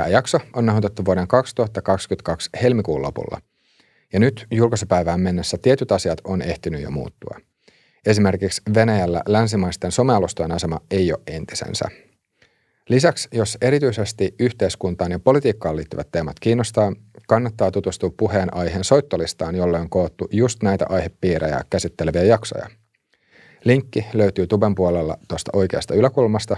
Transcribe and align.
Tämä 0.00 0.08
jakso 0.08 0.38
on 0.52 0.66
nauhoitettu 0.66 1.04
vuoden 1.04 1.28
2022 1.28 2.50
helmikuun 2.62 3.02
lopulla. 3.02 3.40
Ja 4.12 4.20
nyt 4.20 4.46
julkaisupäivään 4.50 5.20
mennessä 5.20 5.58
tietyt 5.62 5.92
asiat 5.92 6.20
on 6.24 6.42
ehtinyt 6.42 6.82
jo 6.82 6.90
muuttua. 6.90 7.38
Esimerkiksi 8.06 8.62
Venäjällä 8.74 9.22
länsimaisten 9.28 9.92
somealustojen 9.92 10.52
asema 10.52 10.80
ei 10.90 11.12
ole 11.12 11.20
entisensä. 11.26 11.84
Lisäksi, 12.88 13.28
jos 13.32 13.58
erityisesti 13.60 14.34
yhteiskuntaan 14.38 15.12
ja 15.12 15.18
politiikkaan 15.18 15.76
liittyvät 15.76 16.08
teemat 16.12 16.36
kiinnostaa, 16.40 16.92
kannattaa 17.28 17.70
tutustua 17.70 18.10
puheenaiheen 18.16 18.84
soittolistaan, 18.84 19.56
jolle 19.56 19.80
on 19.80 19.90
koottu 19.90 20.28
just 20.32 20.62
näitä 20.62 20.86
aihepiirejä 20.88 21.64
käsitteleviä 21.70 22.24
jaksoja. 22.24 22.66
Linkki 23.64 24.06
löytyy 24.12 24.46
tuben 24.46 24.74
puolella 24.74 25.16
tuosta 25.28 25.50
oikeasta 25.54 25.94
yläkulmasta 25.94 26.56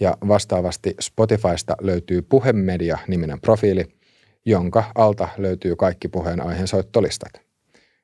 ja 0.00 0.16
vastaavasti 0.28 0.94
Spotifysta 1.00 1.76
löytyy 1.80 2.22
Puhemedia-niminen 2.22 3.40
profiili, 3.40 3.84
jonka 4.46 4.84
alta 4.94 5.28
löytyy 5.38 5.76
kaikki 5.76 6.08
puheenaiheen 6.08 6.68
soittolistat. 6.68 7.32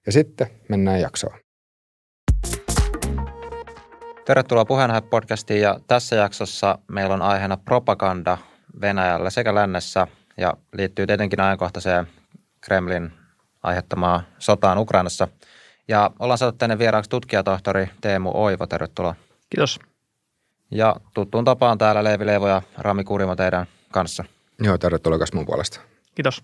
Ja 0.06 0.12
sitten 0.12 0.46
mennään 0.68 1.00
jaksoon. 1.00 1.38
Tervetuloa 4.24 4.64
Puheenaihe-podcastiin 4.64 5.60
ja 5.60 5.80
tässä 5.86 6.16
jaksossa 6.16 6.78
meillä 6.88 7.14
on 7.14 7.22
aiheena 7.22 7.56
propaganda 7.56 8.38
Venäjällä 8.80 9.30
sekä 9.30 9.54
lännessä 9.54 10.06
ja 10.36 10.54
liittyy 10.72 11.06
tietenkin 11.06 11.40
ajankohtaiseen 11.40 12.06
Kremlin 12.60 13.12
aiheuttamaan 13.62 14.22
sotaan 14.38 14.78
Ukrainassa. 14.78 15.28
Ja 15.88 16.10
ollaan 16.18 16.38
saatu 16.38 16.58
tänne 16.58 16.78
vieraaksi 16.78 17.10
tutkijatohtori 17.10 17.90
Teemu 18.00 18.30
Oivo, 18.34 18.66
tervetuloa. 18.66 19.14
Kiitos. 19.50 19.80
Ja 20.70 20.96
tuttuun 21.14 21.44
tapaan 21.44 21.78
täällä 21.78 22.04
Leevi 22.04 22.26
Leivo 22.26 22.48
ja 22.48 22.62
Rami 22.78 23.04
Kurimo 23.04 23.36
teidän 23.36 23.66
kanssa. 23.92 24.24
Joo, 24.62 24.78
tervetuloa 24.78 25.18
myös 25.18 25.32
mun 25.32 25.46
puolesta. 25.46 25.80
Kiitos. 26.14 26.42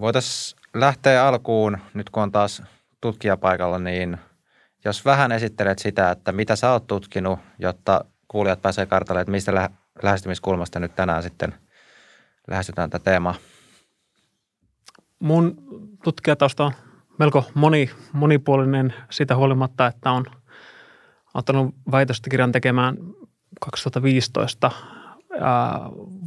Voitaisiin 0.00 0.60
lähteä 0.74 1.26
alkuun, 1.26 1.78
nyt 1.94 2.10
kun 2.10 2.22
on 2.22 2.32
taas 2.32 2.62
tutkijapaikalla, 3.00 3.78
niin– 3.78 4.18
jos 4.84 5.04
vähän 5.04 5.32
esittelet 5.32 5.78
sitä, 5.78 6.10
että 6.10 6.32
mitä 6.32 6.56
sä 6.56 6.72
oot 6.72 6.86
tutkinut, 6.86 7.38
jotta 7.58 8.04
kuulijat 8.28 8.62
pääsee 8.62 8.86
kartalle, 8.86 9.20
että 9.20 9.30
mistä 9.30 9.54
lä- 9.54 9.70
lähestymiskulmasta 10.02 10.80
nyt 10.80 10.96
tänään 10.96 11.22
sitten 11.22 11.54
lähestytään 12.48 12.90
tätä 12.90 13.04
teemaa? 13.04 13.34
Mun 15.18 15.56
tutkijatausta 16.04 16.64
on 16.64 16.72
melko 17.18 17.44
moni, 17.54 17.90
monipuolinen 18.12 18.94
sitä 19.10 19.36
huolimatta, 19.36 19.86
että 19.86 20.10
on 20.10 20.24
ottanut 21.34 21.74
väitöstökirjan 21.92 22.52
tekemään 22.52 22.96
2015 23.60 24.70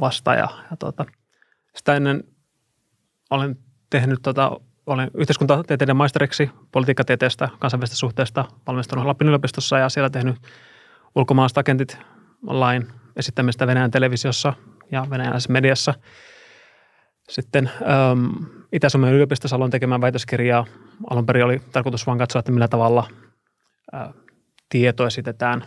vasta 0.00 0.34
ja, 0.34 0.48
ja 0.70 0.76
tuota, 0.76 1.04
sitä 1.76 1.94
ennen 1.94 2.24
olen 3.30 3.58
tehnyt 3.90 4.18
tuota 4.22 4.60
olen 4.86 5.10
yhteiskuntatieteiden 5.14 5.96
maisteriksi 5.96 6.50
politiikkatieteestä, 6.72 7.48
kansainvälisestä 7.58 7.98
suhteesta 7.98 8.44
valmistunut 8.66 9.04
Lapin 9.04 9.28
yliopistossa 9.28 9.78
ja 9.78 9.88
siellä 9.88 10.10
tehnyt 10.10 10.36
ulkomaalaiset 11.14 11.58
agentit 11.58 11.98
lain 12.42 12.88
esittämistä 13.16 13.66
Venäjän 13.66 13.90
televisiossa 13.90 14.52
ja 14.92 15.06
venäjäläisessä 15.10 15.52
mediassa. 15.52 15.94
Sitten 17.28 17.70
ähm, 17.82 18.26
Itä-Suomen 18.72 19.12
yliopistossa 19.12 19.56
aloin 19.56 19.70
tekemään 19.70 20.00
väitöskirjaa. 20.00 20.66
Alun 21.10 21.26
perin 21.26 21.44
oli 21.44 21.60
tarkoitus 21.72 22.06
vain 22.06 22.18
katsoa, 22.18 22.40
että 22.40 22.52
millä 22.52 22.68
tavalla 22.68 23.08
äh, 23.94 24.08
tieto 24.68 25.06
esitetään 25.06 25.64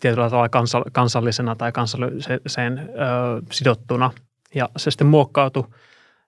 tietyllä 0.00 0.30
tavalla 0.30 0.48
kansa- 0.48 0.90
kansallisena 0.92 1.56
tai 1.56 1.72
kansalliseen 1.72 2.78
äh, 2.78 2.86
sidottuna. 3.52 4.10
Ja 4.54 4.68
se 4.76 4.90
sitten 4.90 5.06
muokkautui– 5.06 5.64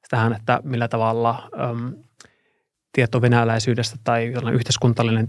tähän, 0.08 0.32
että 0.32 0.60
millä 0.64 0.88
tavalla 0.88 1.48
äm, 1.70 1.94
tieto 2.92 3.22
venäläisyydestä 3.22 3.96
tai 4.04 4.32
jollain 4.32 4.54
yhteiskuntallinen 4.54 5.28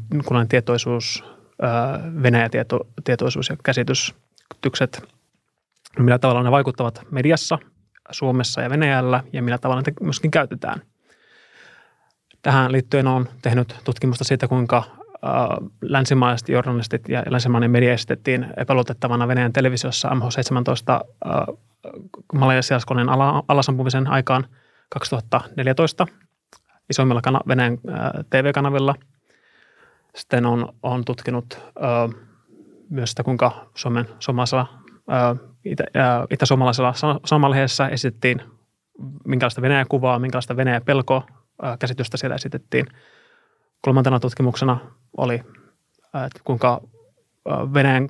tietoisuus, 0.50 1.23
ää, 1.61 2.00
Venäjä-tietoisuus 2.23 3.50
ja 3.50 3.56
käsitystykset, 3.64 5.04
millä 6.00 6.20
tavalla 6.20 6.44
ne 6.44 6.52
vaikuttavat 6.52 7.02
mediassa 7.11 7.60
Suomessa 8.11 8.61
ja 8.61 8.70
Venäjällä 8.70 9.23
ja 9.33 9.42
millä 9.42 9.58
tavalla 9.58 9.82
ne 9.86 9.94
myöskin 10.02 10.32
käytetään. 10.32 10.82
Tähän 12.42 12.72
liittyen 12.72 13.08
on 13.08 13.30
tehnyt 13.42 13.76
tutkimusta 13.83 14.23
siitä, 14.23 14.48
kuinka 14.48 14.83
länsimaiset 15.82 16.49
journalistit 16.49 17.10
ja 17.10 17.23
länsimainen 17.30 17.71
media 17.71 17.93
esitettiin 17.93 18.48
epäluotettavana 18.58 19.27
Venäjän 19.27 19.54
televisiossa 19.54 20.10
MH17 20.10 21.08
Malesiaskonen 22.33 23.08
alasampumisen 23.48 24.08
aikaan– 24.08 24.48
2014 24.89 26.08
isoimmilla 26.89 27.21
kana- 27.21 27.42
Venäjän 27.48 27.77
TV-kanavilla. 28.30 28.95
Sitten 30.15 30.45
on, 30.45 30.73
on 30.83 31.05
tutkinut 31.05 31.59
ö, 31.59 32.17
myös 32.89 33.09
sitä, 33.09 33.23
kuinka 33.23 33.70
Suomen 33.76 34.05
suomalaisella, 34.20 34.67
itä, 35.65 35.83
itä-suomalaisella 36.30 36.94
sanomalehdessä 37.26 37.88
esitettiin 37.88 38.42
minkälaista 39.26 39.61
Venäjän 39.61 39.88
kuvaa, 39.89 40.20
minkälaista 40.20 40.58
Venäjän 40.58 40.86
pelkoa 40.86 41.27
käsitystä 41.80 42.17
siellä 42.17 42.36
esitettiin. 42.36 42.86
Kolmantena 43.82 44.20
tutkimuksena 44.20 44.80
oli, 45.17 45.36
että 46.26 46.39
kuinka 46.43 46.82
Venäjän, 47.73 48.08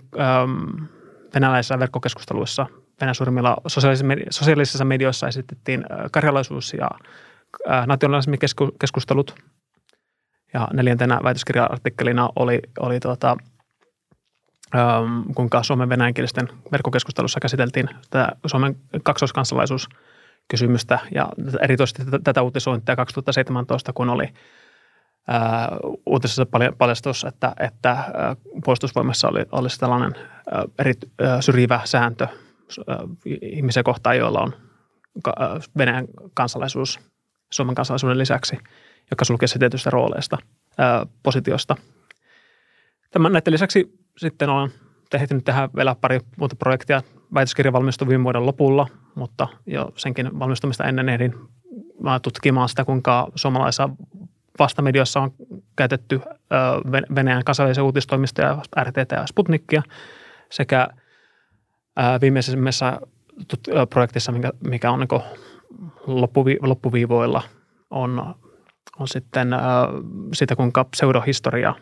venäläisissä 1.34 1.80
verkkokeskusteluissa 1.80 2.66
Venäjän 3.02 3.16
suurimmilla 3.16 3.58
sosiaalisissa 4.30 4.86
medioissa 4.86 5.28
esitettiin 5.28 5.86
karjalaisuus 6.12 6.74
ja 6.74 6.90
nationalismikeskustelut. 7.86 9.36
Ja 10.54 10.68
neljäntenä 10.74 11.20
väitöskirja-artikkelina 11.24 12.30
oli, 12.36 12.60
oli 12.80 13.00
tuota, 13.00 13.38
kuinka 15.36 15.64
Suomen 15.64 15.90
venäjänkielisten 15.90 16.50
verkkokeskustelussa 16.72 17.40
käsiteltiin 17.40 17.90
tätä 18.10 18.32
Suomen 18.46 18.76
kaksoiskansalaisuuskysymystä 19.04 21.00
ja 21.16 21.30
erityisesti 21.62 22.04
tätä 22.24 22.42
uutisointia 22.42 22.96
2017, 22.96 23.94
kun 23.94 24.10
oli 24.10 24.34
uutisessa 26.06 26.46
paljastus, 26.78 27.24
että, 27.24 27.54
että 27.60 27.98
puolustusvoimassa 28.66 29.28
oli, 29.28 29.46
olisi 29.52 29.80
tällainen 29.80 30.16
eri, 30.80 30.94
syrjivä 31.42 31.82
sääntö– 31.86 32.28
ihmisiä 33.42 33.84
kohtaan, 33.84 34.18
joilla 34.18 34.42
on 34.42 34.54
Venäjän 35.78 36.08
kansalaisuus 36.34 37.00
Suomen 37.52 37.76
kansalaisuuden 37.76 38.18
lisäksi, 38.18 38.58
joka 39.12 39.26
sulkee 39.26 39.48
se 39.48 39.60
tietystä 39.60 39.90
rooleista, 39.90 40.38
positiosta. 41.24 41.76
Tämän 43.12 43.34
näiden 43.34 43.54
lisäksi 43.54 44.00
sitten 44.18 44.50
olen 44.50 44.72
tehnyt 45.10 45.44
tehdä 45.44 45.70
vielä 45.76 45.96
pari 46.02 46.20
muuta 46.38 46.56
projektia. 46.56 47.02
Väitöskirja 47.34 47.74
valmistui 47.74 48.08
viime 48.08 48.24
vuoden 48.24 48.46
lopulla, 48.46 48.88
mutta 49.16 49.48
jo 49.66 49.92
senkin 49.96 50.40
valmistumista 50.40 50.84
ennen 50.84 51.10
ehdin 51.10 51.36
tutkimaan 52.22 52.70
sitä, 52.70 52.86
kuinka 52.86 53.28
suomalaisessa 53.36 53.90
vastamediossa 54.60 55.20
on 55.20 55.34
käytetty 55.76 56.22
Venäjän 57.16 57.44
kansainvälisiä 57.44 57.84
uutistoimistoja, 57.84 58.58
RTT 58.84 59.12
ja 59.12 59.28
Sputnikia 59.28 59.84
sekä– 60.50 60.88
viimeisimmässä 62.22 63.00
projektissa, 63.90 64.34
mikä, 64.68 64.92
on 64.92 65.00
niin 65.00 65.22
loppuvi, 66.08 66.58
loppuviivoilla, 66.62 67.44
on, 67.90 68.36
on 69.00 69.08
sitten 69.08 69.50
sitä, 70.34 70.56
kuinka 70.56 70.84
pseudohistoria 70.84 71.76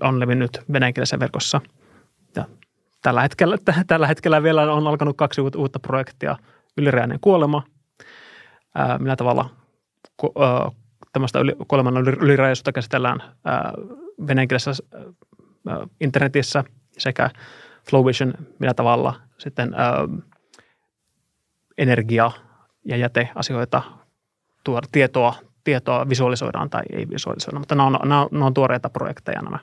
on 0.00 0.20
levinnyt 0.20 0.60
venäjänkielisessä 0.72 1.18
verkossa. 1.18 1.60
Ja 2.36 2.44
tällä, 3.02 3.22
hetkellä, 3.22 3.56
tällä 3.86 4.06
hetkellä 4.06 4.42
vielä 4.42 4.72
on 4.72 4.86
alkanut 4.86 5.16
kaksi 5.16 5.40
uutta 5.40 5.78
projektia. 5.78 6.36
Ylireäinen 6.76 7.18
kuolema, 7.20 7.62
millä 8.98 9.16
tavalla 9.16 9.50
tämmöistä 11.12 11.40
yli, 11.40 11.52
kuoleman 11.68 11.96
ylireäisyyttä 11.96 12.72
käsitellään 12.72 13.22
äh, 13.22 13.60
venäjänkielisessä 14.26 14.82
internetissä 16.00 16.64
sekä 16.98 17.30
Flow 17.90 18.06
Vision, 18.06 18.34
millä 18.58 18.74
tavalla– 18.74 19.14
sitten 19.38 19.74
ö, 19.74 20.22
energia- 21.78 22.30
ja 22.84 22.96
jäteasioita, 22.96 23.82
tuoda 24.64 24.86
tietoa, 24.92 25.34
tietoa 25.64 26.08
visualisoidaan 26.08 26.70
tai 26.70 26.82
ei 26.92 27.08
visualisoida, 27.08 27.58
mutta 27.58 27.74
nämä 27.74 27.86
on, 27.86 27.92
nämä 27.92 28.22
on, 28.22 28.28
nämä 28.32 28.46
on 28.46 28.54
tuoreita 28.54 28.90
projekteja 28.90 29.42
nämä. 29.42 29.58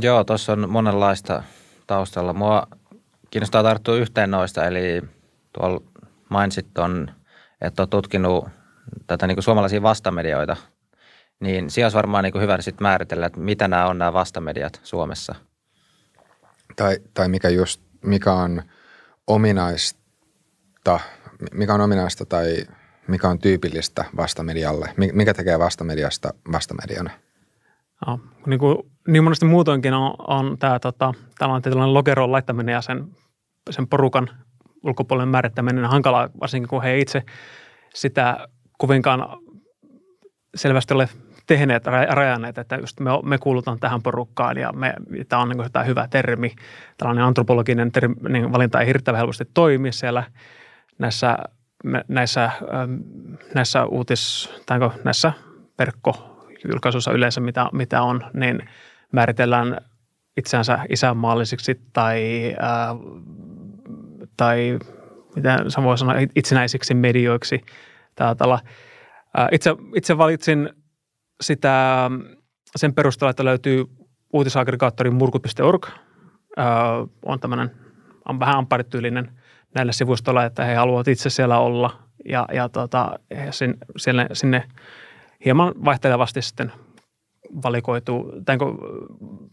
Joo, 0.00 0.24
tuossa 0.24 0.52
on 0.52 0.70
monenlaista 0.70 1.42
taustalla. 1.86 2.32
Mua 2.32 2.66
kiinnostaa 3.30 3.62
tarttua 3.62 3.96
yhteen 3.96 4.30
noista, 4.30 4.66
eli 4.66 5.02
tuolla 5.52 5.80
mainitsit 6.28 6.78
on, 6.78 7.10
että 7.60 7.82
olet 7.82 7.90
tutkinut 7.90 8.48
tätä 9.06 9.26
niin 9.26 9.36
kuin 9.36 9.44
suomalaisia 9.44 9.82
vastamedioita, 9.82 10.56
niin 11.40 11.70
siinä 11.70 11.84
olisi 11.86 11.96
varmaan 11.96 12.24
niin 12.24 12.32
kuin 12.32 12.42
hyvä 12.42 12.60
sitten 12.60 12.84
määritellä, 12.84 13.26
että 13.26 13.40
mitä 13.40 13.68
nämä 13.68 13.86
on 13.86 13.98
nämä 13.98 14.12
vastamediat 14.12 14.80
Suomessa. 14.82 15.34
Tai, 16.76 16.96
tai 17.14 17.28
mikä 17.28 17.48
just 17.48 17.82
mikä 18.02 18.32
on 18.32 18.62
ominaista 19.26 20.00
mikä 21.52 21.74
on 21.74 21.80
ominaista 21.80 22.24
tai 22.24 22.56
mikä 23.08 23.28
on 23.28 23.38
tyypillistä 23.38 24.04
vastamedialle? 24.16 24.94
Mikä 25.12 25.34
tekee 25.34 25.58
vastamediasta 25.58 26.34
vastamediana? 26.52 27.10
No, 28.06 28.20
niin, 28.46 28.58
kuin, 28.58 28.78
niin 29.08 29.24
monesti 29.24 29.46
muutoinkin 29.46 29.94
on, 29.94 30.14
on 30.18 30.58
tämä 30.58 30.78
tota, 30.78 31.14
tällainen 31.38 31.62
tietynlainen 31.62 31.94
lokeroon 31.94 32.32
laittaminen 32.32 32.72
ja 32.72 32.80
sen, 32.80 33.08
sen 33.70 33.88
porukan 33.88 34.30
ulkopuolinen 34.82 35.28
määrittäminen 35.28 35.84
hankalaa, 35.84 36.28
varsinkin 36.40 36.68
kun 36.68 36.82
he 36.82 36.98
itse 36.98 37.22
sitä 37.94 38.48
kovinkaan 38.80 39.38
selvästi 40.54 40.94
ole 40.94 41.08
tehneet, 41.46 41.86
rajanneet, 42.10 42.58
että 42.58 42.76
just 42.76 43.00
me, 43.00 43.10
me 43.24 43.38
kuulutaan 43.38 43.80
tähän 43.80 44.02
porukkaan 44.02 44.56
ja 44.56 44.72
me, 44.72 44.94
tämä 45.28 45.42
on 45.42 45.48
niin 45.48 45.72
tämä 45.72 45.84
hyvä 45.84 46.08
termi. 46.08 46.54
Tällainen 46.98 47.24
antropologinen 47.24 47.92
termi, 47.92 48.14
niin 48.28 48.52
valinta 48.52 48.80
ei 48.80 48.86
hirveän 48.86 49.16
helposti 49.16 49.44
toimi 49.54 49.92
siellä 49.92 50.24
näissä, 50.98 51.38
näissä, 52.08 52.50
näissä 53.54 53.84
uutis, 53.84 54.50
tai 54.66 54.78
näissä 55.04 55.32
verkkojulkaisuissa 55.78 57.12
yleensä, 57.12 57.40
mitä, 57.40 57.66
mitä 57.72 58.02
on, 58.02 58.24
niin 58.34 58.68
määritellään 59.12 59.80
itseänsä 60.36 60.78
isänmaallisiksi 60.88 61.80
tai, 61.92 62.54
ää, 62.60 62.94
tai 64.36 64.78
mitä 65.36 65.58
voi 65.82 65.98
sanoa, 65.98 66.14
itsenäisiksi 66.36 66.94
medioiksi. 66.94 67.64
Täällä, 68.14 68.58
itse, 69.52 69.76
itse 69.96 70.18
valitsin 70.18 70.70
sitä 71.40 72.10
sen 72.76 72.94
perusteella, 72.94 73.30
että 73.30 73.44
löytyy 73.44 73.84
uutisaggregaattori 74.32 75.10
murku.org. 75.10 75.86
on 77.24 77.40
tämmöinen 77.40 77.70
on 78.28 78.40
vähän 78.40 78.56
ampparityylinen 78.56 79.30
näille 79.74 79.92
sivustoilla, 79.92 80.44
että 80.44 80.64
he 80.64 80.74
haluavat 80.74 81.08
itse 81.08 81.30
siellä 81.30 81.58
olla 81.58 82.02
ja, 82.28 82.46
ja 82.52 82.68
tota, 82.68 83.18
sinne, 83.96 84.26
sinne 84.32 84.68
hieman 85.44 85.74
vaihtelevasti 85.84 86.42
sitten 86.42 86.72
valikoituu, 87.62 88.32
tai 88.44 88.56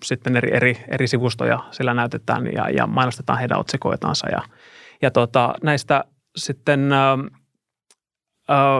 sitten 0.04 0.36
eri, 0.36 0.56
eri, 0.56 0.77
eri 0.88 1.07
sivustoja 1.07 1.59
sillä 1.71 1.94
näytetään 1.94 2.54
ja, 2.54 2.69
ja 2.69 2.88
mainostetaan 2.88 3.39
heidän 3.39 3.59
otsikoitansa. 3.59 4.30
Ja, 4.30 4.42
ja 5.01 5.12
tota, 5.12 5.54
näistä 5.63 6.04
sitten, 6.36 6.89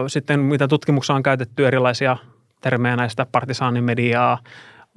sitten, 0.06 0.40
mitä 0.40 0.68
tutkimuksessa 0.68 1.14
on 1.14 1.22
käytetty 1.22 1.66
erilaisia 1.66 2.16
termejä 2.60 2.96
näistä 2.96 3.26
partisaanimediaa, 3.32 4.38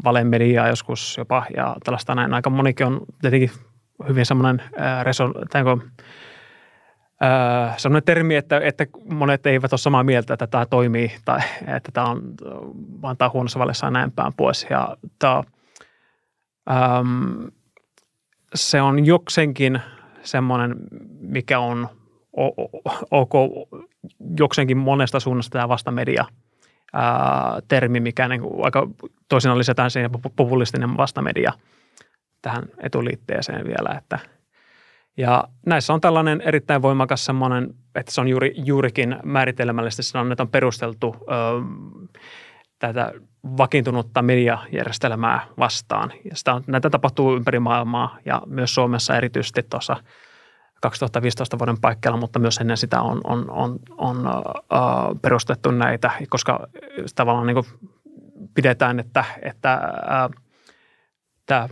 valemediaa 0.04 0.68
joskus 0.68 1.18
jopa 1.18 1.46
ja 1.56 1.76
tällaista 1.84 2.16
näin. 2.16 2.34
Aika 2.34 2.50
monikin 2.50 2.86
on 2.88 3.02
tietenkin 3.22 3.52
hyvin 4.08 4.26
semmoinen 4.26 4.64
ää, 4.78 5.04
reson, 5.04 5.34
tai 5.50 5.64
sellainen 7.78 8.04
termi, 8.06 8.36
että, 8.36 8.60
että 8.64 8.86
monet 9.10 9.46
eivät 9.46 9.74
ole 9.74 9.80
samaa 9.80 10.04
mieltä, 10.04 10.34
että 10.34 10.48
tämä 10.48 10.66
toimii 10.66 11.12
tai 11.26 11.40
että 11.68 11.92
tämä 11.94 12.08
on 12.08 12.22
vaan 13.02 13.18
tämä 13.18 13.30
huonossa 13.30 13.60
vallessa 13.60 13.88
ja 13.88 13.92
näin 13.92 14.12
päin 14.12 14.34
pois. 14.34 14.68
Ja 14.70 14.98
tämä, 15.20 15.44
äm, 16.72 17.48
se 18.56 18.82
on 18.82 19.06
joksenkin 19.06 19.82
semmoinen, 20.24 20.76
mikä 21.20 21.60
on 21.60 21.90
ok, 23.12 23.32
joksenkin 24.40 24.78
monesta 24.78 25.20
suunnasta 25.20 25.54
tämä 25.54 25.70
vastamedia 25.70 26.26
ää, 26.94 27.60
termi, 27.68 28.00
mikä 28.00 28.28
niin 28.28 28.42
kuin 28.42 28.66
aika 28.66 28.88
toisinaan 29.30 29.58
lisätään 29.58 29.92
siihen 29.92 30.12
populistinen 30.36 30.98
vastamedia 30.98 31.54
tähän 32.42 32.64
etuliitteeseen 32.84 33.68
vielä, 33.68 33.98
että– 33.98 34.20
ja 35.18 35.44
näissä 35.66 35.94
on 35.94 36.02
tällainen 36.02 36.42
erittäin 36.42 36.82
voimakas 36.82 37.26
semmoinen, 37.26 37.74
että 37.96 38.12
se 38.12 38.22
on 38.22 38.28
juuri, 38.28 38.54
juurikin 38.56 39.16
määritelmällisesti 39.24 40.04
sanon, 40.04 40.32
että 40.32 40.44
on 40.44 40.50
perusteltu 40.50 41.16
ö, 41.22 41.26
tätä 42.80 43.14
vakiintunutta 43.58 44.22
mediajärjestelmää 44.22 45.46
vastaan. 45.60 46.14
Ja 46.30 46.36
sitä 46.36 46.54
on, 46.54 46.64
näitä 46.68 46.90
tapahtuu 46.90 47.36
ympäri 47.36 47.60
maailmaa 47.60 48.18
ja 48.26 48.42
myös 48.46 48.76
Suomessa 48.76 49.18
erityisesti 49.18 49.64
tuossa 49.70 49.96
2015 50.82 51.60
vuoden 51.60 51.82
paikkeilla, 51.82 52.20
mutta 52.20 52.40
myös 52.40 52.58
ennen 52.58 52.78
sitä 52.78 53.02
on, 53.02 53.22
on, 53.24 53.52
on, 53.52 53.80
on 53.98 54.28
ö, 54.28 54.32
perustettu 55.22 55.72
näitä, 55.72 56.12
koska 56.30 56.68
tavallaan 57.16 57.48
niin 57.48 57.66
pidetään, 58.54 59.00
että, 59.00 59.24
että 59.42 59.74
ö, 59.74 60.40
tämä 61.46 61.68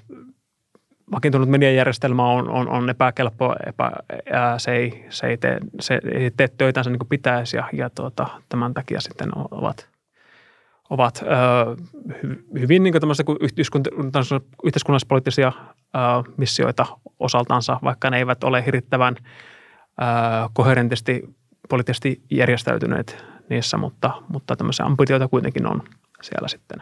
vakiintunut 1.12 1.50
mediajärjestelmä 1.50 2.26
on, 2.26 2.50
on, 2.50 2.70
on 2.70 2.90
epäkelpo, 2.90 3.56
epä, 3.68 3.92
ää, 4.34 4.60
se, 4.60 4.72
ei, 4.72 5.06
se, 5.10 5.28
ei 5.28 5.38
tee, 5.38 5.60
se 5.80 6.00
ei 6.14 6.32
tee 6.38 6.48
töitänsä 6.48 6.90
niin 6.90 7.00
kuin 7.00 7.10
pitäisi 7.10 7.58
ja, 7.58 7.70
ja 7.74 7.90
tuota, 7.90 8.28
tämän 8.50 8.74
takia 8.74 9.02
sitten 9.02 9.30
ovat, 9.52 9.90
ovat 10.90 11.24
ää, 11.28 11.66
hyvin 12.60 12.84
niin 12.84 12.94
yhteiskunnallispoliittisia 14.64 15.52
ää, 15.94 16.24
missioita 16.38 16.86
osaltansa, 17.20 17.80
vaikka 17.84 18.10
ne 18.10 18.18
eivät 18.18 18.44
ole 18.44 18.66
hirvittävän 18.66 19.16
ää, 20.00 20.50
koherentisti 20.54 21.24
poliittisesti 21.70 22.22
järjestäytyneet 22.32 23.26
niissä, 23.50 23.78
mutta, 23.78 24.12
mutta 24.30 24.56
tämmöisiä 24.56 24.86
ambitioita 24.86 25.28
kuitenkin 25.28 25.68
on 25.68 25.84
siellä 26.22 26.48
sitten. 26.48 26.82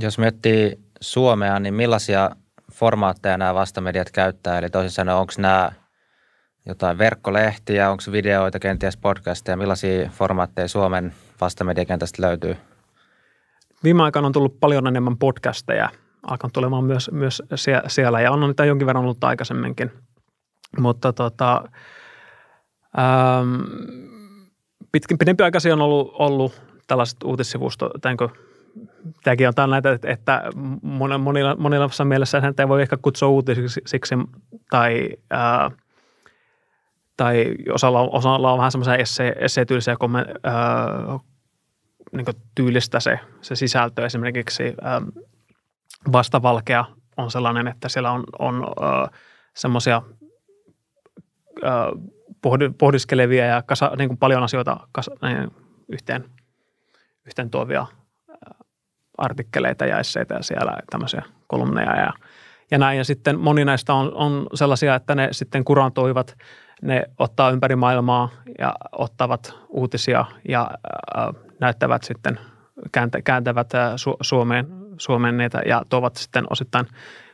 Jos 0.00 0.18
miettii 0.18 0.78
Suomea, 1.00 1.60
niin 1.60 1.74
millaisia 1.74 2.30
formaatteja 2.72 3.38
nämä 3.38 3.54
vastamediat 3.54 4.10
käyttää? 4.10 4.58
Eli 4.58 4.70
toisin 4.70 4.90
sanoen, 4.90 5.18
onko 5.18 5.32
nämä 5.38 5.72
jotain 6.66 6.98
verkkolehtiä, 6.98 7.90
onko 7.90 8.02
videoita, 8.12 8.58
kenties 8.58 8.96
podcasteja, 8.96 9.56
millaisia 9.56 10.10
formaatteja 10.10 10.68
Suomen 10.68 11.14
vastamediakentästä 11.40 12.22
löytyy? 12.22 12.56
Viime 13.84 14.02
aikoina 14.02 14.26
on 14.26 14.32
tullut 14.32 14.60
paljon 14.60 14.86
enemmän 14.86 15.16
podcasteja, 15.18 15.88
alkanut 16.22 16.52
tulemaan 16.52 16.84
myös, 16.84 17.10
myös 17.12 17.42
siellä 17.86 18.20
ja 18.20 18.32
on 18.32 18.40
niitä 18.40 18.64
jonkin 18.64 18.86
verran 18.86 19.04
ollut 19.04 19.24
aikaisemminkin. 19.24 19.92
Mutta 20.78 21.12
tota, 21.12 21.64
ähm, 22.98 23.54
pitkin, 24.92 25.18
pidempi 25.18 25.44
aikaisia 25.44 25.72
on 25.72 25.80
ollut, 25.80 26.10
ollut 26.18 26.62
tällaiset 26.86 27.22
uutissivustot, 27.24 27.92
tämäkin 29.24 29.48
on 29.48 29.70
näitä, 29.70 29.98
että 30.02 30.42
monilla, 30.82 31.56
monilla 31.56 32.04
mielessä 32.04 32.40
häntä 32.40 32.62
ei 32.62 32.68
voi 32.68 32.82
ehkä 32.82 32.96
kutsua 33.02 33.28
uutisiksi 33.28 33.80
tai, 34.70 35.08
ää, 35.30 35.70
tai 37.16 37.54
osalla, 37.72 38.00
osalla 38.00 38.52
on 38.52 38.58
vähän 38.58 38.72
semmoisia 38.72 38.96
esse, 38.96 39.34
esseetyylisiä 39.38 39.96
niin 42.12 42.26
tyylistä 42.54 43.00
se, 43.00 43.20
se 43.40 43.56
sisältö. 43.56 44.06
Esimerkiksi 44.06 44.74
ää, 44.82 45.02
vastavalkea 46.12 46.84
on 47.16 47.30
sellainen, 47.30 47.68
että 47.68 47.88
siellä 47.88 48.12
on, 48.12 48.24
on 48.38 48.66
semmoisia 49.54 50.02
pohdiskelevia 52.78 53.46
ja 53.46 53.62
kasa, 53.62 53.90
niin 53.98 54.08
kuin 54.08 54.18
paljon 54.18 54.42
asioita 54.42 54.76
kasa, 54.92 55.10
niin, 55.22 55.50
yhteen, 55.88 56.24
yhteen 57.26 57.50
tuovia 57.50 57.86
artikkeleita 59.18 59.86
ja 59.86 59.98
esseitä 59.98 60.34
ja 60.34 60.42
siellä 60.42 60.72
tämmöisiä 60.90 61.22
kolumneja 61.46 61.96
ja, 61.96 62.12
ja 62.70 62.78
näin. 62.78 62.98
Ja 62.98 63.04
sitten 63.04 63.38
moni 63.38 63.64
näistä 63.64 63.94
on, 63.94 64.14
on 64.14 64.46
sellaisia, 64.54 64.94
että 64.94 65.14
ne 65.14 65.28
sitten 65.32 65.64
kurantoivat, 65.64 66.36
ne 66.82 67.04
ottaa 67.18 67.50
ympäri 67.50 67.76
maailmaa 67.76 68.28
ja 68.58 68.74
ottavat 68.92 69.54
uutisia 69.68 70.24
ja 70.48 70.70
äh, 71.18 71.47
näyttävät 71.60 72.04
sitten, 72.04 72.40
kääntä, 72.92 73.22
kääntävät 73.22 73.72
Su- 73.74 74.16
Suomeen, 74.20 74.66
Suomeen 74.98 75.36
niitä 75.36 75.62
ja 75.66 75.82
tuovat 75.88 76.16
sitten 76.16 76.44
osittain 76.50 76.86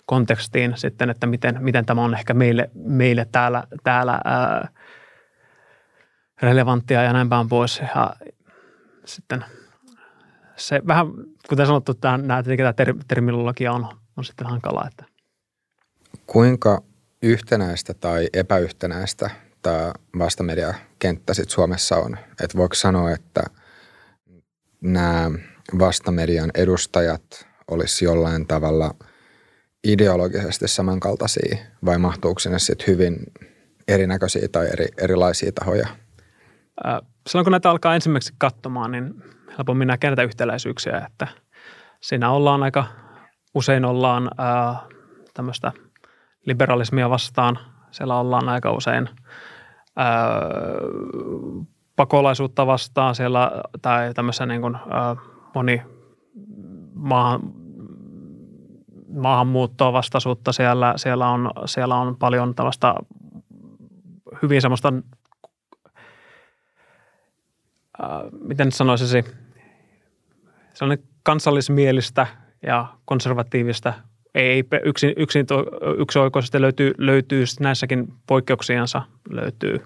kontekstiin 0.07 0.73
sitten, 0.77 1.11
että 1.11 1.27
miten, 1.27 1.57
miten 1.61 1.87
tämä 1.87 2.05
on 2.05 2.15
ehkä 2.15 2.35
meille, 2.35 2.71
meille 2.75 3.27
täällä, 3.33 3.65
täällä 3.85 4.13
äh, 4.13 4.71
relevanttia 6.43 7.03
ja 7.03 7.13
näin 7.13 7.29
päin 7.29 7.49
pois. 7.49 7.83
Ja 7.95 8.17
sitten 9.05 9.45
se 10.57 10.83
vähän, 10.87 11.07
kuten 11.49 11.67
sanottu, 11.67 11.95
tämä, 11.95 12.19
nämä, 12.19 12.43
tämä 12.43 12.95
terminologia 13.09 13.73
on, 13.73 13.87
on 14.17 14.25
sitten 14.25 14.47
hankalaa. 14.47 14.87
Että. 14.87 15.05
Kuinka 16.27 16.83
yhtenäistä 17.23 17.95
tai 17.95 18.29
epäyhtenäistä 18.33 19.31
tämä 19.63 19.93
vastamediakenttä 20.19 21.35
sitten 21.35 21.55
Suomessa 21.55 21.97
on? 21.97 22.17
Et 22.41 22.57
voiko 22.57 22.75
sanoa, 22.75 23.11
että 23.11 23.43
nämä 24.85 25.31
vastamedian 25.79 26.51
edustajat 26.55 27.47
olisi 27.71 28.05
jollain 28.05 28.47
tavalla 28.47 28.95
ideologisesti 29.85 30.69
samankaltaisia 30.69 31.57
vai 31.85 31.99
mahtuuko 31.99 32.39
sinne 32.39 32.59
sitten 32.59 32.87
hyvin 32.87 33.17
erinäköisiä 33.89 34.49
tai 34.53 34.67
eri, 34.67 34.87
erilaisia 34.99 35.53
tahoja? 35.53 35.89
Silloin 37.27 37.45
kun 37.45 37.51
näitä 37.51 37.71
alkaa 37.71 37.95
ensimmäiseksi 37.95 38.35
katsomaan, 38.39 38.93
niin 38.93 39.15
helpommin 39.59 39.89
näkee 39.89 40.11
näitä 40.11 40.23
yhtäläisyyksiä, 40.23 41.07
että 41.07 41.29
siinä 42.01 42.31
ollaan 42.31 42.63
aika, 42.63 42.87
usein 43.55 43.85
ollaan 43.85 44.31
ää, 44.39 44.77
tämmöistä 45.35 45.73
liberalismia 46.47 47.11
vastaan. 47.11 47.59
Siellä 47.91 48.21
ollaan 48.21 48.49
aika 48.49 48.73
usein 48.73 49.09
pakolaisuutta 51.97 52.67
vastaan 52.67 53.15
siellä 53.15 53.51
tai 53.83 54.15
tämmöisen 54.15 54.49
niin 54.49 54.61
kuin, 54.61 54.77
moni 55.55 55.83
maahan, 56.95 57.41
maahanmuuttoa 59.15 59.93
vastaisuutta 59.93 60.53
siellä, 60.53 60.95
siellä, 60.97 61.29
on, 61.29 61.51
siellä 61.65 61.97
on 61.97 62.17
paljon 62.17 62.55
tällaista 62.55 62.95
hyvin 64.43 64.63
semmoista, 64.63 64.93
miten 68.41 68.73
sanoisi, 68.73 69.25
sellainen 70.75 71.07
kansallismielistä 71.23 72.27
ja 72.63 72.87
konservatiivista. 73.05 73.93
Ei 74.35 74.65
yksin, 74.85 75.13
yksin 75.17 75.47
yksioikoisesti 75.99 76.61
löytyy, 76.61 76.95
löytyy 76.99 77.45
näissäkin 77.61 78.15
poikkeuksiansa 78.27 79.03
löytyy, 79.31 79.85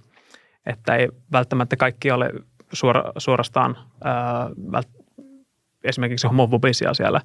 että 0.69 0.97
ei 0.97 1.09
välttämättä 1.33 1.77
kaikki 1.77 2.11
ole 2.11 2.31
suora, 2.73 3.13
suorastaan 3.19 3.77
ää, 4.05 4.51
vält, 4.73 4.89
esimerkiksi 5.85 6.27
homofobisia 6.27 6.95
siellä. 6.95 7.21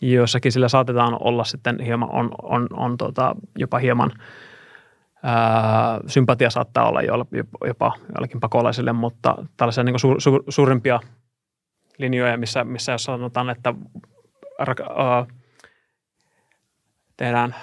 Joissakin 0.00 0.52
sillä 0.52 0.68
saatetaan 0.68 1.16
olla 1.20 1.44
sitten 1.44 1.80
hieman, 1.80 2.10
on, 2.12 2.30
on, 2.42 2.68
on 2.72 2.96
tota, 2.96 3.36
jopa 3.58 3.78
hieman 3.78 4.10
ää, 5.22 6.00
sympatia 6.06 6.50
saattaa 6.50 6.88
olla 6.88 7.02
jopa, 7.02 7.26
jopa 7.66 7.92
joillekin 8.14 8.40
pakolaisille, 8.40 8.92
mutta 8.92 9.36
tällaisia 9.56 9.84
niin 9.84 9.98
su, 9.98 10.14
su, 10.18 10.44
suurimpia 10.48 11.00
linjoja, 11.98 12.36
missä, 12.36 12.64
missä 12.64 12.92
jos 12.92 13.04
sanotaan, 13.04 13.50
että 13.50 13.74
ää, 14.58 15.26
tehdään, 17.16 17.54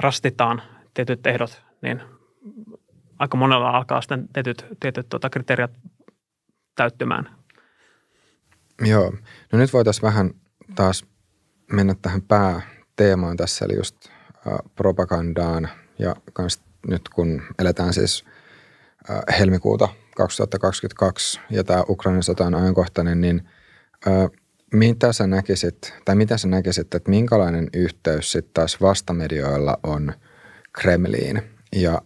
rastitaan 0.00 0.62
tietyt 0.94 1.26
ehdot, 1.26 1.62
niin 1.82 2.02
aika 3.22 3.36
monella 3.36 3.70
alkaa 3.70 4.00
sitten 4.00 4.28
tietyt, 4.32 4.66
tietyt 4.80 5.08
tuota, 5.08 5.30
kriteerit 5.30 5.70
täyttymään. 6.76 7.36
Joo. 8.84 9.12
No 9.52 9.58
nyt 9.58 9.72
voitaisiin 9.72 10.02
vähän 10.02 10.30
taas 10.74 11.04
mennä 11.72 11.94
tähän 12.02 12.22
pääteemaan 12.22 13.36
tässä, 13.36 13.64
eli 13.64 13.76
just 13.76 13.96
äh, 14.06 14.58
propagandaan 14.74 15.68
ja 15.98 16.16
kans 16.32 16.62
nyt 16.88 17.08
kun 17.08 17.42
eletään 17.58 17.94
siis 17.94 18.24
äh, 19.10 19.38
helmikuuta 19.38 19.88
2022 20.16 21.40
ja 21.50 21.64
tämä 21.64 21.84
Ukrainan 21.88 22.22
sota 22.22 22.44
on 22.44 22.54
ajankohtainen, 22.54 23.20
niin 23.20 23.48
äh, 24.06 24.30
mitä 24.74 25.12
sä 25.12 25.26
näkisit, 25.26 25.94
tai 26.04 26.16
mitä 26.16 26.38
sä 26.38 26.48
näkisit, 26.48 26.94
että 26.94 27.10
minkälainen 27.10 27.68
yhteys 27.74 28.32
sitten 28.32 28.54
taas 28.54 28.80
vastamedioilla 28.80 29.78
on 29.82 30.12
Kremliin? 30.72 31.42
Ja 31.76 32.02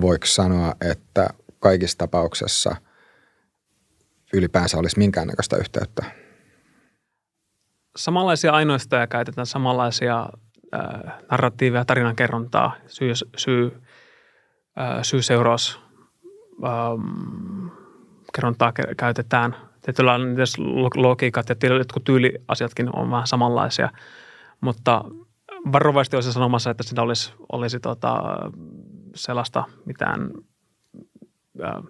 voiko 0.00 0.26
sanoa, 0.26 0.74
että 0.90 1.28
kaikissa 1.58 1.98
tapauksessa 1.98 2.76
ylipäänsä 4.32 4.78
olisi 4.78 4.98
minkäännäköistä 4.98 5.56
yhteyttä? 5.56 6.04
Samanlaisia 7.96 8.52
ainoistoja 8.52 9.06
käytetään, 9.06 9.46
samanlaisia 9.46 10.28
äh, 10.74 11.14
narratiiveja, 11.30 11.84
tarinankerrontaa, 11.84 12.76
syy, 12.86 13.12
syy, 13.36 13.82
äh, 14.80 15.02
syy-seuraus 15.02 15.80
ähm, 16.64 17.68
kerrontaa 18.34 18.72
käytetään– 18.96 19.56
tietynlainen 19.84 20.36
logiikat 20.96 21.48
ja 21.48 21.56
jotkut 21.78 22.04
tyyliasiatkin 22.04 22.96
on 22.96 23.10
vähän 23.10 23.26
samanlaisia, 23.26 23.90
mutta 24.60 25.04
varovasti 25.72 26.16
olisi 26.16 26.32
sanomassa, 26.32 26.70
että 26.70 26.82
sitä 26.82 27.02
olisi, 27.02 27.32
olisi 27.52 27.80
tota, 27.80 28.22
sellaista 29.14 29.64
mitään, 29.84 30.30
ää, 31.62 31.82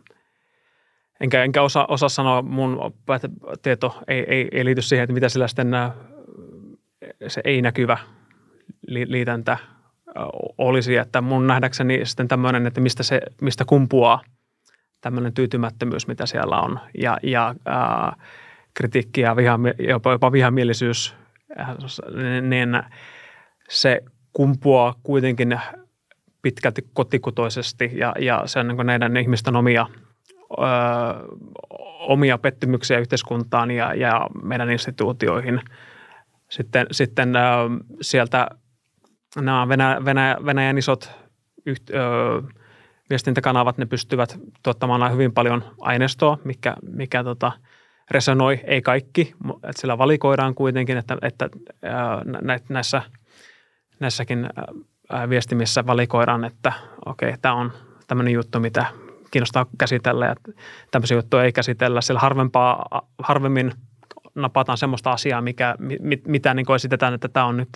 enkä, 1.21 1.45
enkä 1.45 1.63
osaa, 1.63 1.87
osaa 1.89 2.09
sanoa, 2.09 2.43
mun 2.43 2.79
tieto 3.63 4.03
ei, 4.09 4.25
ei, 4.29 4.49
ei 4.53 4.65
liity 4.65 4.83
siihen, 4.83 5.05
että 5.05 5.15
mitä 5.15 5.29
sillä 5.29 5.49
sitten 5.49 5.71
se 7.29 7.41
ei-näkyvä 7.45 7.99
liitäntä 8.89 9.59
olisi, 10.59 10.97
että 10.97 11.21
mun 11.21 11.47
nähdäkseni 11.47 12.07
sitten 12.07 12.29
tämmöinen, 12.29 12.67
että 12.67 12.81
mistä, 12.81 13.03
se, 13.03 13.21
mistä 13.41 13.65
kumpuaa– 13.65 14.21
tämmöinen 15.01 15.33
tyytymättömyys, 15.33 16.07
mitä 16.07 16.27
siellä 16.27 16.61
on, 16.61 16.81
ja, 16.99 17.19
ja 17.23 17.55
ää, 17.67 18.17
kritiikki 18.75 19.21
ja 19.21 19.37
viha, 19.37 19.59
jopa, 19.89 20.13
jopa 20.13 20.33
vihamielisyys, 20.33 21.17
niin 22.43 22.83
se 23.69 24.01
kumpuaa 24.33 24.95
kuitenkin 25.03 25.61
pitkälti 26.43 26.83
kotikutoisesti 26.93 27.91
ja, 27.95 28.15
ja 28.19 28.43
se 28.47 28.59
on 28.59 28.69
niin 28.69 28.87
näiden 28.87 29.17
ihmisten 29.17 29.57
omia, 29.57 29.87
ö, 30.53 30.65
omia 32.01 32.39
pettymyksiä 32.39 32.99
yhteiskuntaan 32.99 33.71
ja, 33.71 33.95
ja 33.95 34.27
meidän 34.43 34.71
instituutioihin. 34.71 35.61
Sitten, 36.49 36.87
sitten 36.91 37.37
ö, 37.37 37.41
sieltä 38.01 38.49
nämä 39.37 39.69
Venäjän, 39.69 40.47
Venäjän 40.47 40.79
isot 40.79 41.11
yht, 41.67 41.91
ö, 41.91 41.95
viestintäkanavat, 43.11 43.79
ne 43.79 43.87
pystyvät 43.87 44.39
tuottamaan 44.63 45.13
hyvin 45.13 45.33
paljon 45.33 45.65
aineistoa, 45.81 46.39
mikä, 46.45 46.77
mikä 46.83 47.25
tota, 47.25 47.53
resonoi, 48.11 48.61
ei 48.65 48.83
kaikki, 48.83 49.35
että 49.55 49.81
sillä 49.81 49.99
valikoidaan 49.99 50.55
kuitenkin, 50.55 50.97
että, 50.97 51.17
että 51.23 51.49
näissä, 52.69 53.03
näissäkin 54.01 54.49
viestimissä 55.29 55.87
valikoidaan, 55.87 56.45
että 56.45 56.73
okei, 57.07 57.29
okay, 57.29 57.39
tämä 57.43 57.55
on 57.55 57.73
tämmöinen 58.07 58.33
juttu, 58.33 58.61
mitä 58.61 58.87
kiinnostaa 59.31 59.67
käsitellä 59.79 60.27
ja 60.27 60.35
tämmöisiä 60.91 61.17
juttuja 61.17 61.45
ei 61.45 61.53
käsitellä. 61.53 62.01
Sillä 62.01 62.21
harvempaa, 62.21 63.03
harvemmin 63.19 63.73
napataan 64.35 64.79
semmoista 64.79 65.13
asiaa, 65.13 65.41
mikä, 65.41 65.75
mit, 66.01 66.27
mitä 66.27 66.55
niin 66.55 66.75
esitetään, 66.75 67.15
että 67.15 67.29
tämä 67.29 67.47
on 67.47 67.57
nyt 67.57 67.69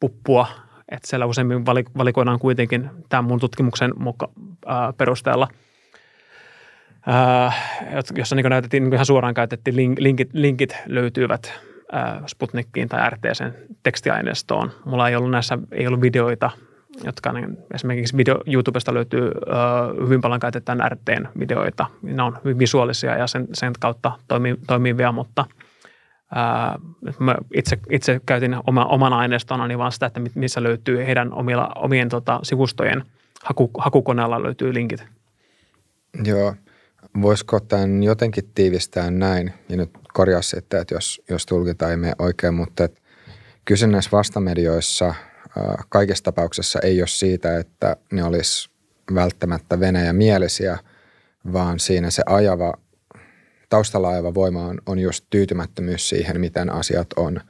puppua. 0.00 0.46
Että 0.92 1.08
siellä 1.08 1.26
useimmin 1.26 1.66
valikoidaan 1.98 2.38
kuitenkin 2.38 2.90
tämän 3.08 3.24
mun 3.24 3.40
tutkimuksen 3.40 3.92
muka, 3.96 4.28
ää, 4.66 4.92
perusteella, 4.92 5.48
jossa 8.16 8.36
niin 8.36 8.46
näytettiin, 8.50 8.82
niin 8.82 8.94
ihan 8.94 9.06
suoraan 9.06 9.34
käytettiin, 9.34 9.76
linkit, 9.98 10.30
linkit 10.32 10.76
löytyvät 10.86 11.67
Sputnikkiin 12.26 12.88
tai 12.88 13.10
RTCn 13.10 13.52
tekstiaineistoon. 13.82 14.72
Mulla 14.84 15.08
ei 15.08 15.16
ollut 15.16 15.30
näissä, 15.30 15.58
ei 15.72 15.86
ollut 15.86 16.00
videoita, 16.00 16.50
jotka 17.04 17.32
niin, 17.32 17.58
esimerkiksi 17.74 18.16
video, 18.16 18.38
YouTubesta 18.46 18.94
löytyy 18.94 19.22
ää, 19.24 19.88
hyvin 20.04 20.20
paljon 20.20 20.40
käytetään 20.40 20.80
RTn 20.88 21.28
videoita. 21.38 21.86
Ne 22.02 22.22
on 22.22 22.38
hyvin 22.44 22.58
visuaalisia 22.58 23.16
ja 23.16 23.26
sen, 23.26 23.48
sen 23.52 23.72
kautta 23.80 24.12
toimii, 24.28 24.56
toimivia, 24.66 25.12
mutta– 25.12 25.44
mä 27.18 27.36
itse, 27.54 27.78
itse 27.90 28.20
käytin 28.26 28.56
oma, 28.66 28.84
oman 28.84 29.12
aineistonani 29.12 29.68
niin 29.68 29.78
vaan 29.78 29.92
sitä, 29.92 30.06
että 30.06 30.20
missä 30.34 30.62
löytyy 30.62 31.06
heidän 31.06 31.32
omilla, 31.32 31.72
omien 31.76 32.08
tota, 32.08 32.40
sivustojen 32.42 33.04
haku, 33.42 33.70
hakukoneella 33.78 34.42
löytyy 34.42 34.74
linkit. 34.74 35.04
Joo. 36.24 36.54
Voisiko 37.22 37.60
tämän 37.60 38.02
jotenkin 38.02 38.50
tiivistää 38.54 39.10
näin, 39.10 39.52
ja 39.68 39.76
nyt 39.76 39.90
korjaa 40.18 40.42
sitten, 40.42 40.80
että 40.80 40.94
jos, 40.94 41.22
jos 41.30 41.46
tulkita 41.46 41.90
ei 41.90 41.96
mene 41.96 42.12
oikein, 42.18 42.54
mutta 42.54 42.84
että 42.84 43.00
kyse 43.64 43.86
näissä 43.86 44.10
vastamedioissa 44.12 45.14
kaikessa 45.88 46.24
tapauksessa 46.24 46.78
ei 46.82 47.00
ole 47.00 47.08
siitä, 47.08 47.58
että 47.58 47.96
ne 48.12 48.24
olisi 48.24 48.70
välttämättä 49.14 49.80
Venäjä 49.80 50.12
mielisiä, 50.12 50.78
vaan 51.52 51.78
siinä 51.78 52.10
se 52.10 52.22
ajava 52.26 52.74
taustalla 53.68 54.08
ajava 54.08 54.34
voima 54.34 54.66
on, 54.66 54.78
on 54.86 54.98
just 54.98 55.24
tyytymättömyys 55.30 56.08
siihen, 56.08 56.40
miten 56.40 56.70
asiat 56.72 57.06
on 57.16 57.40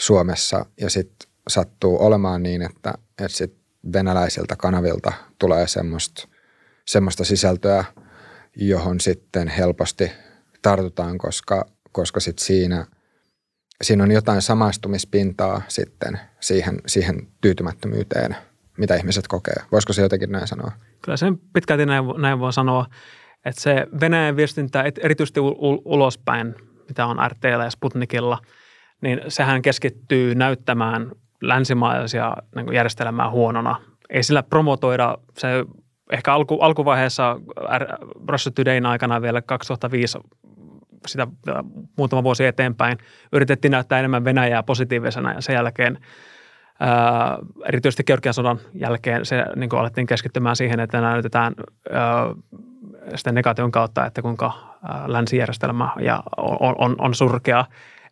Suomessa. 0.00 0.66
Ja 0.80 0.90
sitten 0.90 1.28
sattuu 1.48 2.06
olemaan 2.06 2.42
niin, 2.42 2.62
että, 2.62 2.94
että 3.24 3.36
sit 3.36 3.56
venäläisiltä 3.92 4.56
kanavilta 4.56 5.12
tulee 5.38 5.68
semmoista, 5.68 6.28
semmoista 6.84 7.24
sisältöä, 7.24 7.84
johon 8.56 9.00
sitten 9.00 9.48
helposti 9.48 10.12
tartutaan, 10.62 11.18
koska, 11.18 11.73
koska 11.94 12.20
sit 12.20 12.38
siinä, 12.38 12.86
siinä 13.82 14.04
on 14.04 14.10
jotain 14.10 14.42
samaistumispintaa 14.42 15.62
sitten 15.68 16.20
siihen, 16.40 16.76
siihen 16.86 17.28
tyytymättömyyteen, 17.40 18.36
mitä 18.78 18.94
ihmiset 18.94 19.28
kokee. 19.28 19.54
Voisiko 19.72 19.92
se 19.92 20.02
jotenkin 20.02 20.32
näin 20.32 20.46
sanoa? 20.46 20.72
Kyllä 21.02 21.16
sen 21.16 21.38
pitkälti 21.52 21.86
näin, 21.86 22.04
näin 22.18 22.38
voi 22.38 22.52
sanoa. 22.52 22.86
Että 23.44 23.62
se 23.62 23.86
Venäjän 24.00 24.36
viestintä, 24.36 24.84
erityisesti 25.00 25.40
ulospäin, 25.84 26.54
mitä 26.88 27.06
on 27.06 27.16
RTllä 27.28 27.64
ja 27.64 27.70
Sputnikilla, 27.70 28.38
niin 29.02 29.20
sehän 29.28 29.62
keskittyy 29.62 30.34
näyttämään 30.34 31.12
länsimaisia 31.42 32.36
niin 32.56 32.72
järjestelmää 32.72 33.30
huonona. 33.30 33.80
Ei 34.10 34.22
sillä 34.22 34.42
promotoida, 34.42 35.18
se 35.38 35.48
ehkä 36.12 36.34
alku, 36.34 36.60
alkuvaiheessa 36.60 37.40
Russia 38.28 38.52
Todayn 38.52 38.86
aikana 38.86 39.22
vielä 39.22 39.42
2005 39.42 40.18
sitä 41.06 41.26
muutama 41.96 42.22
vuosi 42.22 42.46
eteenpäin 42.46 42.98
yritettiin 43.32 43.72
näyttää 43.72 43.98
enemmän 43.98 44.24
Venäjää 44.24 44.62
positiivisena 44.62 45.32
ja 45.32 45.40
sen 45.40 45.54
jälkeen 45.54 45.98
ää, 46.80 47.38
erityisesti 47.68 48.04
Georgian 48.04 48.34
sodan 48.34 48.58
jälkeen 48.74 49.24
se 49.24 49.44
niin 49.56 49.70
kuin 49.70 49.80
alettiin 49.80 50.06
keskittymään 50.06 50.56
siihen, 50.56 50.80
että 50.80 51.00
näytetään 51.00 51.54
ää, 51.90 52.26
sitten 53.14 53.34
negaation 53.34 53.70
kautta, 53.70 54.06
että 54.06 54.22
kuinka 54.22 54.52
länsijärjestelmä 55.06 55.88
ja 56.00 56.22
on, 56.36 56.74
on, 56.78 56.96
on 56.98 57.14
surkea. 57.14 57.64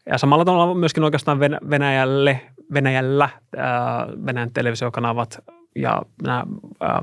Ja 0.06 0.18
samalla 0.18 0.44
tavalla 0.44 0.74
myöskin 0.74 1.04
oikeastaan 1.04 1.40
Venäjälle, 1.70 2.40
Venäjällä 2.74 3.28
ää, 3.56 4.06
Venäjän 4.26 4.52
televisiokanavat 4.52 5.38
ja 5.76 6.02
nämä 6.22 6.44
ää, 6.80 7.02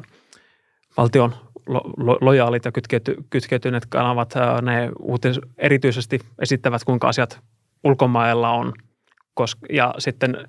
valtion 0.98 1.36
lo, 1.70 1.82
lo, 1.98 2.18
lojaalit 2.22 2.66
ja 2.66 2.72
kytkeyty, 2.72 3.16
kytkeytyneet 3.30 3.86
kanavat, 3.86 4.36
ää, 4.36 4.62
ne 4.62 4.90
uutis, 5.00 5.40
erityisesti 5.58 6.20
esittävät, 6.42 6.84
kuinka 6.84 7.08
asiat 7.08 7.40
ulkomailla 7.84 8.50
on. 8.50 8.74
Koska, 9.34 9.66
ja 9.70 9.94
sitten 9.98 10.48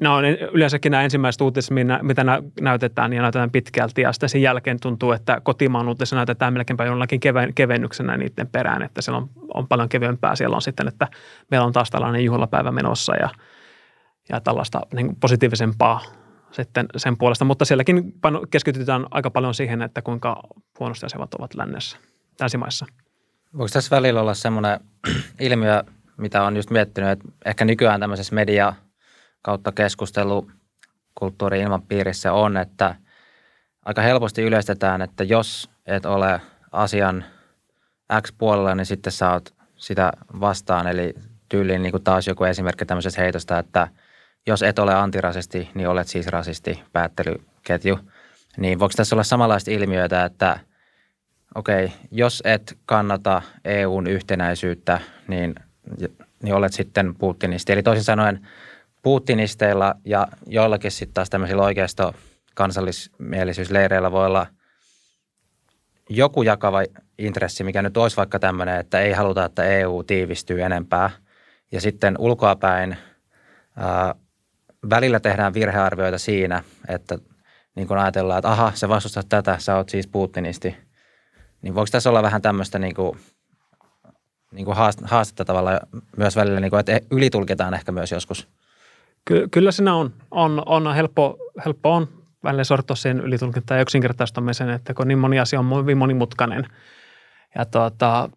nämä 0.00 0.14
on 0.14 0.24
yleensäkin 0.52 0.90
nämä 0.92 1.02
ensimmäiset 1.02 1.40
uutiset, 1.40 1.70
mitä 2.02 2.24
näytetään 2.60 3.12
ja 3.12 3.22
näytetään 3.22 3.50
pitkälti. 3.50 4.00
Ja 4.00 4.12
sitten 4.12 4.28
sen 4.28 4.42
jälkeen 4.42 4.80
tuntuu, 4.80 5.12
että 5.12 5.40
kotimaan 5.40 5.88
uutisia 5.88 6.16
näytetään 6.16 6.52
melkeinpä 6.52 6.84
jollakin 6.84 7.20
kevennyksenä 7.54 8.16
niiden 8.16 8.46
perään, 8.46 8.82
että 8.82 9.02
siellä 9.02 9.18
on, 9.18 9.30
on 9.54 9.68
paljon 9.68 9.88
kevyempää. 9.88 10.36
Siellä 10.36 10.54
on 10.54 10.62
sitten, 10.62 10.88
että 10.88 11.08
meillä 11.50 11.66
on 11.66 11.72
taas 11.72 11.90
tällainen 11.90 12.24
juhlapäivä 12.24 12.72
menossa 12.72 13.16
ja, 13.16 13.28
ja 14.28 14.40
tällaista 14.40 14.80
niin 14.94 15.16
positiivisempaa 15.20 16.00
sitten 16.52 16.86
sen 16.96 17.18
puolesta. 17.18 17.44
Mutta 17.44 17.64
sielläkin 17.64 18.14
keskitytään 18.50 19.06
aika 19.10 19.30
paljon 19.30 19.54
siihen, 19.54 19.82
että 19.82 20.02
kuinka 20.02 20.42
huonosti 20.80 21.06
asiat 21.06 21.34
ovat 21.34 21.54
lännessä, 21.54 21.98
länsimaissa. 22.40 22.86
Voiko 23.58 23.68
tässä 23.72 23.96
välillä 23.96 24.20
olla 24.20 24.34
semmoinen 24.34 24.80
ilmiö, 25.40 25.82
mitä 26.16 26.42
on 26.42 26.56
just 26.56 26.70
miettinyt, 26.70 27.10
että 27.10 27.28
ehkä 27.44 27.64
nykyään 27.64 28.00
tämmöisessä 28.00 28.34
media– 28.34 28.72
kautta 29.42 29.72
keskustelu 29.72 30.50
kulttuurin 31.14 31.62
ilmapiirissä 31.62 32.32
on, 32.32 32.56
että 32.56 32.94
aika 33.84 34.02
helposti 34.02 34.42
yleistetään, 34.42 35.02
että 35.02 35.24
jos 35.24 35.70
et 35.86 36.06
ole 36.06 36.40
asian 36.72 37.24
X 38.22 38.32
puolella, 38.38 38.74
niin 38.74 38.86
sitten 38.86 39.12
oot 39.32 39.54
sitä 39.76 40.12
vastaan. 40.40 40.86
Eli 40.86 41.14
tyyliin 41.48 41.82
niin 41.82 41.90
kuin 41.90 42.04
taas 42.04 42.26
joku 42.26 42.44
esimerkki 42.44 42.84
tämmöisestä 42.84 43.22
heitosta, 43.22 43.58
että 43.58 43.88
jos 44.48 44.62
et 44.62 44.78
ole 44.78 44.94
antirasisti, 44.94 45.70
niin 45.74 45.88
olet 45.88 46.08
siis 46.08 46.26
rasisti, 46.26 46.82
päättelyketju. 46.92 47.98
Niin 48.56 48.78
voiko 48.78 48.92
tässä 48.96 49.14
olla 49.14 49.22
samanlaista 49.22 49.70
ilmiöitä, 49.70 50.24
että 50.24 50.60
okei, 51.54 51.84
okay, 51.84 51.96
jos 52.10 52.42
et 52.44 52.78
kannata 52.86 53.42
EUn 53.64 54.06
yhtenäisyyttä, 54.06 55.00
niin, 55.28 55.54
niin 56.42 56.54
olet 56.54 56.72
sitten 56.72 57.14
Putinisti. 57.14 57.72
Eli 57.72 57.82
toisin 57.82 58.04
sanoen 58.04 58.48
Putinisteilla 59.02 59.94
ja 60.04 60.28
joillakin 60.46 60.90
sitten 60.90 61.14
taas 61.14 61.30
tämmöisillä 61.30 61.62
oikeisto 61.62 62.14
kansallismielisyysleireillä 62.54 64.12
voi 64.12 64.26
olla 64.26 64.46
joku 66.08 66.42
jakava 66.42 66.82
intressi, 67.18 67.64
mikä 67.64 67.82
nyt 67.82 67.96
olisi 67.96 68.16
vaikka 68.16 68.38
tämmöinen, 68.38 68.80
että 68.80 69.00
ei 69.00 69.12
haluta, 69.12 69.44
että 69.44 69.64
EU 69.64 70.02
tiivistyy 70.02 70.62
enempää. 70.62 71.10
Ja 71.72 71.80
sitten 71.80 72.14
ulkoapäin 72.18 72.96
välillä 74.90 75.20
tehdään 75.20 75.54
virhearvioita 75.54 76.18
siinä, 76.18 76.62
että 76.88 77.18
niin 77.74 77.88
kuin 77.88 77.98
ajatellaan, 77.98 78.38
että 78.38 78.50
aha, 78.50 78.72
se 78.74 78.88
vastustaa 78.88 79.22
tätä, 79.28 79.56
sä 79.58 79.76
oot 79.76 79.88
siis 79.88 80.06
Putinisti. 80.06 80.76
Niin 81.62 81.74
voiko 81.74 81.88
tässä 81.90 82.10
olla 82.10 82.22
vähän 82.22 82.42
tämmöistä 82.42 82.78
niin 82.78 82.94
kuin, 82.94 83.18
niin 84.52 84.64
kuin 84.64 84.76
haastetta 85.02 85.44
tavallaan 85.44 85.80
myös 86.16 86.36
välillä, 86.36 86.60
niin 86.60 86.70
kuin, 86.70 86.80
että 86.80 87.00
ylitulkitaan 87.10 87.74
ehkä 87.74 87.92
myös 87.92 88.12
joskus– 88.12 88.48
Ky- 89.28 89.48
kyllä 89.50 89.72
siinä 89.72 89.94
on. 89.94 90.12
On, 90.30 90.62
on 90.66 90.94
helppo, 90.94 91.36
helppo 91.64 91.94
on 91.94 92.08
välillä 92.44 92.64
sortua 92.64 92.96
siihen 92.96 93.20
ylitulkintaan 93.20 93.78
ja 93.78 93.82
yksinkertaistamiseen, 93.82 94.70
että 94.70 94.94
kun 94.94 95.08
niin 95.08 95.18
moni 95.18 95.40
asia 95.40 95.60
on 95.60 95.80
hyvin 95.80 95.98
monimutkainen. 95.98 96.66
Ja 97.54 97.64
tuota, 97.64 98.30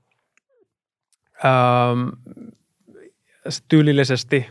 ähm, 1.46 2.10
tyylillisesti 3.68 4.50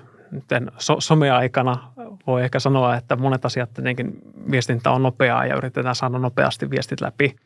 so, 0.79 1.01
someaikana 1.01 1.93
voi 2.27 2.43
ehkä 2.43 2.61
sanoa, 2.61 2.97
että 2.97 3.17
monet 3.17 3.45
asiat 3.45 3.75
tietenkin 3.75 4.19
viestintä 4.51 4.91
on 4.91 5.03
nopeaa 5.03 5.47
ja 5.47 5.57
yritetään 5.57 5.95
saada 5.95 6.19
nopeasti 6.19 6.71
viestit 6.71 7.01
läpi, 7.01 7.37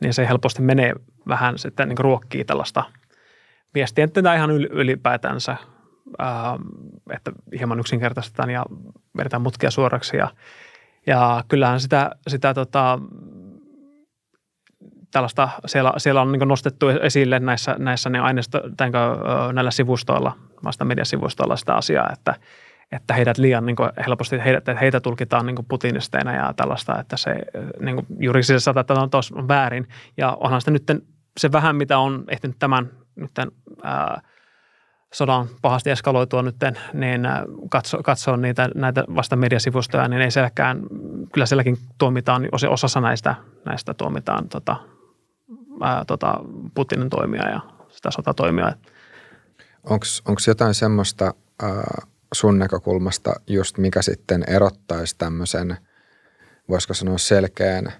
niin 0.00 0.14
se 0.14 0.28
helposti 0.28 0.62
menee 0.62 0.92
vähän 1.28 1.58
sitten 1.58 1.88
niin 1.88 1.98
ruokkii 1.98 2.44
tällaista 2.44 2.84
viestiä, 3.74 4.04
että 4.04 4.34
ihan 4.34 4.50
ylipäätänsä 4.50 5.56
Ähm, 6.22 6.62
että 7.10 7.32
hieman 7.58 7.80
yksinkertaistetaan 7.80 8.50
ja 8.50 8.64
vedetään 9.16 9.42
mutkia 9.42 9.70
suoraksi. 9.70 10.16
Ja, 10.16 10.28
ja 11.06 11.44
kyllähän 11.48 11.80
sitä, 11.80 12.10
sitä 12.28 12.54
tota, 12.54 12.98
tällaista, 15.10 15.48
siellä, 15.66 15.92
siellä 15.96 16.20
on 16.20 16.32
niin 16.32 16.48
nostettu 16.48 16.88
esille 16.88 17.38
näissä, 17.38 17.76
näissä 17.78 18.10
ne 18.10 18.18
aineisto, 18.18 18.62
näillä 19.52 19.70
sivustoilla, 19.70 20.36
vasta 20.64 20.84
mediasivustoilla 20.84 21.56
sitä 21.56 21.74
asiaa, 21.74 22.10
että, 22.12 22.34
että 22.92 23.14
heidät 23.14 23.38
liian 23.38 23.66
niin 23.66 23.76
helposti, 24.06 24.44
heidät, 24.44 24.58
että 24.68 24.80
heitä 24.80 25.00
tulkitaan 25.00 25.46
niin 25.46 25.56
putinisteina 25.68 26.34
ja 26.34 26.52
tällaista, 26.56 27.00
että 27.00 27.16
se 27.16 27.34
niin 27.80 28.06
juridisessa 28.18 28.74
että 28.80 28.94
on 28.94 29.10
tos 29.10 29.32
väärin. 29.48 29.88
Ja 30.16 30.36
onhan 30.40 30.60
sitä 30.60 30.70
nyt 30.70 30.84
se 31.38 31.52
vähän, 31.52 31.76
mitä 31.76 31.98
on 31.98 32.24
ehtinyt 32.28 32.56
tämän 32.58 32.90
nyt 33.16 33.30
ää, 33.82 34.20
sodan 35.12 35.46
pahasti 35.62 35.90
eskaloitua 35.90 36.42
nyt, 36.42 36.56
niin 36.92 37.20
katso, 37.70 38.02
katsoa 38.02 38.36
niitä, 38.36 38.68
näitä 38.74 39.04
vasta 39.14 39.36
mediasivustoja, 39.36 40.08
niin 40.08 40.22
ei 40.22 40.30
sielläkään, 40.30 40.80
kyllä 41.32 41.46
sielläkin 41.46 41.76
tuomitaan, 41.98 42.48
osassa 42.68 43.00
näistä, 43.00 43.34
näistä 43.64 43.94
tuomitaan 43.94 44.48
tota, 44.48 44.76
ää, 45.82 46.04
tota 46.04 46.34
Putinin 46.74 47.10
toimia 47.10 47.48
ja 47.48 47.60
sitä 47.88 48.10
sotatoimia. 48.10 48.72
Onko 49.84 50.40
jotain 50.46 50.74
semmoista 50.74 51.34
ää, 51.62 52.06
sun 52.34 52.58
näkökulmasta 52.58 53.34
just 53.46 53.78
mikä 53.78 54.02
sitten 54.02 54.44
erottaisi 54.46 55.14
tämmöisen, 55.18 55.76
voisiko 56.68 56.94
sanoa 56.94 57.18
selkeän 57.18 57.92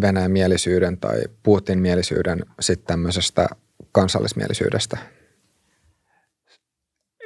Venäjän 0.00 0.30
mielisyyden 0.30 0.98
tai 0.98 1.22
Putin 1.42 1.78
mielisyyden 1.78 2.44
sitten 2.60 2.86
tämmöisestä 2.86 3.48
kansallismielisyydestä– 3.92 4.98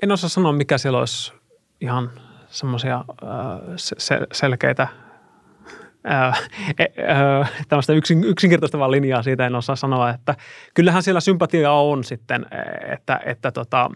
en 0.03 0.13
osaa 0.13 0.29
sanoa, 0.29 0.53
mikä 0.53 0.79
siellä 0.79 0.99
olisi 0.99 1.33
ihan 1.81 2.11
semmoisia 2.49 2.97
äh, 2.97 3.05
se, 3.77 4.19
selkeitä 4.33 4.83
äh, 4.83 4.89
äh, 4.89 5.08
tämmöistä 7.69 7.93
yksin, 7.93 8.25
yksinkertaistavaa 8.25 8.91
linjaa 8.91 9.23
siitä 9.23 9.47
en 9.47 9.55
osaa 9.55 9.77
sanoa, 9.77 10.11
että 10.11 10.35
kyllähän 10.75 11.03
siellä 11.03 11.21
sympatia 11.21 11.73
on 11.73 12.05
sitten, 12.05 12.47
että, 12.93 13.21
että 13.25 13.51
tota, 13.51 13.91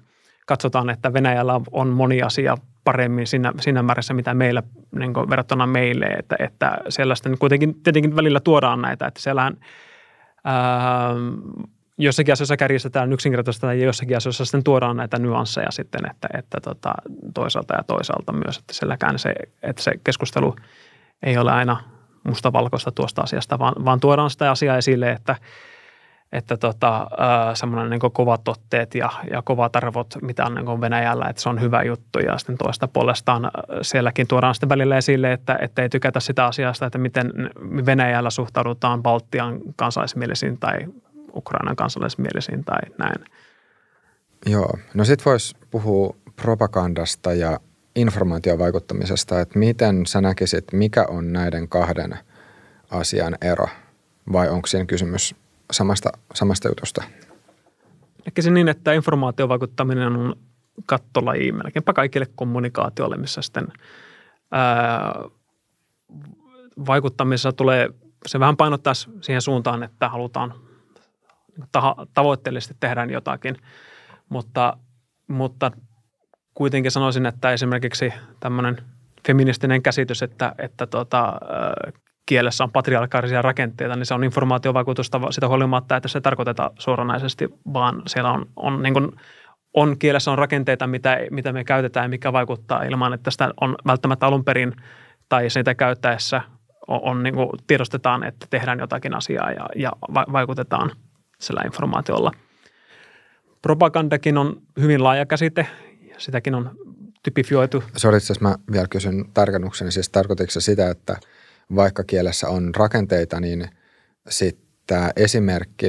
katsotaan, 0.47 0.91
että 0.91 1.13
Venäjällä 1.13 1.61
on 1.73 1.89
moni 1.89 2.23
asia 2.23 2.57
paremmin 2.85 3.27
siinä, 3.27 3.53
siinä 3.61 3.83
määrässä, 3.83 4.15
mitä 4.15 4.35
meillä 4.35 4.63
niin 4.99 5.15
verrattuna 5.15 5.67
meille, 5.67 6.07
että, 6.07 6.37
että 6.39 6.79
sellaista 6.89 7.31
kuitenkin 7.39 7.83
tietenkin 7.83 8.17
välillä 8.17 8.41
tuodaan 8.41 8.83
näitä, 8.83 9.07
että 9.07 9.21
siellähän 9.21 9.57
ää, 10.45 11.15
jossakin 11.99 12.33
asioissa 12.33 12.57
kärjistetään 12.57 13.13
yksinkertaisesti 13.13 13.67
ja 13.67 13.75
jossakin 13.75 14.17
asioissa 14.17 14.45
sitten 14.45 14.65
tuodaan 14.65 14.97
näitä 14.97 15.19
nyansseja 15.19 15.71
sitten, 15.71 16.11
että, 16.11 16.29
että 16.39 16.61
tota, 16.61 16.95
toisaalta 17.35 17.75
ja 17.75 17.83
toisaalta 17.87 18.33
myös, 18.33 18.59
että 18.59 18.75
silläkään 18.75 19.19
se, 19.19 19.35
että 19.63 19.83
se 19.83 19.93
keskustelu 20.05 20.57
ei 21.23 21.39
ole 21.39 21.53
aina 21.53 21.83
mustavalkoista 22.25 22.91
tuosta 22.93 23.23
asiasta, 23.23 23.59
vaan, 23.59 23.85
vaan 23.85 24.01
tuodaan 24.01 24.31
sitä 24.31 24.51
asiaa 24.51 24.77
esille, 24.77 25.11
että, 25.11 25.37
että 26.33 26.57
tota, 26.57 27.07
semmoinen 27.55 27.91
niin 27.91 28.13
kovat 28.13 28.49
otteet 28.49 28.95
ja, 28.95 29.11
ja 29.31 29.43
kovat 29.43 29.77
arvot, 29.77 30.15
mitä 30.23 30.45
on 30.45 30.55
niin 30.55 30.81
Venäjällä, 30.81 31.27
että 31.27 31.43
se 31.43 31.49
on 31.49 31.61
hyvä 31.61 31.83
juttu. 31.83 32.19
Ja 32.19 32.39
sitten 32.39 32.59
toista 32.59 32.89
puolestaan 32.89 33.51
sielläkin 33.83 34.27
tuodaan 34.29 34.55
sitten 34.55 34.69
välillä 34.69 34.97
esille, 34.97 35.33
että, 35.33 35.59
että 35.61 35.83
ei 35.83 35.89
tykätä 35.89 36.21
sitä 36.21 36.47
asiasta, 36.47 36.87
että 36.87 36.99
miten 36.99 37.33
Venäjällä 37.87 38.31
suhtaudutaan 38.31 39.03
Baltian 39.03 39.61
kansallismielisiin 39.77 40.59
tai 40.59 40.79
Ukrainan 41.35 41.77
kansallismielisiin 41.77 42.65
tai 42.65 42.81
näin. 42.99 43.25
Joo, 44.47 44.79
no 44.95 45.05
sitten 45.05 45.25
voisi 45.25 45.57
puhua 45.71 46.17
propagandasta 46.37 47.33
ja 47.33 47.59
informaatiovaikuttamisesta, 47.97 49.41
että 49.41 49.59
miten 49.59 50.07
sä 50.07 50.21
näkisit, 50.21 50.65
mikä 50.73 51.07
on 51.09 51.33
näiden 51.33 51.69
kahden 51.69 52.19
asian 52.91 53.37
ero 53.41 53.67
vai 54.33 54.49
onko 54.49 54.67
siinä 54.67 54.87
kysymys 54.87 55.35
samasta, 55.73 56.11
samasta 56.35 56.69
jutusta? 56.69 57.05
Näkisin 58.27 58.55
niin, 58.55 58.69
että 58.69 58.93
informaatiovaikuttaminen 58.93 60.17
on 60.17 60.37
kattolaji 60.87 61.53
melkeinpä 61.53 61.93
kaikille 61.93 62.27
kommunikaatioille, 62.35 63.17
missä 63.17 63.43
sitten 63.43 63.69
ää, 64.51 65.15
vaikuttamisessa 66.87 67.53
tulee, 67.53 67.89
se 68.27 68.41
vähän 68.41 68.57
painottaa 68.57 68.95
siihen 68.95 69.43
suuntaan, 69.43 69.83
että 69.83 70.09
halutaan 70.09 70.55
tavoitteellisesti 72.15 72.75
tehdään 72.81 73.11
jotakin, 73.11 73.57
mutta, 74.29 74.77
mutta 75.29 75.71
kuitenkin 76.55 76.91
sanoisin, 76.91 77.27
että 77.27 77.53
esimerkiksi 77.53 78.13
tämmöinen 78.41 78.77
feministinen 79.27 79.83
käsitys, 79.83 80.23
että, 80.23 80.55
että 80.59 80.87
tota, 80.87 81.33
kielessä 82.27 82.65
on 82.65 82.73
patriarkaalisia 82.73 83.43
rakenteita, 83.43 83.97
niin 83.97 84.07
se 84.07 84.15
on 84.15 84.25
informaatiovaikutusta 84.25 85.21
sitä 85.31 85.49
huolimatta, 85.49 85.97
että 85.97 86.09
se 86.09 86.21
tarkoiteta 86.21 86.71
suoranaisesti, 86.79 87.49
vaan 87.73 88.03
siellä 88.07 88.31
on, 88.33 88.47
on, 88.57 88.83
niin 88.83 88.95
kuin, 88.95 89.13
on 89.75 89.99
kielessä 89.99 90.31
on 90.31 90.39
rakenteita, 90.39 90.87
mitä, 90.87 91.19
mitä 91.31 91.53
me 91.53 91.65
käytetään 91.65 92.05
ja 92.05 92.09
mikä 92.09 92.33
vaikuttaa 92.33 92.83
ilman, 92.83 93.13
että 93.13 93.31
sitä 93.31 93.51
on 93.61 93.77
välttämättä 93.87 94.27
alun 94.27 94.45
perin 94.45 94.77
tai 95.29 95.51
sitä 95.51 95.75
käyttäessä 95.75 96.41
on, 96.89 97.01
on 97.03 97.23
niin 97.23 97.35
kuin 97.35 97.49
tiedostetaan, 97.67 98.25
että 98.25 98.47
tehdään 98.51 98.79
jotakin 98.79 99.15
asiaa 99.15 99.53
ja, 99.53 99.67
ja 99.77 99.93
vaikutetaan 100.33 100.91
sillä 101.41 101.63
informaatiolla. 101.65 102.33
Propagandakin 103.63 104.39
on 104.39 104.57
hyvin 104.81 105.05
laaja 105.05 105.27
käsite, 105.27 105.67
sitäkin 106.19 106.55
on 106.55 106.71
typifioitu. 107.23 107.85
Sori, 107.97 108.19
mä 108.41 108.55
vielä 108.73 108.87
kysyn 108.89 109.25
tarkennuksen. 109.35 109.93
Siis 109.93 110.09
tarkoitiko 110.09 110.61
sitä, 110.61 110.91
että 110.91 111.17
vaikka 111.75 112.05
kielessä 112.05 112.49
on 112.49 112.75
rakenteita, 112.75 113.41
niin 113.41 113.69
sitten 114.29 115.11
esimerkki, 115.17 115.87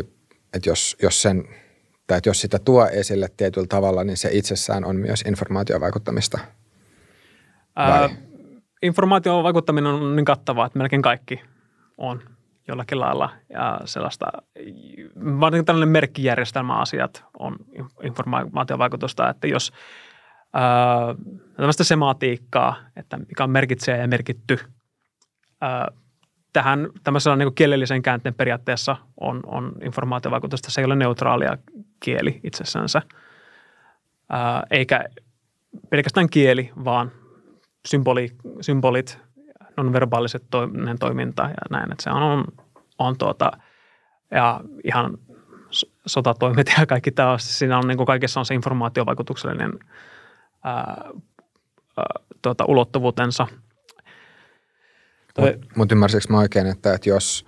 että 0.54 0.70
jos, 0.70 0.98
jos, 1.02 1.22
sen, 1.22 1.44
tai 2.08 2.18
että 2.18 2.30
jos 2.30 2.42
sitä 2.42 2.60
tuo 2.60 2.88
esille 2.88 3.28
tietyllä 3.38 3.68
tavalla, 3.68 4.04
niin 4.04 4.18
se 4.18 4.30
itsessään 4.32 4.86
on 4.86 4.96
myös 4.96 5.22
informaatiovaikuttamista? 5.22 6.40
Ää, 7.76 8.10
informaation 8.82 9.44
vaikuttaminen 9.44 9.92
on 9.92 10.16
niin 10.16 10.26
kattavaa, 10.26 10.66
että 10.66 10.80
melkein 10.80 11.02
kaikki 11.02 11.42
on 11.98 12.22
jollakin 12.68 13.00
lailla 13.00 13.30
ja 13.50 13.82
sellaista, 13.86 14.26
varsinkin 15.16 15.66
tällainen 15.66 15.90
merkkijärjestelmäasiat 15.90 17.24
on 17.40 17.56
informaatiovaikutusta, 18.04 19.30
että 19.30 19.48
jos 19.48 19.72
ää, 20.54 21.16
tämmöistä 21.58 21.84
sematiikkaa, 21.84 22.76
että 22.96 23.18
mikä 23.18 23.44
on 23.44 23.50
merkitsee 23.50 23.98
ja 23.98 24.08
merkitty, 24.08 24.60
ää, 25.62 25.88
tähän 26.54 26.90
tämmöisellä 27.04 27.38
niin 27.38 27.56
kielellisen 27.56 28.02
käänteen 28.02 28.36
periaatteessa 28.36 28.96
on, 29.20 29.40
on 29.46 29.72
informaatiovaikutusta. 29.86 30.72
Se 30.72 30.82
ei 30.82 30.86
ole 30.86 30.96
neutraalia 30.96 31.58
kieli 32.00 32.40
itsessänsä, 32.44 33.02
ää, 34.30 34.64
eikä 34.72 35.04
pelkästään 35.90 36.30
kieli, 36.30 36.72
vaan 36.86 37.12
symboli, 37.88 38.30
symbolit, 38.62 39.20
nonverbaaliset 39.78 40.44
toiminnan 40.52 41.00
toiminta 41.00 41.44
ja 41.44 41.50
näin. 41.70 41.92
Että 41.92 42.04
se 42.04 42.10
on, 42.10 42.24
on, 42.24 42.44
on 43.00 43.18
tuota, 43.18 43.52
ja 44.32 44.62
ihan 44.84 45.18
sotatoimet 46.06 46.74
ja 46.78 46.86
kaikki 46.86 47.12
tämä, 47.12 47.36
siinä 47.38 47.78
on 47.78 47.88
niin 47.88 47.98
kuin 47.98 48.08
kaikessa 48.08 48.40
on 48.40 48.46
se 48.46 48.54
informaatiovaikutuksellinen 48.54 49.72
ää, 50.64 51.12
ää, 51.98 52.06
tuota, 52.42 52.66
ulottuvuutensa. 52.68 53.48
Mutta 55.38 55.68
mut 55.76 55.92
ymmärsikö 55.92 56.26
mä 56.30 56.40
oikein, 56.40 56.68
että, 56.68 56.94
että 56.94 57.10
jos, 57.10 57.46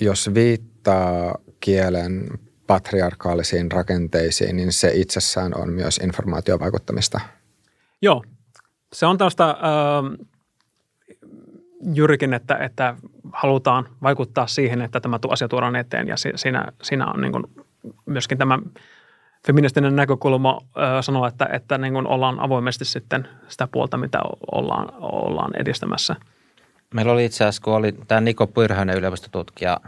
jos 0.00 0.34
viittaa 0.34 1.38
kielen 1.60 2.28
patriarkaalisiin 2.66 3.72
rakenteisiin, 3.72 4.56
niin 4.56 4.72
se 4.72 4.90
itsessään 4.94 5.52
on 5.56 5.72
myös 5.72 5.98
informaatiovaikuttamista? 5.98 7.20
Joo, 8.02 8.24
se 8.92 9.06
on 9.06 9.18
tällaista 9.18 9.50
äh, 9.50 10.28
juurikin, 11.94 12.34
että, 12.34 12.56
että 12.56 12.96
halutaan 13.32 13.88
vaikuttaa 14.02 14.46
siihen, 14.46 14.82
että 14.82 15.00
tämä 15.00 15.18
asia 15.28 15.48
tuodaan 15.48 15.76
eteen 15.76 16.08
ja 16.08 16.16
siinä, 16.16 16.64
siinä 16.82 17.06
on 17.06 17.20
niin 17.20 17.32
kuin 17.32 17.44
myöskin 18.06 18.38
tämä 18.38 18.58
feministinen 19.46 19.96
näkökulma 19.96 20.60
sanoa, 21.00 21.28
että, 21.28 21.48
että 21.52 21.78
niin 21.78 21.92
kuin 21.92 22.06
ollaan 22.06 22.40
avoimesti 22.40 22.84
sitten 22.84 23.28
sitä 23.48 23.68
puolta, 23.72 23.96
mitä 23.96 24.20
ollaan, 24.52 24.92
ollaan 25.00 25.50
edistämässä. 25.60 26.16
Meillä 26.94 27.12
oli 27.12 27.24
itse 27.24 27.44
asiassa, 27.44 27.62
kun 27.62 27.74
oli 27.74 27.92
tämä 28.08 28.20
Niko 28.20 28.46
Pyrhönen 28.46 28.96
yliopistotutkija 28.96 29.80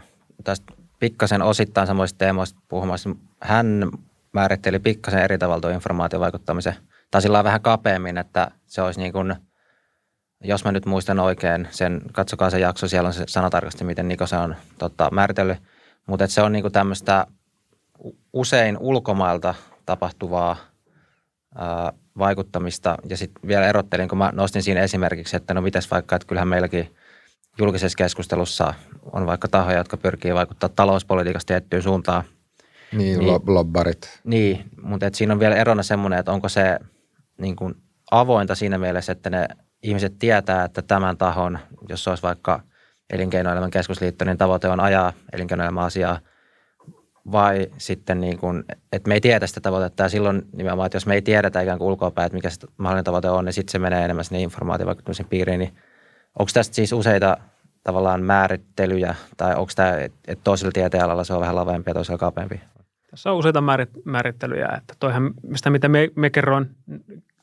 tästä 0.43 0.73
pikkasen 0.99 1.41
osittain 1.41 1.87
samoista 1.87 2.17
teemoista 2.17 2.59
puhumassa. 2.67 3.09
Hän 3.41 3.89
määritteli 4.31 4.79
pikkasen 4.79 5.23
eri 5.23 5.37
tavalla 5.37 5.61
tuo 5.61 5.69
informaatiovaikuttamisen– 5.69 6.75
tai 7.15 7.21
sillä 7.21 7.43
vähän 7.43 7.61
kapeammin, 7.61 8.17
että 8.17 8.51
se 8.65 8.81
olisi 8.81 8.99
niin 8.99 9.13
kuin, 9.13 9.35
jos 10.43 10.65
mä 10.65 10.71
nyt 10.71 10.85
muistan 10.85 11.19
oikein, 11.19 11.67
sen, 11.71 12.01
katsokaa 12.11 12.49
se 12.49 12.59
jakso, 12.59 12.87
siellä 12.87 13.07
on 13.07 13.13
se 13.13 13.23
sanatarkasti, 13.27 13.83
miten 13.83 14.07
Niko 14.07 14.27
se 14.27 14.35
on 14.35 14.55
tota, 14.77 15.09
määritellyt, 15.11 15.57
mutta 16.07 16.27
se 16.27 16.41
on 16.41 16.51
niin 16.51 16.63
kuin 16.63 16.71
tämmöistä 16.71 17.27
usein 18.33 18.77
ulkomailta 18.79 19.53
tapahtuvaa 19.85 20.57
ää, 21.55 21.93
vaikuttamista 22.17 22.97
ja 23.09 23.17
sitten 23.17 23.47
vielä 23.47 23.67
erottelin, 23.67 24.09
kun 24.09 24.17
mä 24.17 24.31
nostin 24.33 24.63
siinä 24.63 24.81
esimerkiksi, 24.81 25.35
että 25.35 25.53
no 25.53 25.61
mitäs 25.61 25.91
vaikka, 25.91 26.15
että 26.15 26.27
kyllähän 26.27 26.47
meilläkin 26.47 26.95
julkisessa 27.59 27.97
keskustelussa 27.97 28.73
on 29.11 29.25
vaikka 29.25 29.47
tahoja, 29.47 29.77
jotka 29.77 29.97
pyrkii 29.97 30.33
vaikuttaa 30.33 30.69
talouspolitiikasta 30.69 31.47
tiettyyn 31.47 31.81
suuntaan. 31.81 32.23
Niin, 32.91 33.19
niin 33.19 33.41
lobbarit. 33.45 34.19
Niin, 34.23 34.63
mutta 34.81 35.05
et 35.05 35.15
siinä 35.15 35.33
on 35.33 35.39
vielä 35.39 35.55
erona 35.55 35.83
semmoinen, 35.83 36.19
että 36.19 36.31
onko 36.31 36.49
se– 36.49 36.79
niin 37.37 37.55
kuin 37.55 37.75
avointa 38.11 38.55
siinä 38.55 38.77
mielessä, 38.77 39.11
että 39.11 39.29
ne 39.29 39.47
ihmiset 39.83 40.19
tietää, 40.19 40.65
että 40.65 40.81
tämän 40.81 41.17
tahon, 41.17 41.59
jos 41.89 42.07
olisi 42.07 42.23
vaikka 42.23 42.61
elinkeinoelämän 43.09 43.71
keskusliitto, 43.71 44.25
niin 44.25 44.37
tavoite 44.37 44.67
on 44.67 44.79
ajaa 44.79 45.13
elinkeinoelämän 45.33 45.83
asiaa, 45.83 46.19
vai 47.31 47.67
sitten 47.77 48.21
niin 48.21 48.37
kuin, 48.37 48.63
että 48.91 49.07
me 49.07 49.13
ei 49.13 49.21
tiedä 49.21 49.47
sitä 49.47 49.61
tavoitetta 49.61 50.03
ja 50.03 50.09
silloin 50.09 50.41
nimenomaan, 50.53 50.85
että 50.85 50.95
jos 50.95 51.05
me 51.05 51.13
ei 51.13 51.21
tiedetä 51.21 51.61
ikään 51.61 51.77
kuin 51.77 51.87
ulkoapäin, 51.87 52.25
että 52.25 52.35
mikä 52.35 52.49
se 52.49 52.67
mahdollinen 52.77 53.03
tavoite 53.03 53.29
on, 53.29 53.45
niin 53.45 53.53
sitten 53.53 53.71
se 53.71 53.79
menee 53.79 54.05
enemmän 54.05 54.25
sinne 54.25 54.41
informaatiovaikuttamisen 54.41 55.25
piiriin, 55.25 55.59
niin 55.59 55.75
onko 56.39 56.49
tästä 56.53 56.75
siis 56.75 56.93
useita 56.93 57.37
tavallaan 57.83 58.23
määrittelyjä 58.23 59.15
tai 59.37 59.55
onko 59.55 59.71
tämä, 59.75 59.97
että 59.97 60.43
toisella 60.43 60.71
tieteenalalla 60.71 61.23
se 61.23 61.33
on 61.33 61.41
vähän 61.41 61.55
lavempi 61.55 61.89
ja 61.89 61.93
toisella 61.93 62.17
kapeampi? 62.17 62.61
Tässä 63.11 63.31
on 63.31 63.37
useita 63.37 63.63
määrittelyjä, 64.05 64.69
että 64.77 64.93
toihan, 64.99 65.33
mistä 65.43 65.69
mitä 65.69 65.87
me, 65.87 66.09
me 66.15 66.29
kerroin 66.29 66.69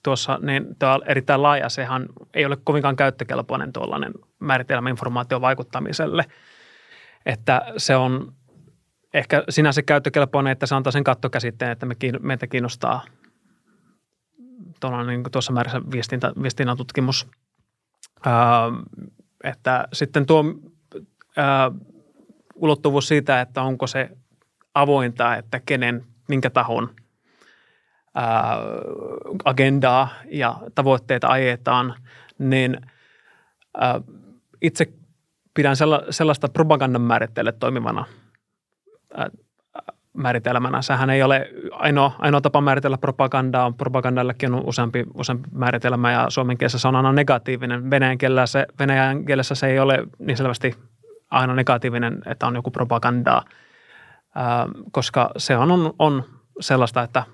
tuossa, 0.02 0.38
niin 0.42 0.76
tämä 0.78 0.94
on 0.94 1.02
erittäin 1.06 1.42
laaja. 1.42 1.68
Sehän 1.68 2.06
ei 2.34 2.44
ole 2.44 2.56
kovinkaan 2.64 2.96
käyttökelpoinen 2.96 3.72
tuollainen 3.72 4.12
määritelmä 4.38 4.90
informaation 4.90 5.40
vaikuttamiselle. 5.40 6.24
Että 7.26 7.62
se 7.76 7.96
on 7.96 8.32
ehkä 9.14 9.44
sinänsä 9.48 9.82
käyttökelpoinen, 9.82 10.50
että 10.50 10.66
se 10.66 10.74
antaa 10.74 10.90
sen 10.90 11.04
kattokäsitteen, 11.04 11.70
että 11.70 11.86
me, 11.86 11.94
meitä 12.20 12.46
kiinnostaa 12.46 13.02
niin 15.06 15.22
kuin 15.22 15.32
tuossa 15.32 15.52
määrässä 15.52 15.80
viestintä, 15.92 16.32
viestinnän 16.42 16.76
tutkimus. 16.76 17.30
Ää, 18.26 18.62
että 19.44 19.88
sitten 19.92 20.26
tuo 20.26 20.44
ää, 21.36 21.70
ulottuvuus 22.54 23.08
siitä, 23.08 23.40
että 23.40 23.62
onko 23.62 23.86
se 23.86 24.10
avointa, 24.74 25.36
että 25.36 25.60
kenen, 25.66 26.06
minkä 26.28 26.50
tahon– 26.50 26.90
agendaa 29.44 30.08
ja 30.30 30.60
tavoitteita 30.74 31.28
ajetaan, 31.28 31.94
niin 32.38 32.80
itse 34.62 34.92
pidän 35.54 35.76
sellaista 36.10 36.48
propagandan 36.48 37.02
määrittelyä 37.02 37.52
toimivana 37.52 38.04
määritelmänä. 40.12 40.82
Sehän 40.82 41.10
ei 41.10 41.22
ole 41.22 41.48
ainoa, 41.72 42.12
ainoa 42.18 42.40
tapa 42.40 42.60
määritellä 42.60 42.98
propagandaa. 42.98 43.72
Propagandallekin 43.72 44.54
on 44.54 44.62
useampi, 44.66 45.04
useampi 45.14 45.48
määritelmä 45.52 46.12
ja 46.12 46.26
suomen 46.28 46.58
kielessä 46.58 46.78
se 46.78 46.88
on 46.88 46.96
aina 46.96 47.12
negatiivinen. 47.12 47.90
Venäjän 47.90 48.18
kielessä, 48.18 48.46
se, 48.46 48.66
venäjän 48.78 49.24
kielessä 49.24 49.54
se 49.54 49.66
ei 49.66 49.78
ole 49.78 49.98
niin 50.18 50.36
selvästi 50.36 50.74
aina 51.30 51.54
negatiivinen, 51.54 52.22
että 52.26 52.46
on 52.46 52.54
joku 52.54 52.70
propagandaa, 52.70 53.44
koska 54.92 55.30
se 55.36 55.56
on, 55.56 55.94
on 55.98 56.24
sellaista, 56.60 57.02
että– 57.02 57.22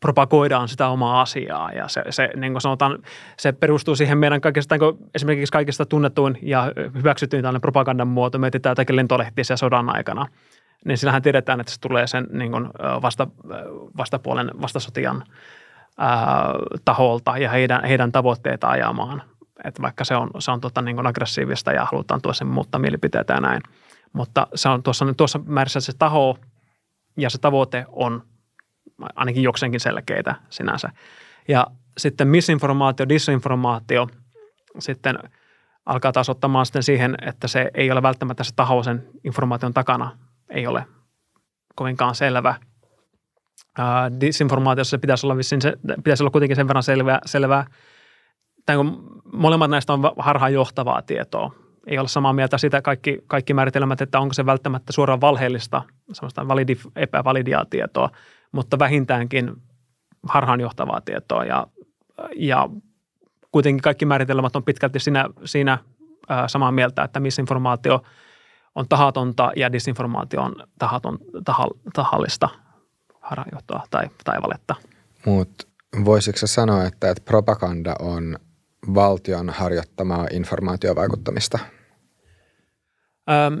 propagoidaan 0.00 0.68
sitä 0.68 0.88
omaa 0.88 1.20
asiaa 1.20 1.72
ja 1.72 1.88
se, 1.88 2.02
se 2.10 2.30
niin 2.36 2.52
kuin 2.52 2.60
sanotaan, 2.60 2.98
se 3.38 3.52
perustuu 3.52 3.96
siihen 3.96 4.18
meidän 4.18 4.40
kaikista, 4.40 4.74
esimerkiksi 5.14 5.52
kaikista 5.52 5.86
tunnettuin 5.86 6.38
ja 6.42 6.72
hyväksytyin 6.94 7.42
tällainen 7.42 7.60
propagandan 7.60 8.08
muoto, 8.08 8.38
me 8.38 8.46
etsitään 8.46 8.70
jotakin 8.70 8.96
lentolehtisiä 8.96 9.56
sodan 9.56 9.96
aikana, 9.96 10.26
niin 10.84 10.98
sillähän 10.98 11.22
tiedetään, 11.22 11.60
että 11.60 11.72
se 11.72 11.80
tulee 11.80 12.06
sen 12.06 12.26
niin 12.32 12.52
kuin 12.52 12.68
vasta, 13.02 13.26
vastapuolen 13.96 14.50
vastasotijan 14.60 15.24
ää, 15.98 16.54
taholta 16.84 17.38
ja 17.38 17.50
heidän, 17.50 17.84
heidän 17.84 18.12
tavoitteita 18.12 18.68
ajamaan. 18.68 19.22
Että 19.64 19.82
vaikka 19.82 20.04
se 20.04 20.16
on, 20.16 20.30
se 20.38 20.50
on 20.50 20.60
tota, 20.60 20.82
niin 20.82 20.96
kuin 20.96 21.06
aggressiivista 21.06 21.72
ja 21.72 21.84
halutaan 21.84 22.22
tuossa 22.22 22.44
muuttaa 22.44 22.78
mielipiteitä 22.78 23.34
ja 23.34 23.40
näin. 23.40 23.60
Mutta 24.12 24.46
se 24.54 24.68
on 24.68 24.82
tuossa, 24.82 25.06
tuossa 25.16 25.40
määrässä 25.46 25.80
se 25.80 25.92
taho 25.98 26.38
ja 27.16 27.30
se 27.30 27.38
tavoite 27.38 27.86
on– 27.92 28.22
ainakin 29.14 29.42
jokseenkin 29.42 29.80
selkeitä 29.80 30.34
sinänsä. 30.50 30.88
Ja 31.48 31.66
sitten 31.98 32.28
misinformaatio, 32.28 33.08
disinformaatio 33.08 34.08
sitten 34.78 35.18
alkaa 35.86 36.12
taas 36.12 36.28
ottamaan 36.28 36.66
sitten 36.66 36.82
siihen, 36.82 37.14
että 37.26 37.48
se 37.48 37.70
ei 37.74 37.90
ole 37.90 38.02
välttämättä 38.02 38.44
se 38.44 38.54
taho 38.56 38.82
sen 38.82 39.08
informaation 39.24 39.74
takana, 39.74 40.18
ei 40.50 40.66
ole 40.66 40.86
kovinkaan 41.74 42.14
selvä. 42.14 42.54
Disinformaatiossa 44.20 44.90
se 44.90 44.98
pitäisi 44.98 45.26
olla, 45.26 45.36
vissiin 45.36 45.62
se, 45.62 45.76
pitäisi 45.96 46.22
olla 46.22 46.30
kuitenkin 46.30 46.56
sen 46.56 46.68
verran 46.68 46.82
selvää, 46.82 47.18
selvää 47.26 47.66
tai 48.66 48.76
molemmat 49.32 49.70
näistä 49.70 49.92
on 49.92 50.02
harhaanjohtavaa 50.18 51.02
tietoa. 51.02 51.52
Ei 51.86 51.98
ole 51.98 52.08
samaa 52.08 52.32
mieltä 52.32 52.58
sitä 52.58 52.82
kaikki, 52.82 53.18
kaikki 53.26 53.54
määritelmät, 53.54 54.00
että 54.00 54.20
onko 54.20 54.34
se 54.34 54.46
välttämättä 54.46 54.92
suoraan 54.92 55.20
valheellista, 55.20 55.82
semmoista 56.12 56.48
validi, 56.48 56.76
epävalidia 56.96 57.64
tietoa, 57.70 58.10
mutta 58.56 58.78
vähintäänkin 58.78 59.52
harhaanjohtavaa 60.28 61.00
tietoa. 61.00 61.44
Ja, 61.44 61.66
ja 62.36 62.68
kuitenkin 63.52 63.82
kaikki 63.82 64.06
määritelmät 64.06 64.56
on 64.56 64.64
pitkälti 64.64 65.00
siinä, 65.00 65.24
siinä 65.44 65.78
samaa 66.46 66.72
mieltä, 66.72 67.02
että 67.02 67.20
misinformaatio 67.20 68.02
on 68.74 68.88
tahatonta 68.88 69.52
ja 69.56 69.72
disinformaatio 69.72 70.42
on 70.42 70.54
tahaton, 70.78 71.18
tahal, 71.44 71.70
tahallista 71.94 72.48
harhaanjohtoa 73.20 73.82
tai, 73.90 74.08
tai 74.24 74.42
valetta. 74.42 74.74
Mutta 75.26 75.66
voisitko 76.04 76.46
sanoa, 76.46 76.84
että, 76.84 77.10
että 77.10 77.24
propaganda 77.24 77.94
on 77.98 78.36
valtion 78.94 79.50
harjoittamaa 79.50 80.26
informaatiovaikuttamista? 80.32 81.58
Ähm, 83.30 83.54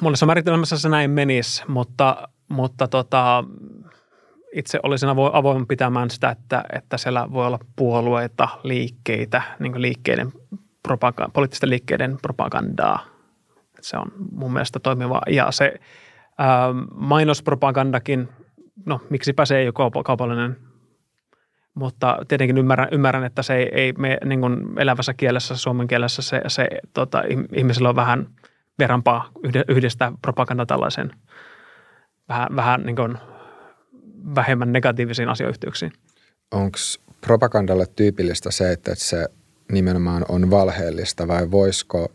monessa 0.00 0.26
määritelmässä 0.26 0.78
se 0.78 0.88
näin 0.88 1.10
menisi, 1.10 1.62
mutta, 1.68 2.28
mutta 2.48 2.88
tota, 2.88 3.44
itse 4.52 4.80
olisin 4.82 5.08
avoin 5.08 5.66
pitämään 5.66 6.10
sitä, 6.10 6.30
että, 6.30 6.64
että 6.72 6.96
siellä 6.96 7.32
voi 7.32 7.46
olla 7.46 7.58
puolueita, 7.76 8.48
liikkeitä, 8.62 9.42
niin 9.58 9.82
liikkeiden 9.82 10.32
propaganda, 10.82 11.30
poliittisten 11.32 11.70
liikkeiden 11.70 12.18
propagandaa. 12.22 13.04
Se 13.80 13.96
on 13.96 14.12
mun 14.32 14.52
mielestä 14.52 14.78
toimiva. 14.78 15.20
Ja 15.28 15.50
se 15.50 15.74
ää, 16.38 16.66
ähm, 16.66 16.78
mainospropagandakin, 16.94 18.28
no 18.86 19.00
miksipä 19.10 19.44
se 19.44 19.58
ei 19.58 19.66
ole 19.66 20.02
kaupallinen, 20.04 20.56
mutta 21.74 22.18
tietenkin 22.28 22.58
ymmärrän, 22.58 22.88
ymmärrän 22.92 23.24
että 23.24 23.42
se 23.42 23.54
ei, 23.54 23.68
ei 23.72 23.92
me 23.92 24.18
niin 24.24 24.40
kuin 24.40 24.78
elävässä 24.78 25.14
kielessä, 25.14 25.56
suomen 25.56 25.86
kielessä 25.86 26.22
se, 26.22 26.40
se 26.46 26.68
tota, 26.94 27.22
ihmisellä 27.56 27.88
on 27.88 27.96
vähän 27.96 28.26
verranpaa 28.78 29.30
yhdistää 29.68 30.12
propaganda 30.22 30.66
tällaisen 30.66 31.10
vähän, 32.28 32.48
vähän 32.56 32.82
niin 32.82 32.96
kuin 32.96 33.18
vähemmän 34.34 34.72
negatiivisiin 34.72 35.28
asiayhteyksiin. 35.28 35.92
Onko 36.50 36.78
propagandalle 37.20 37.86
tyypillistä 37.96 38.50
se, 38.50 38.72
että 38.72 38.94
se 38.94 39.28
nimenomaan 39.72 40.24
on 40.28 40.50
valheellista 40.50 41.28
vai 41.28 41.50
voisiko 41.50 42.12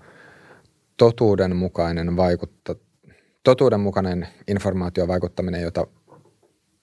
totuudenmukainen 0.98 2.18
vaikutta, 2.18 2.76
totuudenmukainen 3.44 4.28
informaatio 4.48 5.08
vaikuttaminen, 5.08 5.62
jota 5.62 5.88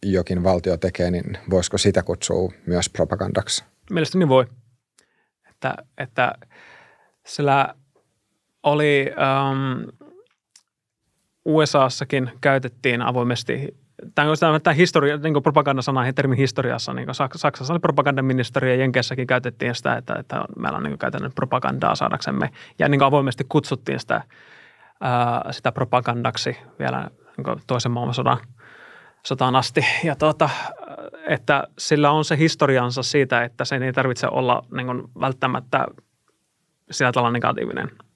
jokin 0.03 0.45
valtio 0.45 0.77
tekee, 0.77 1.11
niin 1.11 1.39
voisiko 1.51 1.79
sitä 1.79 2.03
kutsua 2.03 2.53
myös 2.67 2.89
propagandaksi? 2.89 3.65
Mielestäni 3.91 4.29
voi. 4.29 4.47
Että, 5.51 5.75
että 5.99 6.33
sillä 7.27 7.75
oli 8.63 9.07
um, 9.11 9.93
USAssakin 11.45 12.31
käytettiin 12.41 13.03
avoimesti 13.03 13.82
tämä 14.15 14.31
on 14.31 14.62
tämä 14.62 14.75
historia, 14.75 15.17
niin 15.17 15.43
propagandasana 15.43 16.12
termin 16.12 16.38
historiassa, 16.38 16.93
niin 16.93 17.09
Saksassa 17.37 17.73
oli 17.73 17.81
propagandaministeri 17.81 18.71
ja 18.71 18.77
Jenkeissäkin 18.77 19.27
käytettiin 19.27 19.75
sitä, 19.75 19.97
että, 19.97 20.15
että 20.19 20.45
meillä 20.57 20.77
on 20.77 20.83
niin 20.83 20.99
käytännön 20.99 21.33
propagandaa 21.35 21.95
saadaksemme 21.95 22.51
ja 22.79 22.88
niin 22.88 23.03
avoimesti 23.03 23.45
kutsuttiin 23.49 24.01
sitä, 24.01 24.23
ää, 25.01 25.53
sitä 25.53 25.73
propagandaksi 25.73 26.57
vielä 26.79 27.11
niin 27.37 27.61
toisen 27.67 27.93
maailmansodan 27.93 28.38
sotaan 29.27 29.57
asti. 29.57 29.87
Ja 30.05 30.17
tuota, 30.17 30.51
että 31.27 31.65
sillä 31.79 32.11
on 32.11 32.25
se 32.25 32.38
historiansa 32.38 33.03
siitä, 33.03 33.45
että 33.45 33.65
sen 33.65 33.83
ei 33.83 33.93
tarvitse 33.93 34.29
olla 34.31 34.62
niin 34.77 35.03
välttämättä 35.21 35.87
sillä 36.91 37.12
tavalla 37.12 37.33
negatiivinen– 37.33 37.91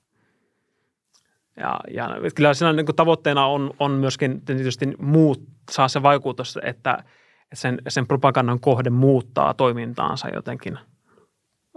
ja, 1.56 1.80
ja 1.94 2.10
kyllä 2.34 2.54
siinä 2.54 2.72
niin 2.72 2.86
kuin 2.86 2.96
tavoitteena 2.96 3.46
on, 3.46 3.74
on 3.78 3.90
myöskin 3.90 4.40
tietysti 4.40 4.86
muut, 4.98 5.42
saa 5.70 5.88
se 5.88 6.02
vaikutus, 6.02 6.58
että 6.62 7.04
sen, 7.52 7.78
sen 7.88 8.06
propagandan 8.06 8.60
kohde 8.60 8.90
muuttaa 8.90 9.54
toimintaansa 9.54 10.28
jotenkin. 10.28 10.78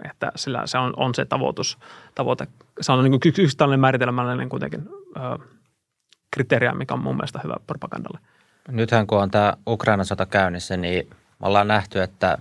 Että 0.10 0.32
sillä 0.36 0.62
se 0.66 0.78
on, 0.78 0.94
on 0.98 1.16
se 1.16 1.26
tavoitus, 1.26 1.78
tavoite. 2.16 2.48
Se 2.82 2.92
on 2.92 3.04
niin 3.04 3.20
yksi 3.40 3.58
tällainen 3.58 3.80
määritelmällinen 3.80 4.50
kuitenkin 4.50 4.90
ö, 5.18 5.20
kriteeriä, 6.32 6.74
mikä 6.74 6.94
on 6.94 7.04
mun 7.04 7.16
mielestä 7.16 7.40
hyvä 7.44 7.56
propagandalle. 7.68 8.20
Nythän 8.68 9.08
kun 9.08 9.22
on 9.22 9.32
tämä 9.32 9.54
Ukrainan 9.68 10.06
sota 10.06 10.26
käynnissä, 10.26 10.78
niin 10.78 11.10
ollaan 11.42 11.68
nähty, 11.68 12.02
että 12.02 12.38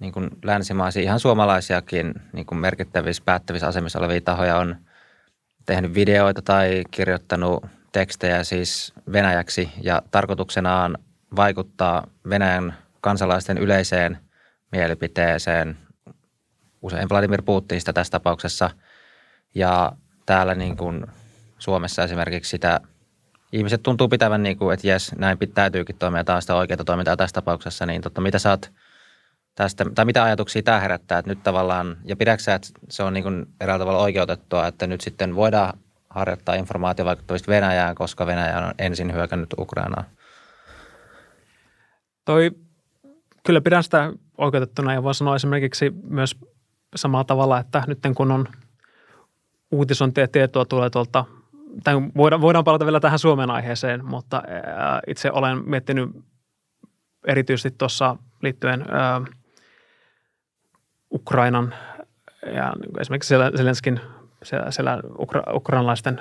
niin 0.00 0.12
kuin 0.12 0.30
länsimaisia, 0.44 1.02
ihan 1.02 1.20
suomalaisiakin 1.20 2.14
niin 2.32 2.46
kuin 2.46 2.58
merkittävissä 2.58 3.22
päättävissä 3.26 3.66
asemissa 3.66 3.98
olevia 3.98 4.20
tahoja 4.20 4.56
on– 4.56 4.76
tehnyt 5.66 5.94
videoita 5.94 6.42
tai 6.42 6.82
kirjoittanut 6.90 7.66
tekstejä 7.92 8.44
siis 8.44 8.92
venäjäksi 9.12 9.70
ja 9.82 10.02
tarkoituksenaan 10.10 10.98
vaikuttaa 11.36 12.06
Venäjän 12.28 12.74
kansalaisten 13.00 13.58
yleiseen 13.58 14.18
mielipiteeseen, 14.72 15.76
usein 16.82 17.08
Vladimir 17.08 17.42
Putinista 17.42 17.92
tässä 17.92 18.10
tapauksessa. 18.10 18.70
Ja 19.54 19.92
täällä 20.26 20.54
niin 20.54 20.76
kuin 20.76 21.06
Suomessa 21.58 22.04
esimerkiksi 22.04 22.50
sitä 22.50 22.80
ihmiset 23.52 23.82
tuntuu 23.82 24.08
pitävän, 24.08 24.42
niin 24.42 24.56
kuin, 24.56 24.74
että 24.74 24.88
jes, 24.88 25.12
näin 25.18 25.38
täytyykin 25.54 25.96
toimia, 25.98 26.24
tämä 26.24 26.36
on 26.36 26.42
sitä 26.42 26.54
oikeaa 26.54 26.84
toimintaa 26.84 27.16
tässä 27.16 27.34
tapauksessa, 27.34 27.86
niin 27.86 28.02
totta, 28.02 28.20
mitä 28.20 28.38
sä 28.38 28.50
oot– 28.50 28.70
tästä, 29.56 29.84
tai 29.94 30.04
mitä 30.04 30.24
ajatuksia 30.24 30.62
tämä 30.62 30.80
herättää, 30.80 31.18
että 31.18 31.30
nyt 31.30 31.42
tavallaan, 31.42 31.96
ja 32.04 32.16
pidätkö 32.16 32.54
että 32.54 32.68
se 32.90 33.02
on 33.02 33.12
niin 33.12 33.24
kuin 33.24 33.46
eräällä 33.60 33.82
tavalla 33.82 34.02
oikeutettua, 34.02 34.66
että 34.66 34.86
nyt 34.86 35.00
sitten 35.00 35.34
voidaan 35.34 35.78
harjoittaa 36.10 36.54
informaatiovaikuttamista 36.54 37.52
Venäjään, 37.52 37.94
koska 37.94 38.26
Venäjä 38.26 38.58
on 38.58 38.74
ensin 38.78 39.12
hyökännyt 39.12 39.54
Ukrainaan? 39.58 40.04
Toi, 42.24 42.50
kyllä 43.46 43.60
pidän 43.60 43.82
sitä 43.82 44.12
oikeutettuna 44.38 44.94
ja 44.94 45.02
voin 45.02 45.14
sanoa 45.14 45.36
esimerkiksi 45.36 45.92
myös 46.02 46.36
samalla 46.96 47.24
tavalla, 47.24 47.58
että 47.58 47.82
nyt 47.86 47.98
kun 48.14 48.30
on 48.30 48.46
uutisointia 49.70 50.24
ja 50.24 50.28
tietoa 50.28 50.64
tulee 50.64 50.90
tuolta, 50.90 51.24
tai 51.84 51.94
voidaan, 52.16 52.40
voidaan 52.40 52.64
palata 52.64 52.86
vielä 52.86 53.00
tähän 53.00 53.18
Suomen 53.18 53.50
aiheeseen, 53.50 54.04
mutta 54.04 54.42
itse 55.06 55.30
olen 55.30 55.70
miettinyt 55.70 56.10
erityisesti 57.26 57.70
tuossa 57.78 58.16
liittyen 58.42 58.84
Ukrainan 61.12 61.74
ja 62.54 62.72
esimerkiksi 63.00 63.34
Zelenskin 63.56 64.00
siellä, 64.42 64.70
siellä 64.70 65.00
ukra, 65.18 65.42
ukrainalaisten 65.54 66.20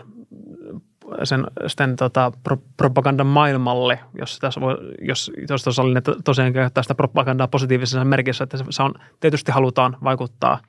sen, 1.24 1.48
sen 1.68 1.96
tota, 1.96 2.32
pro, 2.44 2.58
propagandan 2.78 3.28
maailmalle, 3.28 4.00
jos, 4.20 4.40
tässä 4.40 4.62
voi, 4.62 4.78
jos, 5.02 5.32
jos 5.50 5.80
oli 5.80 5.94
tosiaan 6.24 6.54
käyttää 6.54 6.84
sitä 6.84 6.96
propagandaa 6.96 7.48
positiivisessa 7.48 8.06
merkissä, 8.06 8.44
että 8.44 8.58
se, 8.70 8.84
on, 8.84 8.94
tietysti 9.20 9.52
halutaan 9.52 9.98
vaikuttaa. 10.04 10.60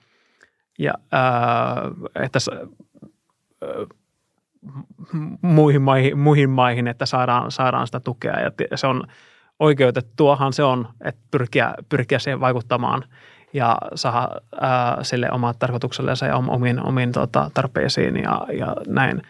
Ja 0.79 0.95
ää, 1.13 1.83
että 2.15 2.39
se, 2.39 2.53
ää, 2.53 2.69
muihin, 5.43 5.83
maihin, 5.83 6.19
muihin 6.19 6.51
maihin, 6.51 6.89
että 6.89 7.07
saadaan, 7.07 7.51
saadaan 7.51 7.87
sitä 7.87 8.01
tukea. 8.01 8.41
Ja 8.71 8.77
se 8.77 8.87
on 8.87 9.03
oikeutettuahan 9.59 10.53
se 10.53 10.63
on, 10.63 10.89
että 11.05 11.21
pyrkiä, 11.31 11.75
pyrkiä 11.89 12.19
siihen 12.19 12.41
vaikuttamaan– 12.41 13.05
ja 13.53 13.79
saada 13.95 14.29
ää, 14.61 15.05
sille 15.05 15.31
omat 15.31 15.59
tarkoituksellensa 15.59 16.27
ja 16.27 16.37
omiin, 16.37 16.87
omiin 16.87 17.13
tota, 17.13 17.51
tarpeisiin 17.55 18.17
ja, 18.17 18.47
ja 18.59 18.77
näin. 18.87 19.23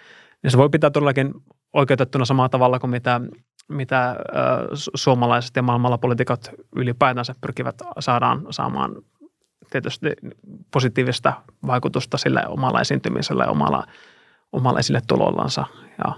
Niin 0.42 0.50
se 0.50 0.58
voi 0.58 0.68
pitää 0.68 0.90
todellakin 0.90 1.34
oikeutettuna 1.72 2.24
samalla 2.24 2.48
tavalla 2.48 2.78
kuin 2.78 2.90
mitä, 2.90 3.20
mitä 3.68 3.98
ää, 3.98 4.16
suomalaiset 4.74 5.56
ja 5.56 5.62
maailmalla 5.62 5.98
poliitikot 5.98 6.50
ylipäätänsä 6.76 7.34
pyrkivät 7.40 7.74
saadaan 7.98 8.46
saamaan 8.50 8.96
tietysti 9.70 10.12
positiivista 10.72 11.32
vaikutusta 11.66 12.18
sille 12.18 12.42
omalla 12.48 12.80
esiintymiselle 12.80 13.44
ja 13.44 13.50
omalla, 13.50 13.86
omalla 14.52 14.78
esille 14.78 15.00
tulollansa 15.06 15.66
ja, 16.04 16.12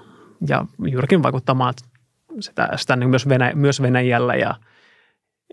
ja 0.48 0.66
juurikin 0.90 1.22
vaikuttamaan 1.22 1.74
sitä, 2.40 2.68
sitä 2.76 2.96
niin 2.96 3.10
myös, 3.10 3.28
Venä, 3.28 3.52
myös 3.54 3.82
Venäjällä 3.82 4.34
ja– 4.34 4.54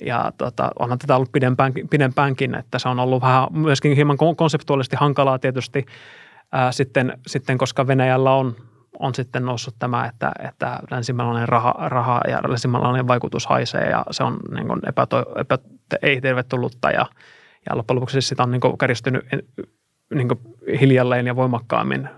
ja 0.01 0.31
tota, 0.37 0.71
onhan 0.79 0.99
tätä 0.99 1.15
ollut 1.15 1.31
pidempäänkin, 1.31 1.89
pidempäänkin, 1.89 2.55
että 2.55 2.79
se 2.79 2.89
on 2.89 2.99
ollut 2.99 3.21
vähän 3.21 3.47
myöskin 3.51 3.95
hieman 3.95 4.17
konseptuaalisesti 4.37 4.95
hankalaa 4.99 5.39
tietysti 5.39 5.85
ää, 6.51 6.71
sitten, 6.71 7.17
sitten, 7.27 7.57
koska 7.57 7.87
Venäjällä 7.87 8.31
on, 8.31 8.55
on 8.99 9.15
sitten 9.15 9.45
noussut 9.45 9.75
tämä, 9.79 10.05
että, 10.05 10.31
että 10.47 10.79
länsimaalainen 10.91 11.49
raha, 11.49 11.73
raha 11.77 12.21
ja 12.27 12.41
länsimaalainen 12.47 13.07
vaikutus 13.07 13.47
haisee 13.47 13.89
ja 13.89 14.05
se 14.11 14.23
on 14.23 14.39
niin 14.55 14.67
kuin 14.67 14.79
epäto, 14.87 15.25
epä, 15.37 15.57
ei 16.01 16.21
tervetullutta 16.21 16.91
ja, 16.91 17.05
ja 17.69 17.77
loppujen 17.77 17.95
lopuksi 17.95 18.21
sitä 18.21 18.43
on 18.43 18.51
niin 18.51 18.61
kuin 18.61 18.77
kärjistynyt 18.77 19.25
niin 20.13 20.27
kuin 20.27 20.39
hiljalleen 20.79 21.27
ja 21.27 21.35
voimakkaammin 21.35 22.09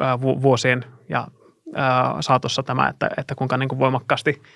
ää, 0.00 0.20
vuosien 0.20 0.84
ja 1.08 1.28
ää, 1.74 2.16
saatossa 2.20 2.62
tämä, 2.62 2.88
että, 2.88 3.10
että 3.16 3.34
kuinka 3.34 3.56
niin 3.56 3.68
kuin 3.68 3.78
voimakkaasti– 3.78 4.42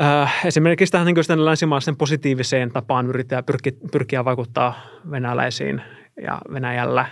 Äh, 0.00 0.46
esimerkiksi 0.46 0.92
tähän 0.92 1.06
niin 1.06 1.44
länsimaisen 1.44 1.96
positiiviseen 1.96 2.72
tapaan 2.72 3.06
yrittää 3.06 3.42
pyrkiä, 3.42 3.72
pyrkiä 3.92 4.24
vaikuttaa 4.24 4.74
venäläisiin 5.10 5.82
ja 6.22 6.38
Venäjällä 6.52 7.06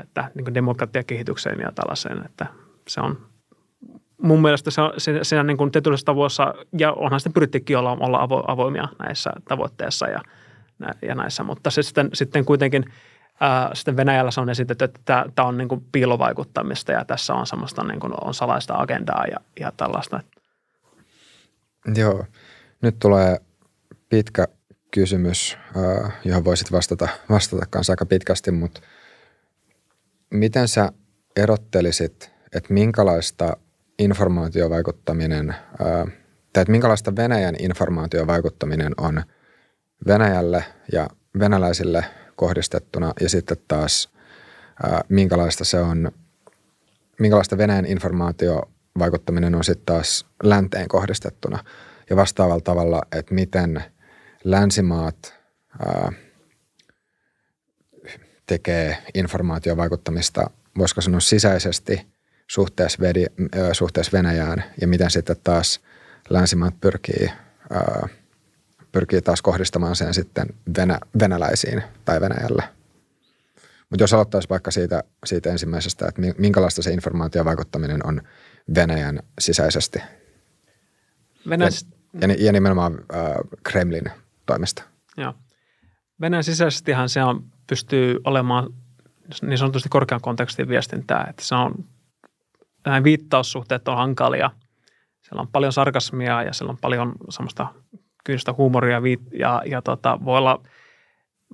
että 0.00 0.30
niin 0.34 0.54
demokratiakehitykseen 0.54 1.60
ja 1.60 1.72
tällaiseen, 1.72 2.24
että 2.24 2.46
se 2.88 3.00
on 3.00 3.26
mun 4.22 4.42
mielestä 4.42 4.70
se 4.70 4.82
se, 4.98 5.18
se 5.22 5.42
niin 5.42 5.56
kuin 5.56 5.70
tavoissa, 6.04 6.54
ja 6.78 6.92
onhan 6.92 7.20
sitten 7.20 7.32
pyrittikin 7.32 7.78
olla, 7.78 7.96
olla 8.00 8.22
avo, 8.22 8.44
avoimia 8.48 8.88
näissä 8.98 9.30
tavoitteissa 9.48 10.06
ja, 10.08 10.20
ja 11.02 11.14
näissä, 11.14 11.42
mutta 11.42 11.70
se 11.70 11.82
sitten, 11.82 12.10
sitten 12.12 12.44
kuitenkin 12.44 12.84
ää, 13.40 13.70
sitten 13.74 13.96
Venäjällä 13.96 14.30
se 14.30 14.40
on 14.40 14.50
esitetty, 14.50 14.84
että 14.84 15.24
tämä, 15.34 15.48
on 15.48 15.58
niin 15.58 15.68
kuin 15.68 15.84
piilovaikuttamista 15.92 16.92
ja 16.92 17.04
tässä 17.04 17.34
on 17.34 17.46
semmoista 17.46 17.84
niin 17.84 18.00
kuin 18.00 18.12
on 18.24 18.34
salaista 18.34 18.74
agendaa 18.74 19.24
ja, 19.30 19.36
ja 19.60 19.72
tällaista. 19.76 20.20
Joo, 21.94 22.24
nyt 22.82 22.98
tulee 22.98 23.36
pitkä 24.08 24.48
kysymys, 24.90 25.58
johon 26.24 26.44
voisit 26.44 26.72
vastata, 26.72 27.08
vastata 27.30 27.66
kanssa 27.70 27.92
aika 27.92 28.06
pitkästi, 28.06 28.50
mutta 28.50 28.80
miten 30.30 30.68
sä 30.68 30.92
erottelisit, 31.36 32.30
että 32.52 32.74
minkälaista 32.74 33.56
informaatiovaikuttaminen, 33.98 35.54
tai 36.52 36.62
että 36.62 36.72
minkälaista 36.72 37.16
Venäjän 37.16 37.54
informaatiovaikuttaminen 37.58 38.92
on 38.96 39.22
Venäjälle 40.06 40.64
ja 40.92 41.08
venäläisille 41.38 42.04
kohdistettuna? 42.36 43.12
Ja 43.20 43.28
sitten 43.28 43.56
taas 43.68 44.12
minkälaista 45.08 45.64
se 45.64 45.80
on, 45.80 46.12
minkälaista 47.20 47.58
Venäjän 47.58 47.86
informaatiovaikuttaminen 48.92 49.54
on 49.54 49.64
sitten 49.64 49.86
taas 49.86 50.26
länteen 50.42 50.88
kohdistettuna 50.88 51.64
ja 52.10 52.16
vastaavalla 52.16 52.60
tavalla, 52.60 53.02
että 53.12 53.34
miten 53.34 53.84
länsimaat 54.44 55.34
tekee 58.46 58.98
informaatiovaikuttamista, 59.14 60.50
voisiko 60.78 61.00
sanoa 61.00 61.20
sisäisesti– 61.20 62.00
suhteessa, 62.52 62.98
vedi, 63.00 63.26
suhteessa 63.72 64.12
Venäjään 64.12 64.64
ja 64.80 64.88
miten 64.88 65.10
sitten 65.10 65.36
taas 65.44 65.80
länsimaat 66.30 66.80
pyrkii, 66.80 67.30
pyrkii 68.92 69.22
taas 69.22 69.42
kohdistamaan 69.42 69.96
sen 69.96 70.14
sitten 70.14 70.46
venä, 70.76 70.98
venäläisiin 71.20 71.82
tai 72.04 72.20
Venäjälle. 72.20 72.62
Mutta 73.90 74.02
jos 74.02 74.14
aloittaisi 74.14 74.48
vaikka 74.48 74.70
siitä, 74.70 75.04
siitä 75.26 75.50
ensimmäisestä, 75.50 76.08
että 76.08 76.22
minkälaista 76.38 76.82
se 76.82 76.92
informaatiovaikuttaminen 76.92 78.06
on 78.06 78.22
Venäjän 78.74 79.18
sisäisesti 79.38 79.98
Venäjä... 81.48 81.70
ja, 82.20 82.28
ja, 82.28 82.34
ja 82.38 82.52
nimenomaan 82.52 82.92
äh, 83.14 83.32
Kremlin 83.62 84.04
toimesta. 84.46 84.82
Joo. 85.16 85.34
Venäjän 86.20 86.44
sisäisestihan 86.44 87.08
se 87.08 87.22
on, 87.22 87.44
pystyy 87.66 88.20
olemaan 88.24 88.74
niin 89.42 89.58
sanotusti 89.58 89.88
korkean 89.88 90.20
kontekstin 90.20 90.68
viestintää, 90.68 91.26
että 91.30 91.44
se 91.44 91.54
on 91.54 91.74
nämä 92.86 93.04
viittaussuhteet 93.04 93.88
on 93.88 93.96
hankalia. 93.96 94.50
Siellä 95.22 95.40
on 95.40 95.48
paljon 95.48 95.72
sarkasmia 95.72 96.42
ja 96.42 96.52
siellä 96.52 96.70
on 96.70 96.78
paljon 96.80 97.12
semmoista 97.30 97.66
kyynistä 98.24 98.52
huumoria 98.52 99.00
ja, 99.32 99.62
ja 99.66 99.82
tota, 99.82 100.18
voi 100.24 100.38
olla 100.38 100.62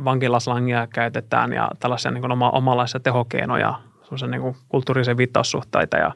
vankilaslangia 0.05 0.87
käytetään 0.87 1.53
ja 1.53 1.71
tällaisia 1.81 2.11
niin 2.11 2.33
oma, 2.33 2.51
omanlaisia 2.51 3.01
tehokeinoja, 3.01 3.81
semmoisia 4.03 4.29
niin 4.29 4.57
kulttuurisia 4.69 5.17
viittaussuhteita 5.17 5.97
ja 5.97 6.15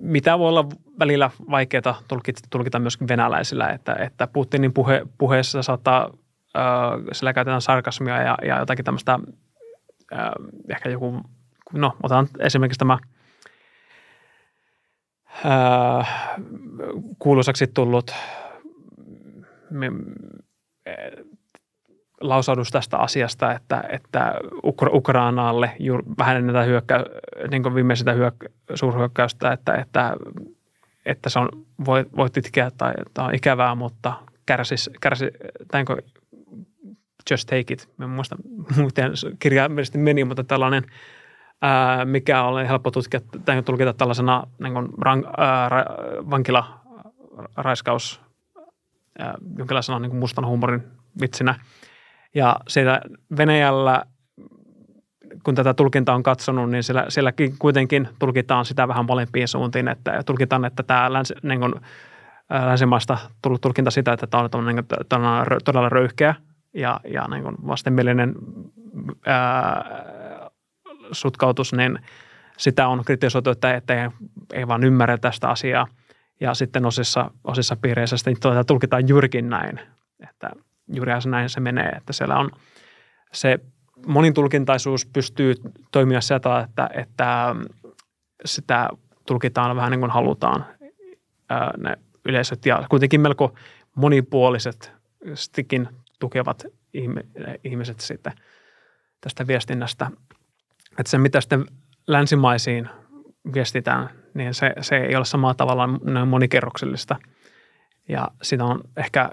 mitä 0.00 0.38
voi 0.38 0.48
olla 0.48 0.68
välillä 0.98 1.30
vaikeaa 1.50 2.02
tulkita, 2.08 2.40
tulkita 2.50 2.78
myöskin 2.78 3.08
venäläisillä, 3.08 3.68
että, 3.68 3.94
että 3.94 4.26
Putinin 4.26 4.72
puhe, 4.72 5.06
puheessa 5.18 5.62
saattaa, 5.62 6.10
ää, 6.54 6.90
sillä 7.12 7.32
käytetään 7.32 7.62
sarkasmia 7.62 8.22
ja, 8.22 8.38
ja 8.42 8.58
jotakin 8.58 8.84
tämmöistä, 8.84 9.18
ää, 10.12 10.32
ehkä 10.68 10.88
joku 10.88 11.20
no 11.72 11.96
otan 12.02 12.28
esimerkiksi 12.38 12.78
tämä 12.78 12.98
ää, 15.44 16.04
kuuluisaksi 17.18 17.66
tullut 17.66 18.14
me, 19.70 19.90
lausaudus 22.20 22.70
tästä 22.70 22.98
asiasta, 22.98 23.52
että, 23.52 23.84
että 23.88 24.34
Ukra- 24.66 24.94
Ukrainalle 24.94 25.70
juuri 25.78 26.04
vähän 26.18 26.36
ennen 26.36 26.54
tätä 26.54 26.64
hyökkä, 26.64 27.04
niin 27.50 27.74
viimeisintä 27.74 28.12
hyökkä, 28.12 28.48
suurhyökkäystä, 28.74 29.52
että, 29.52 29.74
että, 29.74 30.16
että 31.06 31.30
se 31.30 31.38
on, 31.38 31.48
voi, 31.84 32.06
voit 32.16 32.36
itkeä 32.36 32.70
tai, 32.78 32.92
tai 33.14 33.26
on 33.26 33.34
ikävää, 33.34 33.74
mutta 33.74 34.12
kärsis, 34.46 34.90
kärsi, 35.00 35.30
tai 35.70 35.84
niin 35.84 36.12
just 37.30 37.46
take 37.46 37.74
it. 37.74 37.88
En 38.02 38.10
muista, 38.10 38.36
miten 38.76 39.12
kirjaimellisesti 39.38 39.98
meni, 39.98 40.24
mutta 40.24 40.44
tällainen– 40.44 40.84
ää, 41.62 42.04
mikä 42.04 42.42
on 42.42 42.66
helppo 42.66 42.90
tutkia, 42.90 43.20
tai 43.44 43.62
tulkita 43.62 43.92
tällaisena 43.92 44.46
niin 44.62 44.72
kuin 44.72 44.88
ää, 45.36 45.68
ra, 45.68 45.84
vankilaraiskaus 46.30 48.20
jonkinlaisena 49.58 49.98
niin 49.98 50.10
kuin 50.10 50.20
mustan 50.20 50.46
huumorin 50.46 50.82
vitsinä. 51.20 51.54
Ja 52.34 52.56
siitä 52.68 53.00
Venäjällä, 53.36 54.04
kun 55.42 55.54
tätä 55.54 55.74
tulkintaa 55.74 56.14
on 56.14 56.22
katsonut, 56.22 56.70
niin 56.70 56.82
siellä, 56.82 57.04
sielläkin 57.08 57.54
kuitenkin 57.58 58.08
tulkitaan 58.18 58.64
sitä 58.64 58.88
vähän 58.88 59.06
molempiin 59.06 59.48
suuntiin, 59.48 59.88
että 59.88 60.22
tulkitaan, 60.26 60.64
että 60.64 60.82
tämä 60.82 61.12
länsi, 61.12 61.34
niin 61.42 61.60
kuin, 61.60 61.74
länsimaista 62.50 63.18
tullut 63.42 63.60
tulkinta 63.60 63.90
sitä, 63.90 64.12
että 64.12 64.26
tämä 64.26 64.48
on 64.52 64.66
niin 64.66 64.86
todella, 65.08 65.44
todella 65.64 65.88
röyhkeä 65.88 66.34
ja, 66.74 67.00
ja 67.04 67.28
niin 67.28 67.42
kuin 67.42 67.56
vastenmielinen 67.66 68.34
ää, 69.26 69.84
sutkautus, 71.12 71.72
niin 71.72 71.98
sitä 72.56 72.88
on 72.88 73.04
kritisoitu, 73.04 73.50
että, 73.50 73.74
että 73.74 74.02
ei, 74.02 74.10
ei 74.52 74.68
vaan 74.68 74.84
ymmärrä 74.84 75.18
tästä 75.18 75.48
asiaa. 75.48 75.86
Ja 76.40 76.54
sitten 76.54 76.86
osissa, 76.86 77.30
osissa 77.44 77.76
piireissä 77.76 78.16
sitten 78.16 78.40
tuota 78.42 78.64
tulkitaan 78.64 79.08
juurikin 79.08 79.48
näin, 79.48 79.80
että 80.28 80.50
juuri 80.92 81.12
näin 81.26 81.48
se 81.48 81.60
menee, 81.60 81.88
että 81.88 82.12
siellä 82.12 82.38
on 82.38 82.50
se 83.32 83.58
monitulkintaisuus 84.06 85.06
pystyy 85.06 85.54
toimia 85.92 86.20
sieltä, 86.20 86.60
että, 86.60 86.90
että 86.94 87.56
sitä 88.44 88.88
tulkitaan 89.26 89.76
vähän 89.76 89.90
niin 89.90 90.00
kuin 90.00 90.10
halutaan 90.10 90.66
ne 91.76 91.96
yleisöt 92.24 92.66
ja 92.66 92.84
kuitenkin 92.90 93.20
melko 93.20 93.54
monipuoliset 93.94 94.92
tukevat 96.18 96.64
ihmiset 97.64 98.00
sitten 98.00 98.32
tästä 99.20 99.46
viestinnästä 99.46 100.10
että 100.98 101.10
se, 101.10 101.18
mitä 101.18 101.40
sitten 101.40 101.64
länsimaisiin 102.06 102.88
viestitään, 103.54 104.10
niin 104.34 104.54
se, 104.54 104.72
se 104.80 104.96
ei 104.96 105.16
ole 105.16 105.24
samalla 105.24 105.54
tavalla 105.54 105.86
monikerroksellista. 106.26 107.16
Ja 108.08 108.28
sitä 108.42 108.64
on 108.64 108.80
ehkä 108.96 109.30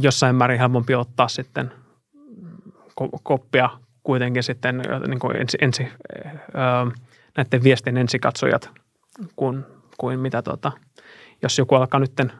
jossain 0.00 0.36
määrin 0.36 0.58
helpompi 0.58 0.94
ottaa 0.94 1.28
sitten 1.28 1.72
koppia 3.22 3.70
kuitenkin 4.02 4.42
sitten 4.42 4.82
niin 5.06 5.18
kuin 5.18 5.36
ensi, 5.36 5.58
ensi, 5.60 5.88
öö, 6.54 6.92
näiden 7.36 7.62
viestin 7.64 7.96
ensikatsojat 7.96 8.70
kuin, 9.36 9.64
kuin 9.98 10.20
mitä 10.20 10.42
tota, 10.42 10.72
jos 11.42 11.58
joku 11.58 11.74
alkaa 11.74 12.00
nytten 12.00 12.32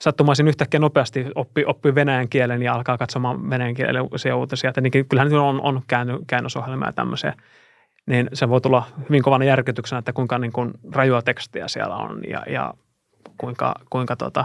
sattumaisin 0.00 0.48
yhtäkkiä 0.48 0.80
nopeasti 0.80 1.26
oppi, 1.34 1.64
oppi 1.66 1.94
venäjän 1.94 2.28
kielen 2.28 2.62
ja 2.62 2.74
alkaa 2.74 2.98
katsomaan 2.98 3.50
venäjän 3.50 3.74
kielen 3.74 4.02
uutisia. 4.36 4.72
Niin 4.80 5.06
kyllähän 5.08 5.32
on, 5.32 5.60
on 5.60 5.82
käänny, 5.86 6.18
käännösohjelmia 6.26 6.88
ja 6.88 6.92
tämmöisiä. 6.92 7.34
Niin 8.06 8.28
se 8.32 8.48
voi 8.48 8.60
tulla 8.60 8.86
hyvin 9.08 9.22
kovana 9.22 9.44
järkytyksenä, 9.44 9.98
että 9.98 10.12
kuinka 10.12 10.38
niin 10.38 10.52
kuin 10.52 10.70
rajua 10.92 11.22
tekstiä 11.22 11.68
siellä 11.68 11.96
on 11.96 12.20
ja, 12.28 12.42
ja 12.46 12.74
kuinka, 13.38 13.74
kuinka 13.90 14.16
tota, 14.16 14.44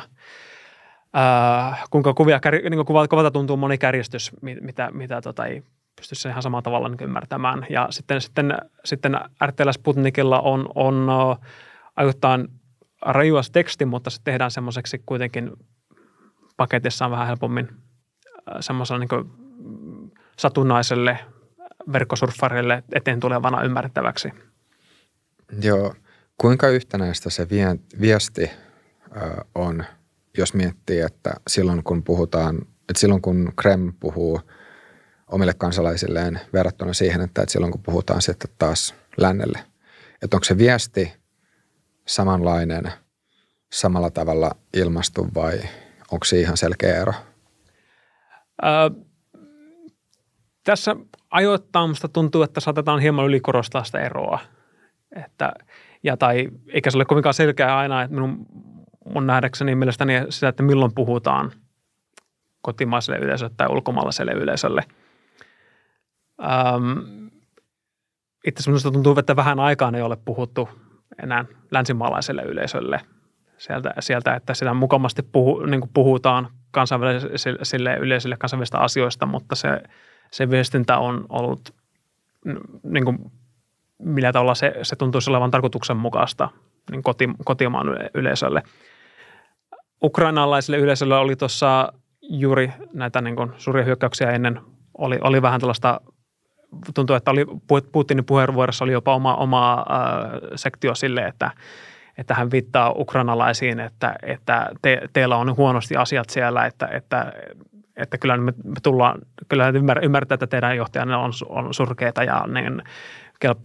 ää, 1.15 1.77
kuinka 1.89 2.13
kuvia, 2.13 2.39
niin 2.51 2.85
kuin 2.85 3.07
kuvalta 3.09 3.31
tuntuu 3.31 3.57
moni 3.57 3.77
kärjestys, 3.77 4.31
mitä, 4.41 4.89
mitä 4.93 5.21
tota, 5.21 5.45
ei 5.45 5.63
pysty 5.95 6.15
sen 6.15 6.29
ihan 6.29 6.43
samalla 6.43 6.61
tavalla 6.61 6.89
niin 6.89 7.03
ymmärtämään. 7.03 7.65
Ja 7.69 7.87
sitten, 7.89 8.21
sitten, 8.21 8.57
sitten 8.85 9.19
RTL 9.45 9.71
Sputnikilla 9.71 10.39
on, 10.39 10.69
on 10.75 11.07
ajoittain 11.95 12.47
rajua 13.01 13.41
teksti, 13.51 13.85
mutta 13.85 14.09
se 14.09 14.21
tehdään 14.23 14.51
semmoiseksi 14.51 15.01
kuitenkin 15.05 15.51
paketissa 16.57 17.05
on 17.05 17.11
vähän 17.11 17.27
helpommin 17.27 17.69
äh, 17.69 18.55
semmoisella 18.59 18.99
niin 18.99 19.31
satunnaiselle 20.37 21.19
verkkosurffarille 21.93 22.83
eteen 22.93 23.19
tulevana 23.19 23.63
ymmärrettäväksi. 23.63 24.31
Joo. 25.61 25.93
Kuinka 26.37 26.67
yhtenäistä 26.67 27.29
se 27.29 27.47
viesti 28.01 28.51
on, 29.55 29.85
jos 30.37 30.53
miettii, 30.53 30.99
että 30.99 31.33
silloin 31.47 31.83
kun 31.83 32.03
puhutaan, 32.03 32.55
että 32.89 32.99
silloin 32.99 33.21
kun 33.21 33.53
Krem 33.55 33.93
puhuu 33.99 34.41
omille 35.31 35.53
kansalaisilleen 35.53 36.39
verrattuna 36.53 36.93
siihen, 36.93 37.21
että 37.21 37.45
silloin 37.47 37.71
kun 37.71 37.83
puhutaan 37.83 38.21
sitten 38.21 38.51
taas 38.57 38.95
lännelle, 39.17 39.59
että 40.21 40.37
onko 40.37 40.43
se 40.43 40.57
viesti– 40.57 41.11
samanlainen 42.07 42.91
samalla 43.71 44.09
tavalla 44.09 44.51
ilmastu 44.73 45.27
vai 45.35 45.59
onko 46.11 46.25
se 46.25 46.39
ihan 46.39 46.57
selkeä 46.57 47.01
ero? 47.01 47.13
Ö, 48.63 48.67
tässä 50.63 50.95
ajoittain 51.31 51.89
musta 51.89 52.07
tuntuu, 52.07 52.43
että 52.43 52.59
saatetaan 52.59 52.99
hieman 52.99 53.25
ylikorostaa 53.25 53.83
sitä 53.83 53.99
eroa. 53.99 54.39
Että, 55.25 55.53
ja 56.03 56.17
tai 56.17 56.49
eikä 56.73 56.91
se 56.91 56.97
ole 56.97 57.05
kovinkaan 57.05 57.33
selkeä 57.33 57.77
aina, 57.77 58.01
että 58.01 58.15
minun, 58.15 58.45
mun 59.13 59.27
nähdäkseni 59.27 59.75
mielestäni 59.75 60.13
sitä, 60.29 60.47
että 60.47 60.63
milloin 60.63 60.95
puhutaan 60.95 61.51
kotimaiselle 62.61 63.19
yleisölle 63.19 63.53
tai 63.57 63.67
ulkomaalaiselle 63.69 64.31
yleisölle. 64.31 64.83
Öm, 66.43 67.29
itse 68.45 68.59
asiassa 68.59 68.71
minusta 68.71 68.91
tuntuu, 68.91 69.19
että 69.19 69.35
vähän 69.35 69.59
aikaan 69.59 69.95
ei 69.95 70.01
ole 70.01 70.17
puhuttu 70.25 70.69
enää 71.23 71.45
länsimaalaiselle 71.71 72.43
yleisölle 72.43 73.01
sieltä, 73.57 73.93
sieltä 73.99 74.35
että 74.35 74.53
sitä 74.53 74.73
mukavasti 74.73 75.23
puhu, 75.23 75.65
niin 75.65 75.89
puhutaan 75.93 76.47
kansainvälisille 76.71 77.97
yleisölle 77.97 78.37
kansainvälisistä 78.37 78.79
asioista, 78.79 79.25
mutta 79.25 79.55
se, 79.55 79.83
se 80.31 80.49
viestintä 80.49 80.97
on 80.97 81.25
ollut 81.29 81.73
niin 82.83 83.05
kuin, 83.05 83.31
millä 83.99 84.31
tavalla 84.31 84.55
se, 84.55 84.73
se 84.81 84.95
tuntuisi 84.95 85.29
olevan 85.29 85.51
tarkoituksenmukaista 85.51 86.49
niin 86.91 87.03
koti, 87.03 87.29
kotimaan 87.45 87.87
yleisölle. 88.13 88.63
Ukrainalaisille 90.05 90.77
yleisölle 90.77 91.17
oli 91.17 91.35
tuossa 91.35 91.93
juuri 92.21 92.71
näitä 92.93 93.21
niin 93.21 93.35
kuin 93.35 93.51
suuria 93.57 93.83
hyökkäyksiä 93.83 94.31
ennen, 94.31 94.61
oli, 94.97 95.19
oli 95.21 95.41
vähän 95.41 95.59
tällaista 95.59 96.01
tuntuu, 96.93 97.15
että 97.15 97.31
oli, 97.31 97.45
Putinin 97.91 98.25
puheenvuorossa 98.25 98.85
oli 98.85 98.91
jopa 98.91 99.15
oma, 99.15 99.35
oma 99.35 99.73
äh, 99.73 100.41
sektio 100.55 100.95
sille, 100.95 101.21
että, 101.21 101.51
että 102.17 102.33
hän 102.33 102.51
viittaa 102.51 102.91
ukrainalaisiin, 102.91 103.79
että, 103.79 104.15
että 104.23 104.69
te, 104.81 105.01
teillä 105.13 105.37
on 105.37 105.57
huonosti 105.57 105.95
asiat 105.95 106.29
siellä, 106.29 106.65
että, 106.65 106.87
että, 106.87 107.33
että 107.95 108.17
kyllä 108.17 108.37
me, 108.37 108.53
me 108.63 108.75
tullaan, 108.83 109.19
kyllä 109.47 109.69
ymmär, 109.69 110.05
ymmärtää, 110.05 110.33
että 110.33 110.47
teidän 110.47 110.77
johtajanne 110.77 111.15
on, 111.15 111.31
on 111.49 111.73
surkeita 111.73 112.23
ja 112.23 112.45
niin, 112.47 112.83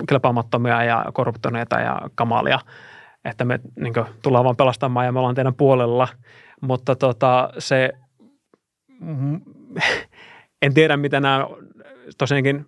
kelpaamattomia 0.09 0.85
ja 0.85 1.05
korruptoneita 1.13 1.81
ja 1.81 2.01
kamalia, 2.15 2.59
että 3.25 3.45
me 3.45 3.61
niin 3.81 3.95
kuin, 3.95 4.07
tullaan 4.23 4.45
vaan 4.45 4.57
pelastamaan 4.57 5.07
ja 5.07 5.13
me 5.13 5.19
ollaan 5.19 5.35
teidän 5.35 5.55
puolella, 5.55 6.09
mutta 6.61 6.97
tota, 6.97 7.51
se, 7.59 7.91
en 10.63 10.75
tiedä 10.75 10.97
mitä 10.97 11.21
nämä 11.21 11.47
tosiaankin 12.19 12.67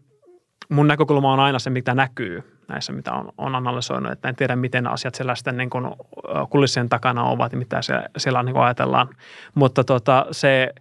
mun 0.68 0.86
näkökulma 0.86 1.32
on 1.32 1.40
aina 1.40 1.58
se, 1.58 1.70
mitä 1.70 1.94
näkyy 1.94 2.42
näissä, 2.68 2.92
mitä 2.92 3.12
on, 3.12 3.32
on 3.38 3.54
analysoinut, 3.54 4.12
että 4.12 4.28
en 4.28 4.36
tiedä, 4.36 4.56
miten 4.56 4.86
asiat 4.86 5.14
siellä 5.14 5.34
sitten 5.34 5.56
niin 5.56 5.70
kuin 5.70 5.84
kulissien 6.50 6.88
takana 6.88 7.24
ovat 7.24 7.52
ja 7.52 7.58
mitä 7.58 7.82
siellä, 7.82 8.06
siellä 8.16 8.42
niin 8.42 8.52
kuin 8.52 8.64
ajatellaan. 8.64 9.08
Mutta 9.54 9.84
tota, 9.84 10.26
se 10.30 10.72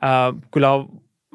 ää, 0.00 0.32
kyllä 0.50 0.72
on 0.72 0.88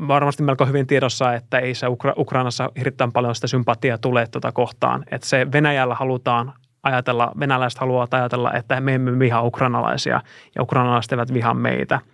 varmasti 0.08 0.44
melko 0.44 0.66
hyvin 0.66 0.88
tiedossa, 0.88 1.34
että 1.34 1.60
ei 1.60 1.76
se 1.76 1.88
Ukra- 1.88 2.14
Ukrainassa 2.18 2.72
hirveän 2.78 3.12
paljon 3.12 3.36
sitä 3.36 3.48
sympatiaa 3.48 3.98
tule 3.98 4.28
tuota 4.28 4.52
kohtaan. 4.52 5.04
Että 5.12 5.28
se 5.28 5.52
Venäjällä 5.52 5.96
halutaan 5.96 6.54
ajatella, 6.84 7.32
venäläiset 7.40 7.80
haluavat 7.80 8.14
ajatella, 8.14 8.54
että 8.54 8.82
me 8.82 8.96
emme 8.96 9.20
vihaa 9.20 9.42
ukrainalaisia 9.44 10.22
ja 10.56 10.64
ukrainalaiset 10.64 11.12
eivät 11.12 11.34
vihaa 11.34 11.54
meitä– 11.54 12.00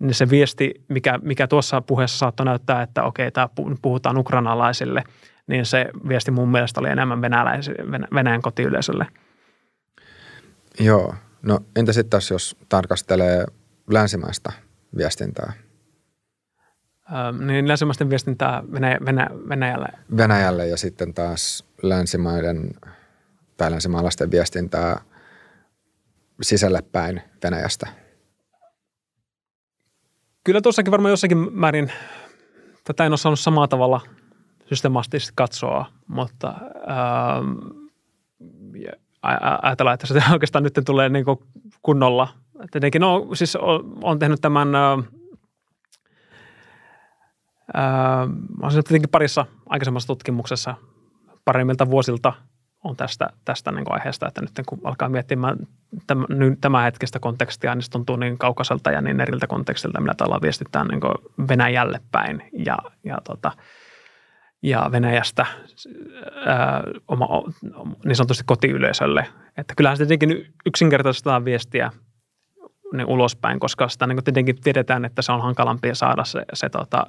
niin 0.00 0.14
se 0.14 0.30
viesti, 0.30 0.84
mikä, 0.88 1.18
mikä 1.22 1.46
tuossa 1.46 1.80
puheessa 1.80 2.18
saattoi 2.18 2.46
näyttää, 2.46 2.82
että 2.82 3.02
okei, 3.02 3.30
tämä 3.30 3.48
puhutaan 3.82 4.18
ukrainalaisille, 4.18 5.04
niin 5.46 5.66
se 5.66 5.86
viesti 6.08 6.30
mun 6.30 6.50
mielestä 6.50 6.80
oli 6.80 6.88
enemmän 6.88 7.20
Venäjän 8.14 8.42
kotiyleisölle. 8.42 9.06
Joo. 10.80 11.14
No 11.42 11.60
entä 11.76 11.92
sitten 11.92 12.10
taas, 12.10 12.30
jos 12.30 12.56
tarkastelee 12.68 13.44
länsimaista 13.90 14.52
viestintää? 14.96 15.52
Öö, 17.12 17.46
niin 17.46 17.68
länsimaisten 17.68 18.10
viestintää 18.10 18.62
Venäjä, 18.72 18.98
Venä, 19.06 19.30
Venäjälle. 19.48 19.88
Venäjälle 20.16 20.66
ja 20.66 20.76
sitten 20.76 21.14
taas 21.14 21.64
länsimaiden 21.82 22.70
tai 23.60 23.70
länsimaalaisten 23.70 24.30
viestintää 24.30 25.00
sisälle 26.42 26.82
päin 26.92 27.22
Venäjästä– 27.44 27.86
kyllä 30.44 30.60
tuossakin 30.60 30.90
varmaan 30.90 31.12
jossakin 31.12 31.48
määrin 31.50 31.92
tätä 32.84 33.06
en 33.06 33.12
ole 33.12 33.16
saanut 33.16 33.40
samalla 33.40 33.68
tavalla 33.68 34.00
systemaattisesti 34.68 35.32
katsoa, 35.36 35.86
mutta 36.06 36.54
ähm, 36.90 37.58
ajatellaan, 39.62 39.94
että 39.94 40.06
se 40.06 40.14
oikeastaan 40.32 40.64
nyt 40.64 40.80
tulee 40.86 41.08
niin 41.08 41.24
kunnolla. 41.82 42.28
Tietenkin 42.70 43.00
no, 43.00 43.28
siis 43.34 43.56
on 44.02 44.18
tehnyt 44.18 44.40
tämän, 44.40 44.74
äh, 44.74 44.98
äh, 47.76 48.28
olen 48.62 48.72
tietenkin 48.72 49.10
parissa 49.10 49.46
aikaisemmassa 49.66 50.06
tutkimuksessa 50.06 50.74
paremmilta 51.44 51.90
vuosilta– 51.90 52.32
on 52.84 52.96
tästä, 52.96 53.30
tästä 53.44 53.72
niin 53.72 53.84
aiheesta, 53.88 54.28
että 54.28 54.40
nyt 54.40 54.66
kun 54.66 54.80
alkaa 54.84 55.08
miettimään 55.08 55.56
tämän, 56.06 56.26
tämän 56.60 56.84
hetkistä 56.84 57.18
kontekstia, 57.18 57.74
niin 57.74 57.82
se 57.82 57.90
tuntuu 57.90 58.16
niin 58.16 58.38
kaukaiselta 58.38 58.90
ja 58.90 59.00
niin 59.00 59.20
eriltä 59.20 59.46
kontekstilta, 59.46 60.00
millä 60.00 60.14
tavalla 60.14 60.42
viestitään 60.42 60.88
niin 60.88 61.48
Venäjälle 61.48 62.00
päin 62.12 62.42
ja, 62.52 62.78
ja, 63.04 63.18
tota, 63.24 63.52
ja 64.62 64.88
Venäjästä 64.92 65.46
ää, 66.46 66.82
oma, 67.08 67.28
niin 68.04 68.16
sanotusti 68.16 68.44
kotiyleisölle. 68.46 69.26
Että 69.56 69.74
kyllähän 69.74 69.96
se 69.96 70.06
tietenkin 70.06 70.54
yksinkertaistetaan 70.66 71.44
viestiä 71.44 71.90
niin 72.96 73.06
ulospäin, 73.06 73.60
koska 73.60 73.88
sitä 73.88 74.06
niin 74.06 74.24
tietenkin 74.24 74.60
tiedetään, 74.60 75.04
että 75.04 75.22
se 75.22 75.32
on 75.32 75.42
hankalampi 75.42 75.94
saada 75.94 76.24
se, 76.24 76.44
se, 76.52 76.68
tota, 76.68 77.06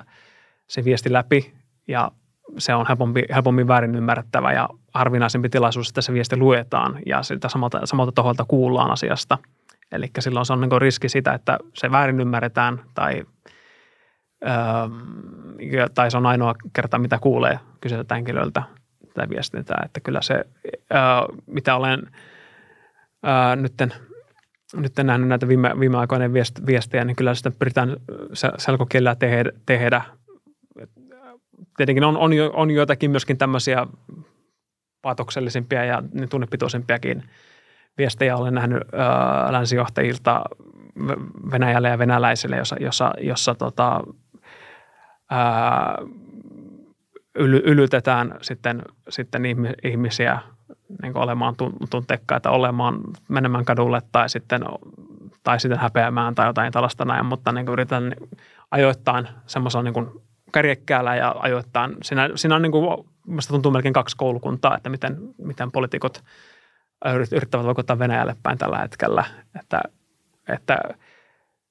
se 0.67 0.85
viesti 0.85 1.13
läpi 1.13 1.53
ja 1.87 2.11
se 2.57 2.75
on 2.75 2.85
helpompi, 2.87 3.23
helpommin 3.33 3.67
väärin 3.67 3.95
ymmärrettävä 3.95 4.53
ja 4.53 4.69
harvinaisempi 4.93 5.49
tilaisuus, 5.49 5.89
että 5.89 6.01
se 6.01 6.13
viesti 6.13 6.37
luetaan 6.37 6.99
ja 7.05 7.23
siltä 7.23 7.49
samalta, 7.49 7.85
samalta 7.85 8.11
taholta 8.11 8.45
kuullaan 8.47 8.91
asiasta. 8.91 9.37
Eli 9.91 10.07
silloin 10.19 10.45
se 10.45 10.53
on 10.53 10.61
niin 10.61 10.81
riski 10.81 11.09
sitä, 11.09 11.33
että 11.33 11.57
se 11.73 11.91
väärin 11.91 12.19
ymmärretään 12.19 12.81
tai, 12.93 13.23
öö, 14.45 15.87
tai 15.95 16.11
se 16.11 16.17
on 16.17 16.25
ainoa 16.25 16.55
kerta, 16.73 16.97
mitä 16.97 17.19
kuulee 17.19 17.59
kyseiseltä 17.81 18.15
henkilöltä 18.15 18.63
tai 19.13 19.29
viestintää. 19.29 19.81
Että 19.85 19.99
kyllä 19.99 20.21
se, 20.21 20.33
öö, 20.33 20.99
mitä 21.47 21.75
olen 21.75 22.01
öö, 23.27 23.55
nytten, 23.55 23.93
nyt 24.73 24.93
nähnyt 25.03 25.29
näitä 25.29 25.47
viime, 25.47 25.79
viime 25.79 25.97
viestejä, 26.65 27.05
niin 27.05 27.15
kyllä 27.15 27.35
sitä 27.35 27.51
pyritään 27.51 27.97
selkokielellä 28.57 29.15
tehdä, 29.15 29.51
tehdä 29.65 30.01
tietenkin 31.81 32.03
on, 32.03 32.17
on, 32.17 32.33
jo, 32.33 32.51
on 32.53 32.71
joitakin 32.71 33.11
myöskin 33.11 33.37
tämmöisiä 33.37 33.87
paatoksellisempia 35.01 35.85
ja 35.85 36.03
niin 36.13 36.29
tunnepitoisempiakin 36.29 37.23
viestejä 37.97 38.37
olen 38.37 38.53
nähnyt 38.53 38.83
ää, 38.93 39.51
länsijohtajilta 39.51 40.41
Venäjälle 41.51 41.89
ja 41.89 41.97
venäläisille, 41.97 42.57
jossa, 42.57 42.75
jossa, 42.79 43.13
jossa 43.21 43.55
tota, 43.55 44.01
ää, 45.29 45.97
yly, 47.35 47.61
ylytetään 47.65 48.35
sitten, 48.41 48.81
sitten 49.09 49.43
ihmisiä 49.83 50.39
niin 51.01 51.17
olemaan 51.17 51.55
tunteikkaita, 51.89 52.49
olemaan, 52.49 52.99
menemään 53.29 53.65
kadulle 53.65 54.01
tai 54.11 54.29
sitten, 54.29 54.61
tai 55.43 55.59
sitten 55.59 55.79
häpeämään 55.79 56.35
tai 56.35 56.47
jotain 56.47 56.71
tällaista 56.71 57.05
näin, 57.05 57.25
mutta 57.25 57.51
niin 57.51 57.67
yritän 57.67 58.15
ajoittain 58.71 59.27
semmoisella 59.45 59.83
niin 59.83 60.21
kärjekkäällä 60.51 61.15
ja 61.15 61.35
ajoittain. 61.39 61.97
Siinä, 62.03 62.29
siinä 62.35 62.55
on 62.55 62.61
niin 62.61 62.71
kuin, 62.71 63.05
tuntuu 63.47 63.71
melkein 63.71 63.93
kaksi 63.93 64.17
koulukuntaa, 64.17 64.77
että 64.77 64.89
miten, 64.89 65.17
miten 65.37 65.71
poliitikot 65.71 66.23
yrittävät 67.31 67.65
vaikuttaa 67.65 67.99
Venäjälle 67.99 68.35
päin 68.43 68.57
tällä 68.57 68.77
hetkellä. 68.77 69.25
Että, 69.59 69.81
että 70.49 70.79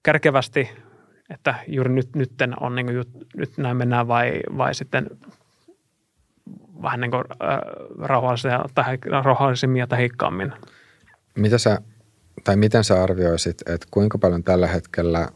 kärkevästi, 0.03 0.71
että 1.31 1.55
juuri 1.67 1.93
nyt, 1.93 2.17
nytten 2.17 2.63
on 2.63 2.75
niin 2.75 2.87
kuin, 2.87 3.05
nyt 3.37 3.59
näin 3.59 3.77
mennään 3.77 4.09
vai, 4.09 4.41
vai 4.59 4.75
sitten 4.75 5.07
vähän 6.83 7.01
niin 7.01 7.11
kuin 7.11 7.25
tai 8.75 8.99
rauhallisemmin 9.25 9.89
tai 9.89 9.99
heikkaammin. 9.99 10.53
Mitä 11.37 11.59
sä, 11.59 11.79
tai 12.45 12.57
miten 12.57 12.85
sä 12.85 13.03
arvioisit, 13.03 13.69
että 13.69 13.87
kuinka 13.91 14.19
paljon 14.19 14.45
tällä 14.45 14.67
hetkellä 14.67 15.29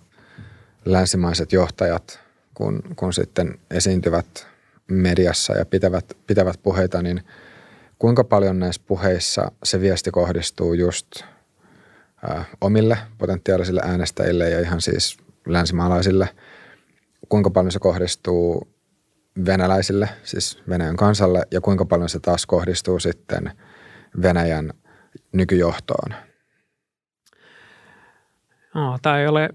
länsimaiset 0.85 1.53
johtajat 1.53 2.24
kun, 2.55 2.83
kun 2.97 3.13
sitten 3.13 3.59
esiintyvät 3.71 4.47
mediassa 4.91 5.53
ja 5.53 5.65
pitävät, 5.65 6.17
pitävät 6.27 6.61
puheita, 6.63 7.03
niin 7.03 7.23
kuinka 7.99 8.25
paljon 8.25 8.59
näissä 8.59 8.83
puheissa 8.87 9.53
se 9.65 9.81
viesti 9.81 10.11
kohdistuu 10.11 10.75
just 10.75 11.07
ää, 12.29 12.45
omille 12.61 12.99
potentiaalisille 13.19 13.81
äänestäjille 13.85 14.51
ja 14.51 14.61
ihan 14.61 14.81
siis 14.81 15.17
länsimaalaisille, 15.47 16.29
kuinka 17.29 17.51
paljon 17.51 17.73
se 17.73 17.79
kohdistuu 17.79 18.69
venäläisille, 19.47 20.09
siis 20.23 20.63
Venäjän 20.69 20.97
kansalle, 20.97 21.47
ja 21.51 21.61
kuinka 21.61 21.85
paljon 21.85 22.09
se 22.09 22.21
taas 22.21 22.47
kohdistuu 22.47 22.99
sitten 23.01 23.53
Venäjän 24.23 24.73
nykyjohtoon? 25.33 26.15
No, 28.75 28.99
tämä 29.03 29.19
ei 29.19 29.27
ole 29.27 29.51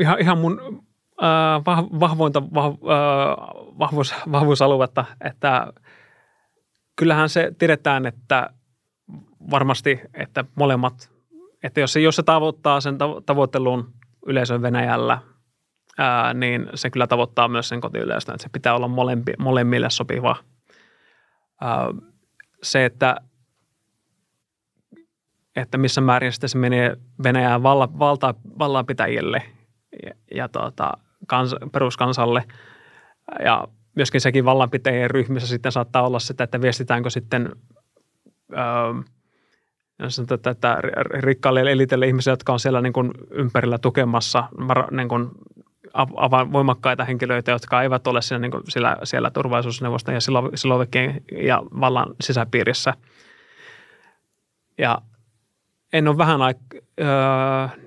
ihan, 0.00 0.20
ihan 0.20 0.38
mun 0.38 0.84
äh, 1.22 1.64
vahvointa 2.00 2.42
vah, 2.54 2.66
äh, 2.66 2.72
vahvuus, 3.78 4.14
vahvuusaluetta, 4.32 5.04
että 5.24 5.72
kyllähän 6.96 7.28
se 7.28 7.52
tiedetään, 7.58 8.06
että 8.06 8.50
varmasti, 9.50 10.00
että 10.14 10.44
molemmat, 10.54 11.12
että 11.62 11.80
jos 11.80 11.92
se, 11.92 12.00
jos 12.00 12.16
se 12.16 12.22
tavoittaa 12.22 12.80
sen 12.80 12.98
tavoittelun 13.26 13.94
yleisön 14.26 14.62
Venäjällä, 14.62 15.18
ää, 15.98 16.34
niin 16.34 16.66
se 16.74 16.90
kyllä 16.90 17.06
tavoittaa 17.06 17.48
myös 17.48 17.68
sen 17.68 17.80
kotiyleisön, 17.80 18.34
että 18.34 18.42
se 18.42 18.48
pitää 18.48 18.74
olla 18.74 18.88
molempi, 18.88 19.32
molemmille 19.38 19.90
sopiva. 19.90 20.36
Ää, 21.60 21.86
se, 22.62 22.84
että, 22.84 23.16
että 25.56 25.78
missä 25.78 26.00
määrin 26.00 26.32
sitten 26.32 26.48
se 26.48 26.58
menee 26.58 26.96
Venäjän 27.22 27.62
valla, 27.62 27.98
valta, 27.98 28.34
vallanpitäjille 28.58 29.42
ja, 30.06 30.14
ja 30.34 30.48
tuota, 30.48 30.92
kans, 31.32 31.54
peruskansalle 31.72 32.44
ja 33.44 33.68
myöskin 33.94 34.20
sekin 34.20 34.44
vallanpitäjien 34.44 35.10
ryhmissä 35.10 35.48
sitten 35.48 35.72
saattaa 35.72 36.06
olla 36.06 36.18
sitä, 36.18 36.44
että 36.44 36.60
viestitäänkö 36.60 37.10
sitten 37.10 37.52
öö, 38.52 39.02
sanotaan, 40.08 40.52
että 40.52 40.78
rikkaalle 41.20 41.60
elitelle 41.72 42.06
ihmisille, 42.06 42.32
jotka 42.32 42.52
on 42.52 42.60
siellä 42.60 42.80
niin 42.80 42.92
kuin 42.92 43.10
ympärillä 43.30 43.78
tukemassa 43.78 44.48
niin 44.90 45.08
kuin 45.08 45.28
av- 45.94 46.52
voimakkaita 46.52 47.04
henkilöitä, 47.04 47.50
jotka 47.50 47.82
eivät 47.82 48.06
ole 48.06 48.22
siellä, 48.22 48.40
niin 48.40 48.50
kuin 48.50 48.62
siellä, 48.68 48.96
siellä 49.04 49.30
turvallisuusneuvoston 49.30 50.14
ja 50.14 50.20
Silovikien 50.54 51.22
ja 51.42 51.62
vallan 51.80 52.14
sisäpiirissä. 52.20 52.94
Ja 54.78 54.98
en 55.92 56.08
ole 56.08 56.18
vähän 56.18 56.40
aik- 56.40 56.82
öö, 57.00 57.06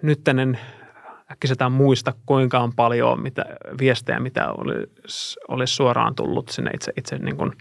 nyttenen 0.01 0.59
äkkiseltään 1.31 1.71
muista, 1.71 2.13
kuinka 2.25 2.59
on 2.59 2.73
paljon 2.75 3.21
mitä, 3.21 3.45
viestejä, 3.79 4.19
mitä 4.19 4.51
olisi, 4.51 5.39
olisi 5.47 5.75
suoraan 5.75 6.15
tullut 6.15 6.49
sinne 6.49 6.71
itse, 6.73 6.93
itse 6.97 7.17
niin 7.17 7.37
kuin 7.37 7.51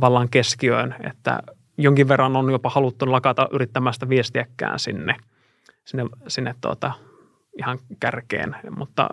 vallan 0.00 0.28
keskiöön, 0.28 0.94
että 1.10 1.42
jonkin 1.78 2.08
verran 2.08 2.36
on 2.36 2.50
jopa 2.50 2.70
haluttu 2.70 3.12
lakata 3.12 3.48
yrittämästä 3.52 4.08
viestiäkään 4.08 4.78
sinne, 4.78 5.16
sinne, 5.84 6.04
sinne 6.28 6.54
tuota, 6.60 6.92
ihan 7.58 7.78
kärkeen, 8.00 8.56
mutta 8.76 9.08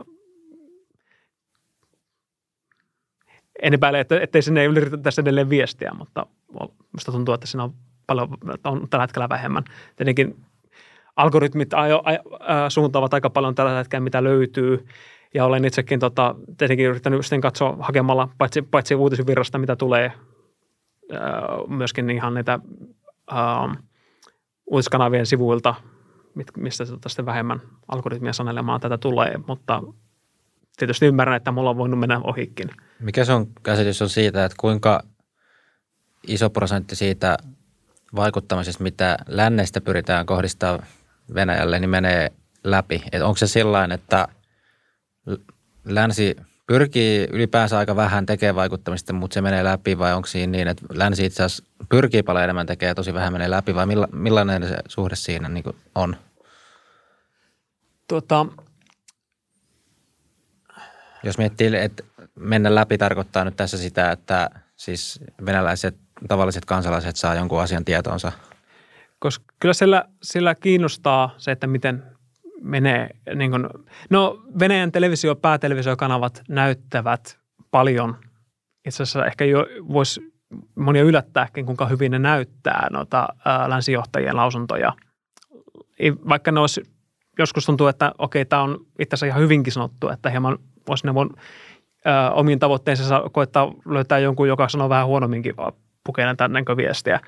en 3.62 3.74
epäile, 3.74 4.00
että, 4.00 4.22
ettei 4.22 4.42
sinne 4.42 4.62
ei 4.62 4.70
edelleen 5.22 5.50
viestiä, 5.50 5.92
mutta 5.98 6.26
minusta 6.94 7.12
tuntuu, 7.12 7.34
että 7.34 7.48
siinä 7.48 7.64
on 7.64 7.74
paljon, 8.08 8.30
on 8.64 8.90
tällä 8.90 9.04
hetkellä 9.04 9.30
vähemmän. 9.30 9.64
Tietenkin 9.96 10.46
algoritmit 11.16 11.74
ajo, 11.74 12.04
ä, 12.08 12.70
suuntaavat 12.70 13.14
aika 13.14 13.30
paljon 13.30 13.56
tällä 13.56 13.78
hetkellä, 13.78 14.04
mitä 14.04 14.24
löytyy. 14.24 14.88
Ja 15.34 15.46
olen 15.46 15.66
itsekin 15.66 16.00
tota, 16.00 16.36
tietenkin 16.58 16.86
yrittänyt 16.86 17.26
sitten 17.26 17.42
katsoa 17.42 17.78
hakemalla 17.80 18.30
paitsi, 18.38 18.62
paitsi 18.62 18.96
uutisvirrasta, 18.96 19.58
mitä 19.58 19.76
tulee, 19.76 20.06
ä, 20.06 21.20
myöskin 21.68 22.10
ihan 22.10 22.34
niitä 22.34 22.60
ä, 23.32 23.36
uutiskanavien 24.66 25.26
sivuilta, 25.26 25.76
mit, 26.36 26.48
mistä 26.58 26.86
tota 26.86 27.10
sitten 27.10 27.26
vähemmän 27.26 27.62
algoritmia 27.88 28.34
sanelemaan 28.34 28.82
tätä 28.82 28.98
tulee, 28.98 29.40
mutta 29.48 29.84
tietysti 30.78 31.06
ymmärrän, 31.06 31.38
että 31.38 31.52
mulla 31.52 31.70
on 31.70 31.78
voinut 31.78 32.00
mennä 32.00 32.22
ohikin. 32.24 32.70
Mikä 33.00 33.26
sun 33.26 33.52
käsitys 33.64 34.02
on 34.02 34.10
siitä, 34.10 34.46
että 34.46 34.56
kuinka 34.60 35.04
iso 36.28 36.50
prosentti 36.50 36.96
siitä 36.96 37.38
vaikuttamisesta, 38.16 38.84
mitä 38.84 39.18
lännestä 39.28 39.82
pyritään 39.82 40.26
kohdistaa 40.26 40.80
Venäjälle, 41.34 41.80
niin 41.80 41.90
menee 41.90 42.32
läpi. 42.64 43.04
Et 43.12 43.22
onko 43.22 43.38
se 43.38 43.48
sellainen, 43.48 43.96
että 43.96 44.28
länsi 45.86 46.36
pyrkii 46.68 47.28
ylipäänsä 47.32 47.78
aika 47.78 47.96
vähän 47.96 48.26
tekemään 48.26 48.56
vaikuttamista, 48.56 49.14
mutta 49.14 49.34
se 49.34 49.42
menee 49.42 49.64
läpi 49.64 49.98
vai 49.98 50.14
onko 50.14 50.28
siinä 50.28 50.52
niin, 50.52 50.68
että 50.68 50.86
länsi 50.94 51.26
itse 51.26 51.44
asiassa 51.44 51.64
pyrkii 51.90 52.24
paljon 52.24 52.44
enemmän 52.44 52.66
tekemään 52.66 52.92
ja 52.92 52.96
tosi 52.96 53.14
vähän 53.14 53.34
menee 53.34 53.50
läpi 53.50 53.76
vai 53.76 53.86
milla, 53.86 54.08
millainen 54.12 54.68
se 54.68 54.78
suhde 54.88 55.16
siinä 55.16 55.50
niin 55.50 55.64
on? 55.96 56.18
Tuota, 58.08 58.46
Jos 61.24 61.38
miettii, 61.38 61.76
että 61.76 62.04
mennä 62.36 62.76
läpi 62.76 62.98
tarkoittaa 62.98 63.46
nyt 63.46 63.56
tässä 63.56 63.78
sitä, 63.78 64.12
että 64.12 64.50
siis 64.76 65.20
venäläiset 65.46 65.96
tavalliset 66.28 66.66
kansalaiset 66.66 67.16
saa 67.16 67.36
jonkun 67.36 67.62
asian 67.62 67.86
tietonsa– 67.86 68.32
koska 69.20 69.46
kyllä 69.60 69.74
sillä, 69.74 70.06
sillä 70.24 70.56
kiinnostaa 70.56 71.34
se, 71.38 71.52
että 71.52 71.68
miten 71.68 72.04
menee. 72.62 73.10
Niin 73.36 73.52
kuin, 73.52 73.68
no 74.10 74.44
Venäjän 74.60 74.92
televisio, 74.92 75.36
päätelevisiokanavat 75.36 76.42
näyttävät 76.50 77.40
paljon. 77.72 78.16
Itse 78.88 79.04
asiassa 79.04 79.26
ehkä 79.26 79.46
jo 79.46 79.68
voisi 79.94 80.36
monia 80.76 81.04
yllättääkin, 81.04 81.66
kuinka 81.66 81.86
hyvin 81.86 82.12
ne 82.12 82.20
näyttää 82.20 82.88
noita 82.92 83.28
ää, 83.46 83.70
länsijohtajien 83.70 84.36
lausuntoja. 84.36 84.94
Vaikka 86.30 86.52
ne 86.52 86.60
olisi, 86.60 86.84
joskus 87.40 87.66
tuntuu, 87.66 87.88
että 87.88 88.12
okei, 88.18 88.46
tämä 88.46 88.62
on 88.62 88.86
itse 89.00 89.14
asiassa 89.14 89.26
ihan 89.26 89.42
hyvinkin 89.42 89.74
sanottu, 89.74 90.10
että 90.10 90.30
hieman 90.30 90.58
voisi 90.88 91.06
ne 91.06 91.14
voin 91.14 91.30
ää, 92.06 92.32
omiin 92.32 92.60
tavoitteensa 92.60 93.24
koettaa 93.32 93.74
löytää 93.86 94.20
jonkun, 94.20 94.48
joka 94.48 94.70
sanoo 94.70 94.90
vähän 94.90 95.08
huonomminkin 95.08 95.56
pukeinen 96.04 96.38
tämän 96.38 96.66
viestiä 96.78 97.20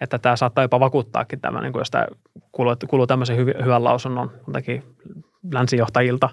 että 0.00 0.18
tämä 0.18 0.36
saattaa 0.36 0.64
jopa 0.64 0.80
vakuuttaakin 0.80 1.40
tämä, 1.40 1.60
niin 1.60 1.72
kuin 1.72 1.80
jos 1.80 1.90
tämä 1.90 2.06
kuuluu, 2.52 2.74
kuuluu 2.88 3.06
tämmöisen 3.06 3.36
hyv- 3.36 3.64
hyvän 3.64 3.84
lausunnon 3.84 4.30
länsijohtajilta, 5.52 6.28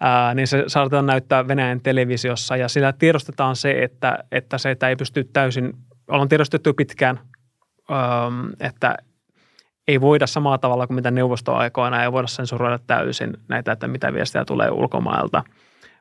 ää, 0.00 0.34
niin 0.34 0.46
se 0.46 0.64
saattaa 0.66 1.02
näyttää 1.02 1.48
Venäjän 1.48 1.80
televisiossa 1.80 2.56
ja 2.56 2.68
sillä 2.68 2.92
tiedostetaan 2.92 3.56
se, 3.56 3.82
että, 3.82 4.18
että 4.32 4.58
se, 4.58 4.70
että 4.70 4.88
ei 4.88 4.96
pysty 4.96 5.24
täysin, 5.24 5.72
ollaan 6.08 6.28
tiedostettu 6.28 6.74
pitkään, 6.74 7.20
äm, 7.90 8.52
että 8.60 8.96
ei 9.88 10.00
voida 10.00 10.26
samalla 10.26 10.58
tavalla 10.58 10.86
kuin 10.86 10.94
mitä 10.94 11.10
neuvostoaikoina, 11.10 12.02
ei 12.02 12.12
voida 12.12 12.26
sensuroida 12.26 12.78
täysin 12.86 13.36
näitä, 13.48 13.72
että 13.72 13.88
mitä 13.88 14.12
viestejä 14.12 14.44
tulee 14.44 14.70
ulkomailta, 14.70 15.42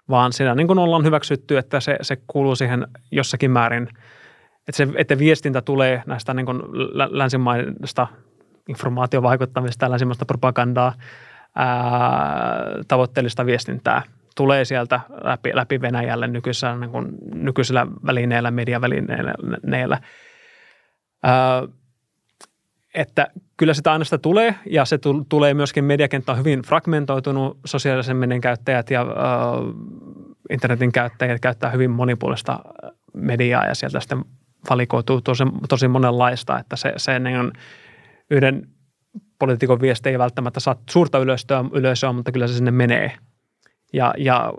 vaan 0.10 0.34
siinä 0.34 0.56
niin 0.56 0.68
kuin 0.68 0.80
ollaan 0.80 1.06
hyväksytty, 1.06 1.58
että 1.58 1.80
se, 1.80 1.98
se 2.02 2.18
kuuluu 2.28 2.56
siihen 2.56 2.88
jossakin 3.12 3.52
määrin– 3.52 3.90
että, 4.72 4.78
se, 4.78 4.88
että 4.96 5.18
viestintä 5.18 5.62
tulee 5.62 6.04
näistä 6.06 6.34
niin 6.34 6.46
länsimaista 7.10 8.08
informaatiovaikuttamista 8.70 9.86
ja 9.86 9.90
länsimaista 9.90 10.26
propagandaa, 10.26 10.94
ää, 11.56 11.74
tavoitteellista 12.88 13.46
viestintää 13.46 14.02
tulee 14.36 14.66
sieltä 14.66 15.00
läpi, 15.24 15.52
läpi 15.54 15.82
Venäjälle 15.82 16.28
nykyisellä, 16.28 16.78
niin 16.78 16.92
kuin, 16.92 17.08
nykyisellä 17.34 17.88
välineellä, 18.06 18.52
mediavälineellä. 18.52 20.00
Ää, 21.24 21.64
että 22.96 23.28
kyllä 23.58 23.74
sitä 23.74 23.92
aina 23.92 24.04
sitä 24.04 24.18
tulee 24.18 24.56
ja 24.70 24.86
se 24.86 25.00
tulee 25.30 25.54
myöskin 25.54 25.84
mediakenttä 25.84 26.32
on 26.32 26.38
hyvin 26.38 26.62
fragmentoitunut, 26.62 27.60
sosiaalisen 27.66 28.18
median 28.18 28.42
käyttäjät 28.42 28.90
ja 28.90 29.02
ää, 29.02 29.08
internetin 30.50 30.92
käyttäjät 30.92 31.42
käyttää 31.42 31.70
hyvin 31.70 31.92
monipuolista 31.92 32.60
mediaa 33.14 33.66
ja 33.66 33.76
sieltä 33.76 34.00
sitten 34.00 34.26
valikoituu 34.70 35.22
tosi, 35.22 35.44
tosi 35.70 35.88
monenlaista, 35.88 36.60
että 36.60 36.76
se, 36.76 36.94
se 36.98 37.20
niin 37.20 37.52
yhden 38.30 38.68
poliitikon 39.40 39.82
viesti 39.82 40.10
ei 40.10 40.20
välttämättä 40.20 40.60
saa 40.60 40.76
suurta 40.90 41.20
yleisöä, 41.20 41.66
yleisöä 41.74 42.14
mutta 42.14 42.32
kyllä 42.32 42.48
se 42.48 42.54
sinne 42.54 42.72
menee. 42.72 43.18
Ja, 43.94 44.14
ja 44.18 44.54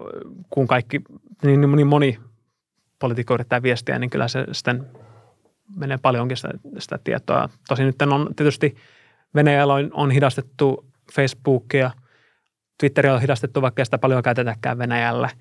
kun 0.51 0.67
kaikki, 0.67 1.01
niin, 1.43 1.61
niin 1.61 1.87
moni 1.87 2.19
poliitikko 2.99 3.35
yrittää 3.35 3.63
viestiä, 3.63 3.99
niin 3.99 4.11
kyllä 4.11 4.29
se 4.29 4.45
sitten 4.53 4.87
menee 5.77 5.99
paljonkin 6.03 6.37
sitä, 6.37 6.51
sitä 6.79 6.99
tietoa. 7.05 7.49
Tosin 7.69 7.87
nyt 7.87 8.03
on 8.03 8.35
tietysti 8.37 8.75
Venäjällä 9.35 9.75
on, 9.75 9.91
on 9.93 10.11
hidastettu 10.11 10.87
Facebookia, 11.13 11.91
Twitteria 12.79 13.15
on 13.15 13.21
hidastettu, 13.21 13.63
vaikka 13.63 13.85
sitä 13.85 13.99
paljon 13.99 14.23
käytetäkään 14.23 14.79
Venäjällä– 14.79 15.31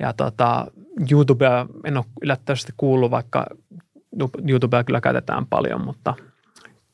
ja 0.00 0.12
tota, 0.12 0.66
YouTubea 1.12 1.66
en 1.84 1.96
ole 1.96 2.04
yllättävästi 2.22 2.72
kuullut, 2.76 3.10
vaikka 3.10 3.46
YouTubea 4.48 4.84
kyllä 4.84 5.00
käytetään 5.00 5.46
paljon, 5.46 5.84
mutta 5.84 6.14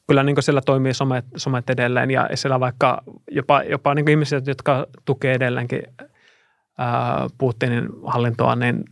kyllä 0.06 0.22
niin 0.22 0.42
siellä 0.42 0.60
toimii 0.60 0.94
somet, 0.94 1.24
somet 1.36 1.70
edelleen 1.70 2.10
ja 2.10 2.28
siellä 2.34 2.60
vaikka 2.60 3.02
jopa, 3.30 3.62
jopa 3.62 3.94
niin 3.94 4.10
ihmiset, 4.10 4.46
jotka 4.46 4.86
tukee 5.04 5.34
edelleenkin 5.34 5.82
ää, 6.78 7.26
Putinin 7.38 7.88
hallintoa, 8.06 8.56
niin 8.56 8.84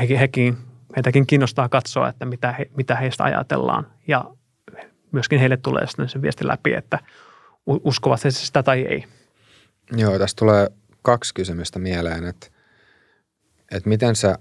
hekin, 0.00 0.18
hekin, 0.18 0.56
heitäkin 0.96 1.26
kiinnostaa 1.26 1.68
katsoa, 1.68 2.08
että 2.08 2.24
mitä, 2.24 2.52
he, 2.52 2.70
mitä 2.76 2.96
heistä 2.96 3.24
ajatellaan 3.24 3.86
ja 4.08 4.24
myöskin 5.12 5.38
heille 5.38 5.56
tulee 5.56 5.86
sitten 5.86 6.08
se 6.08 6.22
viesti 6.22 6.46
läpi, 6.46 6.74
että 6.74 6.98
uskovat 7.66 8.24
he 8.24 8.30
sitä 8.30 8.62
tai 8.62 8.80
ei. 8.80 9.04
Joo, 9.96 10.18
tästä 10.18 10.38
tulee 10.38 10.68
kaksi 11.02 11.34
kysymystä 11.34 11.78
mieleen, 11.78 12.24
että 12.24 12.46
että 13.72 13.88
miten 13.88 14.16
sä, 14.16 14.38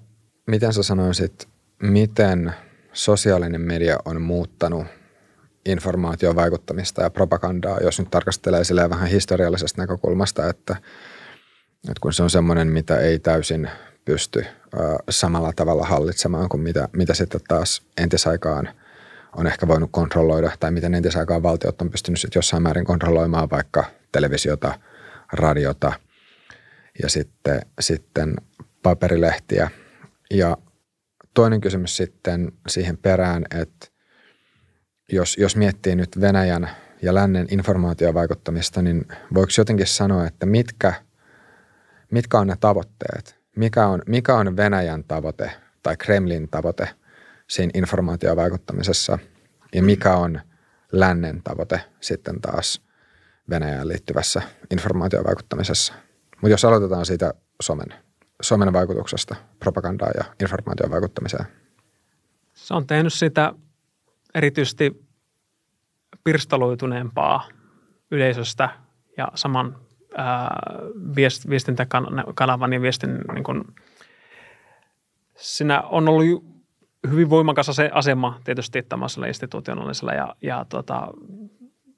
miten 0.47 0.73
sä 0.73 0.83
sanoisit, 0.83 1.47
miten 1.81 2.53
sosiaalinen 2.93 3.61
media 3.61 3.97
on 4.05 4.21
muuttanut 4.21 4.87
informaatiovaikuttamista 5.65 7.03
ja 7.03 7.09
propagandaa, 7.09 7.79
jos 7.79 7.99
nyt 7.99 8.11
tarkastelee 8.11 8.63
silleen 8.63 8.89
vähän 8.89 9.09
historiallisesta 9.09 9.81
näkökulmasta, 9.81 10.49
että, 10.49 10.75
että 11.89 12.01
kun 12.01 12.13
se 12.13 12.23
on 12.23 12.29
semmoinen, 12.29 12.67
mitä 12.67 12.97
ei 12.97 13.19
täysin 13.19 13.69
pysty 14.05 14.45
samalla 15.09 15.53
tavalla 15.55 15.85
hallitsemaan 15.85 16.49
kuin 16.49 16.61
mitä, 16.61 16.89
mitä 16.93 17.13
sitten 17.13 17.41
taas 17.47 17.81
entisaikaan 17.97 18.69
on 19.35 19.47
ehkä 19.47 19.67
voinut 19.67 19.89
kontrolloida, 19.91 20.51
tai 20.59 20.71
miten 20.71 20.95
entisaikaan 20.95 21.43
valtiot 21.43 21.81
on 21.81 21.91
pystynyt 21.91 22.19
sitten 22.19 22.39
jossain 22.39 22.63
määrin 22.63 22.85
kontrolloimaan 22.85 23.49
vaikka 23.49 23.83
televisiota, 24.11 24.79
radiota 25.33 25.93
ja 27.03 27.09
sitten, 27.09 27.61
sitten 27.79 28.35
paperilehtiä. 28.83 29.71
Ja 30.31 30.57
toinen 31.33 31.61
kysymys 31.61 31.97
sitten 31.97 32.51
siihen 32.67 32.97
perään, 32.97 33.45
että 33.61 33.87
jos, 35.11 35.37
jos 35.37 35.55
miettii 35.55 35.95
nyt 35.95 36.21
Venäjän 36.21 36.69
ja 37.01 37.13
lännen 37.13 37.47
informaatiovaikuttamista, 37.51 38.81
niin 38.81 39.07
voiko 39.33 39.51
jotenkin 39.57 39.87
sanoa, 39.87 40.27
että 40.27 40.45
mitkä, 40.45 40.93
mitkä 42.11 42.39
on 42.39 42.47
ne 42.47 42.55
tavoitteet? 42.59 43.41
Mikä 43.55 43.87
on, 43.87 44.01
mikä 44.07 44.35
on 44.35 44.57
Venäjän 44.57 45.03
tavoite 45.03 45.51
tai 45.83 45.97
Kremlin 45.97 46.49
tavoite 46.49 46.89
siinä 47.49 47.71
informaatiovaikuttamisessa 47.73 49.19
ja 49.73 49.83
mikä 49.83 50.15
on 50.15 50.41
lännen 50.91 51.41
tavoite 51.43 51.81
sitten 51.99 52.41
taas 52.41 52.81
Venäjään 53.49 53.87
liittyvässä 53.87 54.41
informaatiovaikuttamisessa? 54.71 55.93
Mutta 56.31 56.49
jos 56.49 56.65
aloitetaan 56.65 57.05
siitä 57.05 57.33
somen, 57.61 57.93
somen 58.41 58.73
vaikutuksesta 58.73 59.35
propagandaan 59.59 60.11
ja 60.17 60.23
informaatiovaikuttamiseen. 60.41 61.45
Se 62.53 62.73
on 62.73 62.87
tehnyt 62.87 63.13
sitä 63.13 63.53
erityisesti 64.35 65.05
pirstaloituneempaa 66.23 67.47
yleisöstä 68.11 68.69
ja 69.17 69.31
saman 69.35 69.77
viestintäkanavan 71.49 72.73
ja 72.73 72.81
viestin, 72.81 73.19
niin 73.33 73.43
kuin, 73.43 73.63
siinä 75.35 75.81
on 75.81 76.09
ollut 76.09 76.51
hyvin 77.09 77.29
voimakas 77.29 77.69
se 77.71 77.89
asema 77.93 78.39
tietysti 78.43 78.83
tämmöisellä 78.83 79.27
institutionaalisella 79.27 80.13
ja, 80.13 80.35
ja 80.41 80.65
tota, 80.69 81.07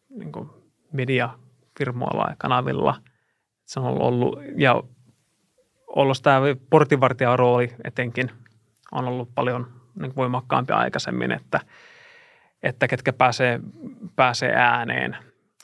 niin 0.10 0.32
kuin 0.32 0.50
mediafirmoilla 0.92 2.30
ja 2.30 2.36
kanavilla. 2.38 3.02
Se 3.66 3.80
on 3.80 4.02
ollut, 4.02 4.40
ja 4.58 4.84
ollut 5.96 6.18
tämä 6.24 6.42
portinvartijan 6.70 7.40
rooli 7.40 7.76
etenkin 7.84 8.32
on 8.92 9.08
ollut 9.08 9.30
paljon 9.36 9.68
niin 10.00 10.16
voimakkaampi 10.16 10.74
aikaisemmin, 10.74 11.32
että– 11.32 11.60
että 12.64 12.88
ketkä 12.88 13.14
pääsee, 13.14 13.60
pääsee 14.16 14.54
ääneen 14.56 15.18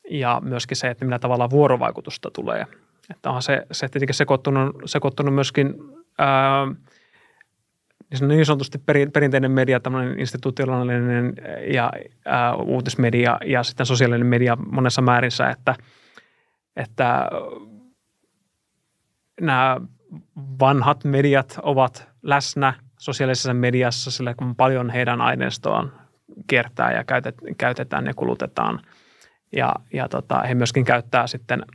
ja 0.09 0.41
myöskin 0.43 0.77
se, 0.77 0.89
että 0.89 1.05
millä 1.05 1.19
tavalla 1.19 1.49
vuorovaikutusta 1.49 2.31
tulee. 2.31 2.67
Että 3.11 3.29
on 3.29 3.41
se, 3.41 3.65
se 3.71 3.89
tietenkin 3.89 4.15
sekoittunut, 4.15 4.75
sekoittunut 4.85 5.33
myöskin 5.33 5.73
ää, 6.17 6.67
niin 8.21 8.45
sanotusti 8.45 8.77
perinteinen 9.13 9.51
media, 9.51 9.79
tämmöinen 9.79 10.19
institutionaalinen 10.19 11.33
ja 11.73 11.91
ää, 12.25 12.55
uutismedia 12.55 13.37
ja 13.45 13.63
sitten 13.63 13.85
sosiaalinen 13.85 14.27
media 14.27 14.55
monessa 14.55 15.01
määrissä, 15.01 15.49
että, 15.49 15.75
että 16.75 17.29
nämä 19.41 19.81
vanhat 20.59 21.03
mediat 21.03 21.59
ovat 21.63 22.09
läsnä 22.21 22.73
sosiaalisessa 22.99 23.53
mediassa, 23.53 24.11
sillä 24.11 24.33
kun 24.33 24.55
paljon 24.55 24.89
heidän 24.89 25.21
aineistoaan 25.21 25.91
kiertää 26.47 26.91
ja 26.91 27.03
käytetään 27.57 28.05
ja 28.05 28.13
kulutetaan. 28.13 28.79
Ja, 29.55 29.75
ja 29.93 30.09
tota, 30.09 30.41
he 30.41 30.55
myöskin 30.55 30.85
käyttää 30.85 31.27
sitten, 31.27 31.65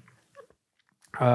öö, 1.23 1.29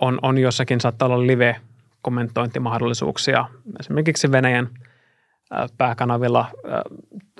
on, 0.00 0.18
on 0.22 0.38
jossakin 0.38 0.80
saattaa 0.80 1.08
olla 1.08 1.26
live-kommentointimahdollisuuksia. 1.26 3.44
Esimerkiksi 3.80 4.32
Venäjän 4.32 4.68
pääkanavilla 5.78 6.46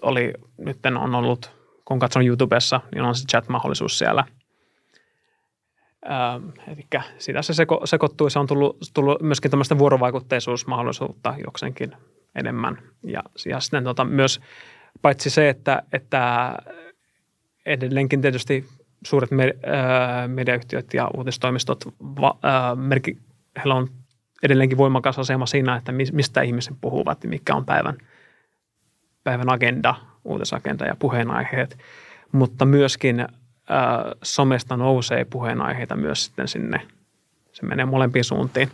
oli, 0.03 0.33
nyt 0.59 0.87
on 0.87 1.15
ollut, 1.15 1.53
kun 1.85 1.99
katson 1.99 2.27
YouTubessa, 2.27 2.81
niin 2.95 3.05
on 3.05 3.15
se 3.15 3.27
chat-mahdollisuus 3.27 3.99
siellä. 3.99 4.25
Eli 6.69 6.87
sitä 7.19 7.43
se 7.43 7.55
seko, 7.55 7.81
sekoittuu. 7.85 8.31
Se 8.31 8.39
on 8.39 8.47
tullut, 8.47 8.77
tullut 8.95 9.23
myöskin 9.23 9.51
tämmöistä 9.51 9.79
vuorovaikutteisuusmahdollisuutta 9.79 11.35
jokseenkin 11.45 11.93
enemmän. 12.35 12.79
Ja, 13.03 13.23
ja 13.47 13.61
sitten 13.61 13.85
tota, 13.85 14.05
myös 14.05 14.41
paitsi 15.03 15.31
se, 15.31 15.49
että, 15.49 15.83
että 15.93 16.53
edelleenkin 17.67 18.21
tietysti 18.21 18.65
suuret 19.07 19.31
me, 19.31 19.45
äh, 19.45 20.29
mediayhtiöt 20.29 20.95
ja 20.95 21.11
uutistoimistot, 21.17 21.85
va, 22.01 22.39
äh, 22.45 22.77
merki, 22.77 23.19
heillä 23.57 23.75
on 23.75 23.89
edelleenkin 24.43 24.79
voimakas 24.79 25.19
asema 25.19 25.47
siinä, 25.47 25.77
että 25.77 25.93
mistä 26.13 26.43
ihmiset 26.43 26.77
puhuvat 26.81 27.25
ja 27.25 27.31
mikä 27.31 27.55
on 27.55 27.65
päivän, 27.65 27.99
päivän 29.25 29.53
agenda, 29.53 29.95
uutisagenda 30.25 30.85
ja 30.87 30.97
puheenaiheet. 30.99 31.79
Mutta 32.33 32.65
myöskin 32.65 33.27
äh, 33.71 34.13
somesta 34.23 34.77
nousee 34.77 35.25
puheenaiheita 35.25 35.97
myös 35.97 36.25
sitten 36.25 36.49
sinne. 36.49 36.89
Se 37.53 37.67
menee 37.67 37.85
molempiin 37.85 38.25
suuntiin. 38.25 38.71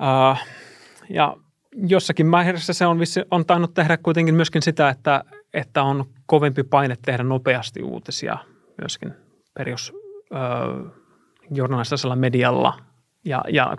Uh, 0.00 0.38
ja 1.08 1.36
jossakin 1.72 2.26
määrässä 2.26 2.72
se 2.72 2.86
on, 2.86 2.98
on 3.30 3.46
tainnut 3.46 3.74
tehdä 3.74 3.96
kuitenkin 3.96 4.34
myöskin 4.34 4.62
sitä, 4.62 4.88
että, 4.88 5.24
että 5.54 5.82
on 5.82 6.04
kovempi 6.26 6.62
paine 6.62 6.96
tehdä 7.04 7.22
nopeasti 7.22 7.82
uutisia 7.82 8.38
myöskin 8.80 9.14
perus 9.54 9.92
journalistisella 11.50 12.16
medialla. 12.16 12.78
Ja, 13.24 13.44
ja, 13.48 13.76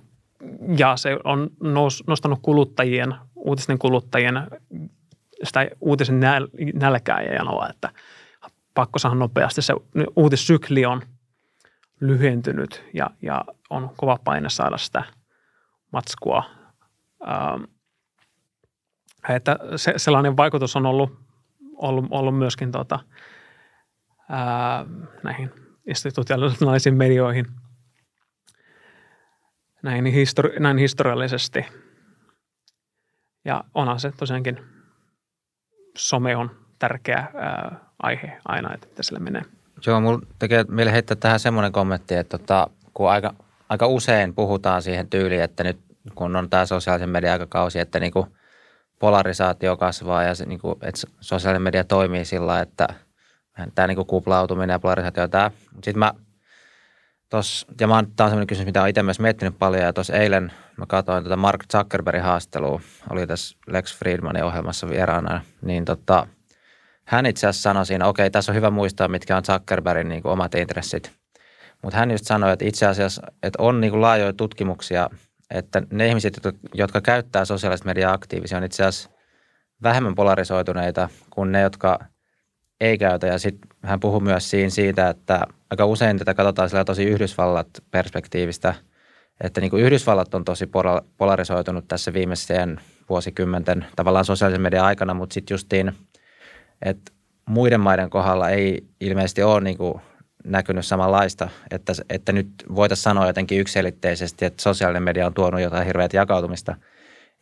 ja 0.78 0.98
se 0.98 1.18
on 1.24 1.50
nous, 1.64 2.04
nostanut 2.08 2.40
kuluttajien, 2.42 3.16
uutisten 3.36 3.80
kuluttajien 3.80 4.48
sitä 5.44 5.68
uutisen 5.82 6.20
näl, 6.20 6.48
nälkää 6.74 7.22
ja 7.22 7.34
janoa, 7.34 7.70
että 7.70 7.90
pakko 8.74 9.00
saada 9.00 9.16
nopeasti. 9.16 9.62
Se 9.62 9.74
uutissykli 10.16 10.86
on 10.86 11.02
lyhentynyt 12.00 12.84
ja, 12.94 13.10
ja 13.22 13.46
on 13.70 13.92
kova 13.98 14.20
paine 14.24 14.50
saada 14.50 14.78
sitä– 14.78 15.04
matskua. 15.94 16.44
Ähm, 17.28 17.64
että 19.30 19.60
se, 19.76 19.94
sellainen 19.98 20.38
vaikutus 20.38 20.76
on 20.76 20.86
ollut, 20.86 21.20
ollut, 21.76 22.06
ollut 22.10 22.38
myöskin 22.38 22.72
tota, 22.72 23.00
ää, 24.30 24.86
näihin 25.24 25.52
institutionaalisiin 25.88 26.96
medioihin 26.96 27.46
näin, 29.84 30.06
histori- 30.06 30.60
näin 30.60 30.78
historiallisesti. 30.78 31.66
Ja 33.46 33.64
onhan 33.74 34.00
se 34.00 34.12
tosiaankin, 34.12 34.60
some 35.98 36.36
on 36.36 36.52
tärkeä 36.80 37.28
ää, 37.36 37.80
aihe 38.04 38.38
aina, 38.46 38.74
että 38.74 38.88
mitä 38.88 39.04
sillä 39.04 39.20
menee. 39.20 39.42
Joo, 39.88 40.02
mulla 40.02 40.20
tekee 40.40 40.66
meille 40.68 40.92
heittää 40.92 41.18
tähän 41.18 41.40
semmoinen 41.40 41.72
kommentti, 41.72 42.16
että 42.16 42.38
tota, 42.38 42.68
kun 42.94 43.12
aika 43.12 43.34
aika 43.74 43.88
usein 43.88 44.36
puhutaan 44.36 44.82
siihen 44.82 45.10
tyyliin, 45.10 45.44
että 45.44 45.64
nyt 45.64 45.80
kun 46.16 46.36
on 46.36 46.50
tämä 46.50 46.66
sosiaalisen 46.66 47.10
median 47.10 47.34
aikakausi, 47.34 47.80
että 47.80 48.00
niin 48.00 48.12
kuin 48.12 48.28
polarisaatio 49.00 49.78
kasvaa 49.78 50.24
ja 50.24 50.36
se, 50.36 50.46
niin 50.46 50.60
kuin, 50.60 50.76
että 50.82 51.08
sosiaalinen 51.22 51.62
media 51.62 51.84
toimii 51.84 52.26
sillä 52.26 52.60
että 52.60 52.88
tämä 53.76 53.88
niin 53.88 53.96
kuin 53.96 54.08
kuplautuminen 54.08 54.74
ja 54.74 54.80
polarisaatio 54.80 55.28
tämä. 55.28 55.52
Sitten 55.74 56.00
mä 56.00 56.14
tos, 57.34 57.66
ja 57.80 57.88
mä, 57.88 57.94
tämä 57.94 58.26
on 58.26 58.30
sellainen 58.30 58.48
kysymys, 58.48 58.66
mitä 58.66 58.80
olen 58.80 58.90
itse 58.90 59.04
myös 59.04 59.20
miettinyt 59.20 59.60
paljon 59.60 59.84
ja 59.84 59.94
tuossa 59.94 60.14
eilen 60.14 60.52
mä 60.78 60.86
katsoin 60.86 61.24
tätä 61.24 61.36
Mark 61.36 61.66
Zuckerbergin 61.72 62.24
haastelua, 62.24 62.82
oli 63.10 63.28
tässä 63.28 63.58
Lex 63.68 63.98
Friedmanin 63.98 64.44
ohjelmassa 64.44 64.90
vieraana, 64.90 65.42
niin 65.62 65.86
tota, 65.86 66.28
hän 67.06 67.26
itse 67.26 67.48
asiassa 67.48 67.70
sanoi 67.70 67.86
siinä, 67.86 68.08
okei, 68.08 68.32
tässä 68.32 68.52
on 68.52 68.56
hyvä 68.56 68.70
muistaa, 68.70 69.08
mitkä 69.08 69.38
on 69.38 69.44
Zuckerbergin 69.44 70.10
niin 70.10 70.22
kuin 70.22 70.32
omat 70.32 70.56
intressit– 70.56 71.12
mutta 71.84 71.98
hän 71.98 72.12
just 72.12 72.26
sanoi, 72.26 72.54
että 72.54 72.66
itse 72.66 72.86
asiassa 72.86 73.22
että 73.44 73.64
on 73.64 73.82
niin 73.82 73.92
kuin 73.92 74.02
laajoja 74.02 74.34
tutkimuksia, 74.34 75.10
että 75.52 75.82
ne 75.92 76.08
ihmiset, 76.08 76.40
jotka 76.74 77.02
käyttää 77.02 77.46
sosiaalista 77.46 77.86
mediaa 77.86 78.14
aktiivisia, 78.14 78.58
on 78.58 78.64
itse 78.64 78.86
asiassa 78.86 79.10
vähemmän 79.84 80.16
polarisoituneita 80.16 81.10
kuin 81.30 81.52
ne, 81.52 81.62
jotka 81.62 82.00
ei 82.82 82.98
käytä. 82.98 83.28
Ja 83.28 83.40
sitten 83.40 83.70
hän 83.84 84.00
puhuu 84.00 84.20
myös 84.20 84.50
siinä 84.50 84.70
siitä, 84.70 85.10
että 85.10 85.42
aika 85.70 85.86
usein 85.86 86.18
tätä 86.18 86.34
katsotaan 86.34 86.70
sillä 86.70 86.86
tosi 86.86 87.04
Yhdysvallat 87.04 87.68
perspektiivistä, 87.92 88.74
että 89.44 89.62
niin 89.62 89.72
kuin 89.72 89.84
Yhdysvallat 89.84 90.34
on 90.34 90.46
tosi 90.46 90.70
polarisoitunut 91.18 91.88
tässä 91.88 92.14
viimeisten 92.14 92.80
vuosikymmenten 93.10 93.86
tavallaan 93.96 94.26
sosiaalisen 94.26 94.62
median 94.62 94.86
aikana, 94.86 95.14
mutta 95.14 95.34
sitten 95.34 95.54
justiin, 95.54 95.92
että 96.82 97.12
muiden 97.46 97.80
maiden 97.80 98.10
kohdalla 98.10 98.50
ei 98.50 98.88
ilmeisesti 99.00 99.44
ole 99.44 99.62
niin 99.62 99.78
kuin 99.78 100.02
näkynyt 100.44 100.86
samanlaista, 100.86 101.50
että, 101.72 101.94
että 102.10 102.32
nyt 102.32 102.50
voitaisiin 102.76 103.04
sanoa 103.04 103.28
jotenkin 103.28 103.60
yksilitteisesti, 103.60 104.46
että 104.46 104.64
sosiaalinen 104.64 105.04
media 105.04 105.26
on 105.28 105.34
tuonut 105.34 105.62
jotain 105.62 105.86
hirveät 105.86 106.14
jakautumista. 106.14 106.76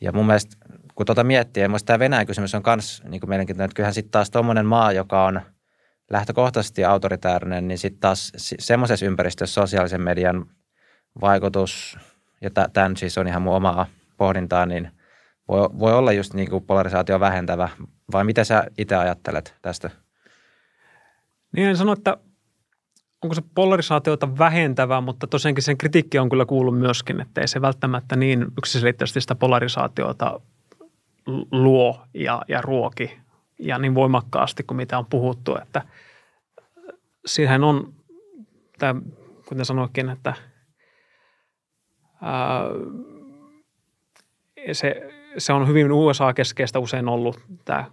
Ja 0.01 0.11
mun 0.11 0.25
mielestä 0.25 0.57
kun 0.95 1.05
tuota 1.05 1.23
miettii, 1.23 1.63
ja 1.63 1.69
tämä 1.85 1.99
Venäjän 1.99 2.25
kysymys 2.25 2.55
on 2.55 2.63
myös 2.65 3.03
niin 3.05 3.21
mielenkiintoinen, 3.27 3.65
että 3.65 3.75
kyllähän 3.75 3.93
sitten 3.93 4.11
taas 4.11 4.31
tuommoinen 4.31 4.65
maa, 4.65 4.91
joka 4.91 5.25
on 5.25 5.41
lähtökohtaisesti 6.09 6.85
autoritäärinen, 6.85 7.67
niin 7.67 7.77
sitten 7.77 7.99
taas 7.99 8.31
semmoisessa 8.59 9.05
ympäristössä 9.05 9.61
sosiaalisen 9.61 10.01
median 10.01 10.45
vaikutus, 11.21 11.97
ja 12.41 12.49
tämän 12.73 12.97
siis 12.97 13.17
on 13.17 13.27
ihan 13.27 13.41
mun 13.41 13.55
omaa 13.55 13.85
pohdintaa, 14.17 14.65
niin 14.65 14.91
voi, 15.47 15.69
voi 15.79 15.93
olla 15.93 16.11
just 16.11 16.33
niin 16.33 16.49
kuin 16.49 16.65
polarisaatio 16.65 17.19
vähentävä. 17.19 17.69
Vai 18.11 18.23
mitä 18.23 18.43
sä 18.43 18.63
itse 18.77 18.95
ajattelet 18.95 19.55
tästä? 19.61 19.89
Niin 21.55 21.67
en 21.67 21.77
sano, 21.77 21.93
että 21.93 22.17
onko 23.21 23.35
se 23.35 23.41
polarisaatiota 23.55 24.37
vähentävä, 24.37 25.01
mutta 25.01 25.27
tosiaankin 25.27 25.63
sen 25.63 25.77
kritiikki 25.77 26.19
on 26.19 26.29
kyllä 26.29 26.45
kuullut 26.45 26.79
myöskin, 26.79 27.21
että 27.21 27.41
ei 27.41 27.47
se 27.47 27.61
välttämättä 27.61 28.15
niin 28.15 28.45
yksiselitteisesti 28.57 29.21
sitä 29.21 29.35
polarisaatiota 29.35 30.39
luo 31.51 32.01
ja, 32.13 32.41
ja 32.47 32.61
ruoki 32.61 33.19
ja 33.59 33.77
niin 33.77 33.95
voimakkaasti 33.95 34.63
kuin 34.63 34.75
mitä 34.75 34.97
on 34.97 35.05
puhuttu, 35.05 35.57
että 35.61 35.81
siinähän 37.25 37.63
on, 37.63 37.93
tämä, 38.79 39.01
kuten 39.49 39.65
sanoikin, 39.65 40.09
että 40.09 40.33
ää, 42.21 42.63
se, 44.71 45.09
se 45.37 45.53
on 45.53 45.67
hyvin 45.67 45.91
USA-keskeistä 45.91 46.79
usein 46.79 47.07
ollut 47.07 47.39
tämä, 47.65 47.85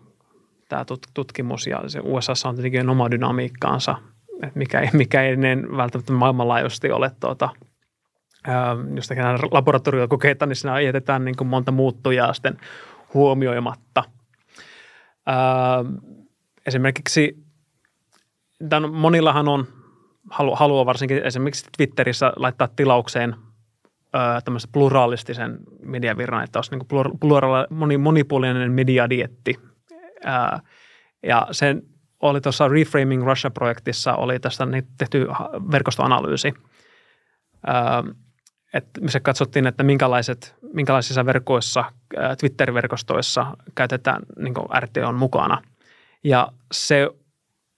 tämä 0.68 0.84
tutkimus 1.14 1.66
ja 1.66 1.82
se 1.86 2.00
USA 2.02 2.48
on 2.48 2.54
tietenkin 2.54 2.88
oma 2.88 3.10
dynamiikkaansa– 3.10 3.96
mikä, 4.54 4.88
mikä 4.92 5.22
ei 5.22 5.32
ennen 5.32 5.76
välttämättä 5.76 6.12
maailmanlaajuisesti 6.12 6.90
ole 6.90 7.10
tuota, 7.20 7.48
jos 8.94 9.08
tehdään 9.08 9.38
laboratoriokokeita, 9.50 10.46
niin 10.46 10.56
siinä 10.56 10.80
jätetään 10.80 11.24
niin 11.24 11.36
kuin 11.36 11.48
monta 11.48 11.72
muuttujaa 11.72 12.32
sitten 12.32 12.58
huomioimatta. 13.14 14.04
esimerkiksi 16.66 17.36
tämän 18.68 18.92
monillahan 18.94 19.48
on 19.48 19.66
halu, 20.30 20.54
halua 20.54 20.86
varsinkin 20.86 21.18
esimerkiksi 21.24 21.66
Twitterissä 21.76 22.32
laittaa 22.36 22.68
tilaukseen 22.76 23.36
tämmöisen 24.44 24.70
pluralistisen 24.72 25.58
mediavirran, 25.82 26.44
että 26.44 26.58
olisi 26.58 26.70
niin 26.70 26.86
kuin 26.86 27.18
pluraali, 27.20 27.66
moni, 27.70 27.98
monipuolinen 27.98 28.72
mediadietti. 28.72 29.54
ja 31.22 31.46
sen 31.50 31.82
oli 32.20 32.40
tuossa 32.40 32.68
Reframing 32.68 33.26
Russia-projektissa, 33.26 34.14
oli 34.14 34.40
tästä 34.40 34.66
tehty 34.98 35.26
verkostoanalyysi. 35.72 36.54
Että 38.74 39.00
missä 39.00 39.20
katsottiin, 39.20 39.66
että 39.66 39.82
minkälaiset, 39.82 40.54
minkälaisissa 40.72 41.26
verkoissa, 41.26 41.84
Twitter-verkostoissa 42.40 43.56
käytetään 43.74 44.22
niin 44.38 44.54
RT 44.80 44.96
on 44.96 45.14
mukana. 45.14 45.62
Ja 46.24 46.48
se 46.72 47.08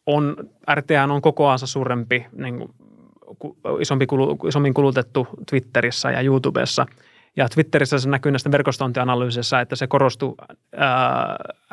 on, 0.06 0.36
RT 0.74 0.90
on 1.12 1.22
kokoansa 1.22 1.66
suurempi, 1.66 2.26
niin 2.32 2.58
kuin, 2.58 3.56
isompi, 3.80 4.06
isommin 4.48 4.74
kulutettu 4.74 5.28
Twitterissä 5.50 6.10
ja 6.10 6.20
YouTubessa– 6.20 6.86
ja 7.36 7.48
Twitterissä 7.48 7.98
se 7.98 8.08
näkyy 8.08 8.32
näistä 8.32 8.50
verkostointianalyyseissä, 8.50 9.60
että 9.60 9.76
se 9.76 9.86
korostuu 9.86 10.36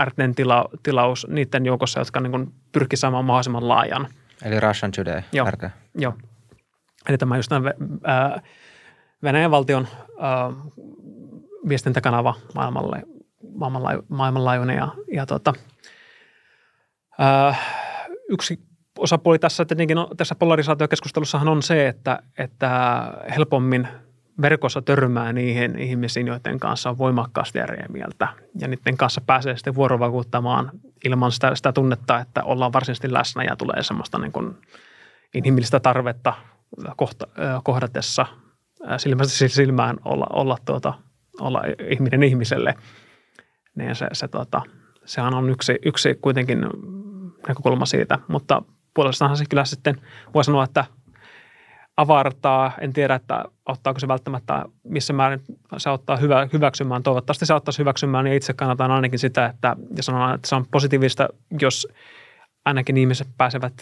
RTn 0.04 0.36
tila, 0.36 0.66
tilaus 0.84 1.28
niiden 1.30 1.66
joukossa, 1.66 2.00
jotka 2.00 2.20
niin 2.20 2.54
pyrkivät 2.72 3.00
saamaan 3.00 3.26
mahdollisimman 3.26 3.68
laajan. 3.68 4.08
Eli 4.46 4.60
Russian 4.60 4.92
Today, 4.92 5.22
Joo, 5.32 5.52
RT. 5.52 5.64
joo. 5.96 6.14
Eli 7.10 7.18
tämä 7.18 7.36
just 7.38 7.50
tämän, 7.50 7.74
ää, 8.04 8.42
Venäjän 9.24 9.52
valtion 9.52 9.88
ää, 10.20 10.52
viestintäkanava 11.70 12.34
maailmalle, 12.56 13.04
maailmanlaaju, 13.56 14.02
maailmanlaajuinen 14.10 14.78
ja, 14.78 14.88
ja 15.14 15.26
tota, 15.26 15.54
ää, 17.20 17.56
yksi 18.30 18.60
osapuoli 19.00 19.40
tässä 19.40 19.66
tietenkin 19.66 19.98
tässä 20.18 20.36
polarisaatiokeskustelussahan 20.36 21.48
on 21.48 21.64
se, 21.64 21.88
että, 21.88 22.20
että 22.38 22.70
helpommin– 23.36 23.88
verkossa 24.42 24.82
törmää 24.82 25.34
niihin 25.34 25.80
ihmisiin, 25.80 26.28
joiden 26.28 26.60
kanssa 26.60 26.90
on 26.90 26.98
voimakkaasti 26.98 27.60
eri 27.60 27.84
mieltä. 27.90 28.28
Ja 28.60 28.68
niiden 28.68 28.98
kanssa 28.98 29.22
pääsee 29.22 29.58
sitten 29.58 29.76
vuorovaikuttamaan 29.76 30.72
ilman 31.06 31.32
sitä, 31.32 31.56
sitä 31.56 31.74
tunnetta, 31.74 32.20
että 32.20 32.44
ollaan 32.44 32.74
varsinaisesti 32.74 33.14
läsnä 33.14 33.44
ja 33.44 33.56
tulee 33.56 33.84
semmoista 33.84 34.20
niin 34.20 34.32
kuin 34.32 34.58
inhimillistä 35.34 35.80
tarvetta 35.80 36.34
kohta, 36.98 37.28
kohdatessa 37.64 38.26
silmästä 38.98 39.48
silmään 39.48 39.98
olla, 40.06 40.28
olla, 40.34 40.58
tuota, 40.66 40.94
olla 41.40 41.64
ihminen 41.92 42.24
ihmiselle. 42.24 42.74
Niin 43.76 43.96
se, 43.96 44.08
se, 44.14 44.28
tuota, 44.28 44.62
sehän 45.06 45.34
on 45.34 45.50
yksi, 45.50 45.76
yksi 45.86 46.16
kuitenkin 46.22 46.66
näkökulma 47.48 47.86
siitä, 47.86 48.20
mutta 48.28 48.62
puolestaanhan 48.94 49.38
se 49.38 49.46
kyllä 49.50 49.66
sitten 49.66 50.02
voi 50.34 50.44
sanoa, 50.44 50.64
että– 50.64 50.86
avartaa. 51.98 52.72
En 52.82 52.94
tiedä, 52.94 53.16
että 53.16 53.46
ottaako 53.66 54.00
se 54.00 54.08
välttämättä, 54.08 54.66
missä 54.84 55.14
määrin 55.14 55.42
se 55.78 55.90
ottaa 55.90 56.18
hyvä, 56.18 56.48
hyväksymään. 56.54 57.04
Toivottavasti 57.04 57.46
se 57.46 57.54
ottaisi 57.54 57.80
hyväksymään 57.80 58.28
ja 58.28 58.34
itse 58.34 58.54
kannatan 58.54 58.92
ainakin 58.92 59.20
sitä, 59.20 59.46
että, 59.46 59.76
ja 59.98 60.04
sanon, 60.04 60.36
että 60.36 60.48
se 60.48 60.56
on 60.56 60.66
positiivista, 60.72 61.28
jos 61.62 61.88
ainakin 62.66 62.98
ihmiset 62.98 63.28
pääsevät 63.38 63.74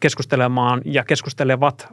keskustelemaan 0.00 0.80
ja 0.84 1.04
keskustelevat, 1.04 1.88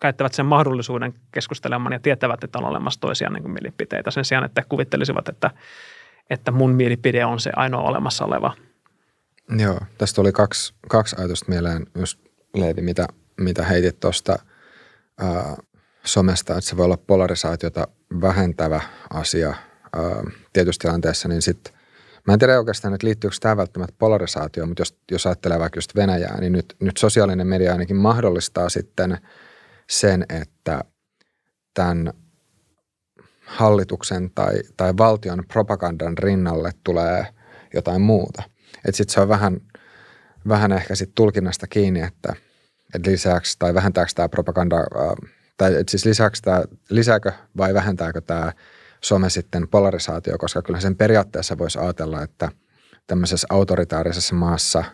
käyttävät 0.00 0.34
sen 0.34 0.46
mahdollisuuden 0.46 1.14
keskustelemaan 1.32 1.92
ja 1.92 2.00
tietävät, 2.00 2.44
että 2.44 2.58
on 2.58 2.64
olemassa 2.64 3.00
toisia 3.00 3.30
niin 3.30 3.42
kuin 3.42 3.52
mielipiteitä 3.52 4.10
sen 4.10 4.24
sijaan, 4.24 4.44
että 4.44 4.62
kuvittelisivat, 4.68 5.28
että, 5.28 5.50
että 6.30 6.50
mun 6.50 6.70
mielipide 6.70 7.24
on 7.24 7.40
se 7.40 7.50
ainoa 7.56 7.88
olemassa 7.88 8.24
oleva. 8.24 8.54
Joo, 9.58 9.80
tästä 9.98 10.20
oli 10.20 10.32
kaksi, 10.32 10.74
kaksi 10.88 11.16
ajatusta 11.18 11.46
mieleen, 11.48 11.86
just 11.94 12.20
Leevi, 12.54 12.82
mitä 12.82 13.06
mitä 13.40 13.64
heitit 13.64 14.00
tuosta 14.00 14.38
somesta, 16.04 16.52
että 16.52 16.70
se 16.70 16.76
voi 16.76 16.84
olla 16.84 16.96
polarisaatiota 16.96 17.88
vähentävä 18.20 18.80
asia 19.10 19.48
ää, 19.48 20.02
tietyssä 20.52 20.78
tilanteessa, 20.80 21.28
niin 21.28 21.42
sitten 21.42 21.80
Mä 22.26 22.32
en 22.32 22.38
tiedä 22.38 22.58
oikeastaan, 22.58 22.94
että 22.94 23.06
liittyykö 23.06 23.36
tämä 23.40 23.56
välttämättä 23.56 23.94
polarisaatioon, 23.98 24.68
mutta 24.68 24.80
jos, 24.80 24.98
jos 25.10 25.26
ajattelee 25.26 25.58
vaikka 25.58 25.76
just 25.78 25.96
Venäjää, 25.96 26.40
niin 26.40 26.52
nyt, 26.52 26.76
nyt 26.80 26.96
sosiaalinen 26.96 27.46
media 27.46 27.72
ainakin 27.72 27.96
mahdollistaa 27.96 28.68
sitten 28.68 29.18
sen, 29.90 30.26
että 30.28 30.84
tämän 31.74 32.12
hallituksen 33.46 34.30
tai, 34.34 34.54
tai 34.76 34.96
valtion 34.98 35.44
propagandan 35.48 36.18
rinnalle 36.18 36.70
tulee 36.84 37.26
jotain 37.74 38.00
muuta. 38.00 38.42
Että 38.84 38.96
sitten 38.96 39.14
se 39.14 39.20
on 39.20 39.28
vähän, 39.28 39.60
vähän 40.48 40.72
ehkä 40.72 40.94
sitten 40.94 41.14
tulkinnasta 41.14 41.66
kiinni, 41.66 42.00
että– 42.00 42.34
että 42.94 43.10
lisääkö 43.10 43.46
tai 43.58 43.74
vähentääkö 43.74 44.12
tämä 44.14 44.28
propaganda, 44.28 44.76
tai 45.56 45.74
että 45.74 45.90
siis 45.90 46.04
lisääkö 46.04 46.36
tämä, 46.42 46.62
lisääkö 46.88 47.32
vai 47.56 47.74
vähentääkö 47.74 48.20
tämä 48.20 48.52
some 49.04 49.30
sitten 49.30 49.68
polarisaatio, 49.68 50.38
koska 50.38 50.62
kyllä 50.62 50.80
sen 50.80 50.96
periaatteessa 50.96 51.58
voisi 51.58 51.78
ajatella, 51.78 52.22
että 52.22 52.48
tämmöisessä 53.06 53.46
autoritaarisessa 53.50 54.34
maassa 54.34 54.84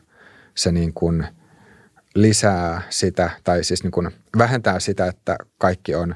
se 0.54 0.72
niin 0.72 0.94
kuin 0.94 1.26
lisää 2.16 2.82
sitä, 2.90 3.30
tai 3.44 3.64
siis 3.64 3.82
niin 3.82 3.90
kuin 3.90 4.10
vähentää 4.38 4.80
sitä, 4.80 5.06
että 5.06 5.36
kaikki 5.58 5.94
on 5.94 6.14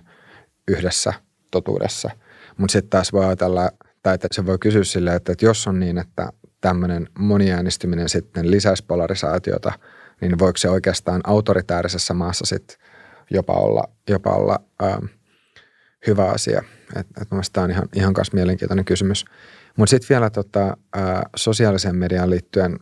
yhdessä 0.68 1.12
totuudessa. 1.50 2.10
Mutta 2.56 2.72
sitten 2.72 2.90
taas 2.90 3.12
voi 3.12 3.24
ajatella, 3.24 3.70
tai 4.02 4.14
että 4.14 4.28
se 4.32 4.46
voi 4.46 4.58
kysyä 4.58 4.84
silleen, 4.84 5.16
että, 5.16 5.32
että 5.32 5.44
jos 5.44 5.66
on 5.66 5.80
niin, 5.80 5.98
että 5.98 6.28
tämmöinen 6.60 7.08
moniäänestyminen 7.18 8.08
sitten 8.08 8.50
lisäisi 8.50 8.84
polarisaatiota– 8.86 9.72
niin 10.20 10.38
voiko 10.38 10.56
se 10.56 10.70
oikeastaan 10.70 11.20
autoritäärisessä 11.24 12.14
maassa 12.14 12.46
sit 12.46 12.78
jopa 13.30 13.52
olla, 13.52 13.84
jopa 14.08 14.30
olla 14.30 14.58
ää, 14.80 15.00
hyvä 16.06 16.24
asia. 16.24 16.62
Et, 16.96 17.06
et 17.22 17.28
tämä 17.52 17.64
on 17.64 17.70
ihan, 17.70 17.88
ihan 17.94 18.14
kanssa 18.14 18.34
mielenkiintoinen 18.34 18.84
kysymys. 18.84 19.24
Mutta 19.76 19.90
sitten 19.90 20.08
vielä 20.14 20.30
tota, 20.30 20.76
ää, 20.94 21.22
sosiaaliseen 21.36 21.96
mediaan 21.96 22.30
liittyen 22.30 22.78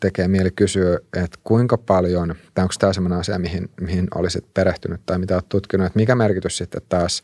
tekee 0.00 0.28
mieli 0.28 0.50
kysyä, 0.50 0.98
että 1.16 1.38
kuinka 1.44 1.78
paljon, 1.78 2.34
tai 2.54 2.62
onko 2.62 2.74
tämä 2.78 2.92
sellainen 2.92 3.18
asia, 3.18 3.38
mihin, 3.38 3.68
mihin 3.80 4.08
olisit 4.14 4.54
perehtynyt 4.54 5.00
tai 5.06 5.18
mitä 5.18 5.34
olet 5.34 5.48
tutkinut, 5.48 5.86
että 5.86 5.98
mikä 5.98 6.14
merkitys 6.14 6.56
sitten 6.56 6.82
taas 6.88 7.22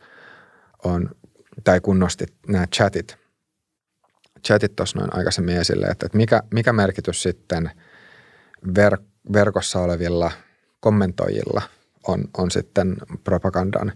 on, 0.85 1.11
tai 1.65 1.81
kun 1.81 1.99
nostit 1.99 2.35
nämä 2.49 2.67
chatit, 2.67 3.17
chatit 4.47 4.77
tuossa 4.77 4.99
noin 4.99 5.17
aikaisemmin 5.17 5.57
esille, 5.57 5.87
että, 5.87 6.07
että 6.07 6.17
mikä, 6.19 6.43
mikä 6.55 6.73
merkitys 6.73 7.23
sitten 7.23 7.71
verk, 8.75 9.03
verkossa 9.33 9.81
olevilla 9.81 10.31
kommentoijilla 10.81 11.63
on, 12.09 12.25
on 12.39 12.51
sitten 12.51 12.97
propagandan 13.25 13.93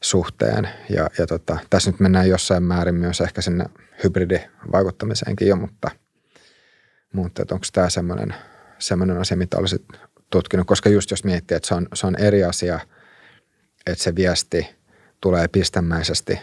suhteen. 0.00 0.68
Ja, 0.90 1.10
ja 1.18 1.26
tota, 1.26 1.58
tässä 1.70 1.90
nyt 1.90 2.00
mennään 2.00 2.28
jossain 2.28 2.62
määrin 2.62 2.94
myös 2.94 3.20
ehkä 3.20 3.40
sinne 3.40 3.64
hybridivaikuttamiseenkin 4.04 5.48
jo, 5.48 5.56
mutta, 5.56 5.90
mutta 7.16 7.42
onko 7.50 7.66
tämä 7.72 7.90
semmoinen, 7.90 8.34
semmoinen 8.78 9.18
asia, 9.18 9.36
mitä 9.36 9.58
olisit 9.58 9.82
tutkinut? 10.30 10.66
Koska 10.66 10.88
just 10.88 11.10
jos 11.10 11.24
miettii, 11.24 11.56
että 11.56 11.68
se 11.68 11.74
on, 11.74 11.86
se 11.94 12.06
on 12.06 12.16
eri 12.20 12.44
asia, 12.44 12.80
että 13.86 14.04
se 14.04 14.14
viesti 14.14 14.66
tulee 15.20 15.48
pistemäisesti 15.48 16.38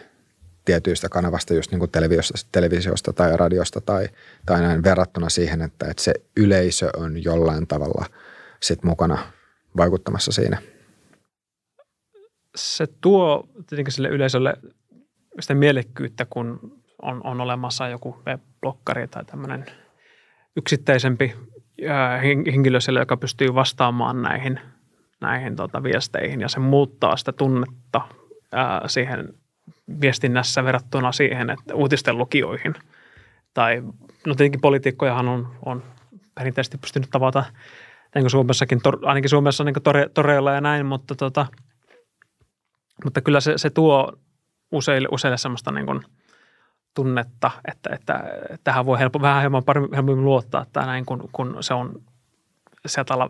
tietyistä 0.65 1.09
kanavasta, 1.09 1.53
just 1.53 1.71
niin 1.71 1.79
kuin 1.79 1.91
televisiosta, 1.91 2.49
televisiosta 2.51 3.13
tai 3.13 3.37
radiosta 3.37 3.81
tai, 3.81 4.07
tai 4.45 4.61
näin 4.61 4.83
verrattuna 4.83 5.29
siihen, 5.29 5.61
että, 5.61 5.85
että 5.89 6.03
se 6.03 6.13
yleisö 6.37 6.89
on 6.97 7.23
jollain 7.23 7.67
tavalla 7.67 8.05
sit 8.61 8.83
mukana 8.83 9.17
vaikuttamassa 9.77 10.31
siinä? 10.31 10.61
Se 12.55 12.87
tuo 13.01 13.47
tietenkin 13.69 13.91
sille 13.91 14.09
yleisölle 14.09 14.53
sitä 15.39 15.53
mielekkyyttä, 15.53 16.25
kun 16.29 16.81
on, 17.01 17.21
on 17.23 17.41
olemassa 17.41 17.87
joku 17.87 18.15
web-blokkari 18.27 19.07
tai 19.07 19.25
tämmöinen 19.25 19.65
yksittäisempi 20.55 21.35
henkilö 22.53 22.79
siellä, 22.79 22.99
joka 22.99 23.17
pystyy 23.17 23.55
vastaamaan 23.55 24.21
näihin, 24.21 24.59
näihin 25.21 25.55
tota, 25.55 25.83
viesteihin 25.83 26.41
ja 26.41 26.49
se 26.49 26.59
muuttaa 26.59 27.17
sitä 27.17 27.31
tunnetta 27.31 28.01
siihen 28.87 29.33
viestinnässä 30.01 30.63
verrattuna 30.63 31.11
siihen, 31.11 31.49
että 31.49 31.75
uutisten 31.75 32.17
lukijoihin. 32.17 32.73
Tai 33.53 33.83
no 34.27 34.35
tietenkin 34.35 34.61
poliitikkojahan 34.61 35.27
on, 35.27 35.47
on 35.65 35.83
perinteisesti 36.35 36.77
pystynyt 36.77 37.09
tavata 37.09 37.45
niin 38.15 38.23
kuin 38.23 38.29
Suomessakin, 38.29 38.81
ainakin 39.01 39.29
Suomessa 39.29 39.63
niin 39.63 39.75
tore, 39.83 40.09
toreilla 40.13 40.51
ja 40.51 40.61
näin, 40.61 40.85
mutta, 40.85 41.15
tota, 41.15 41.45
mutta 43.03 43.21
kyllä 43.21 43.39
se, 43.39 43.53
se 43.57 43.69
tuo 43.69 44.13
useille, 44.71 45.07
useille 45.11 45.37
sellaista 45.37 45.71
niin 45.71 45.85
kuin 45.85 46.01
tunnetta, 46.93 47.51
että, 47.71 47.89
että, 47.93 48.23
tähän 48.63 48.85
voi 48.85 48.99
helppo, 48.99 49.21
vähän 49.21 49.41
hieman 49.41 49.63
helpommin 49.95 50.25
luottaa, 50.25 50.61
että 50.61 50.85
näin 50.85 51.05
kun, 51.05 51.29
kun 51.31 51.57
se 51.59 51.73
on 51.73 52.01
sieltä 52.85 53.13
olla 53.13 53.29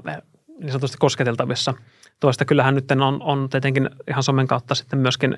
niin 0.59 0.71
sanotusti 0.71 0.97
kosketeltavissa. 0.99 1.73
Toista 2.19 2.45
kyllähän 2.45 2.75
nyt 2.75 2.91
on, 2.91 3.21
on 3.21 3.49
tietenkin 3.49 3.89
ihan 4.07 4.23
somen 4.23 4.47
kautta 4.47 4.75
sitten 4.75 4.99
myöskin 4.99 5.37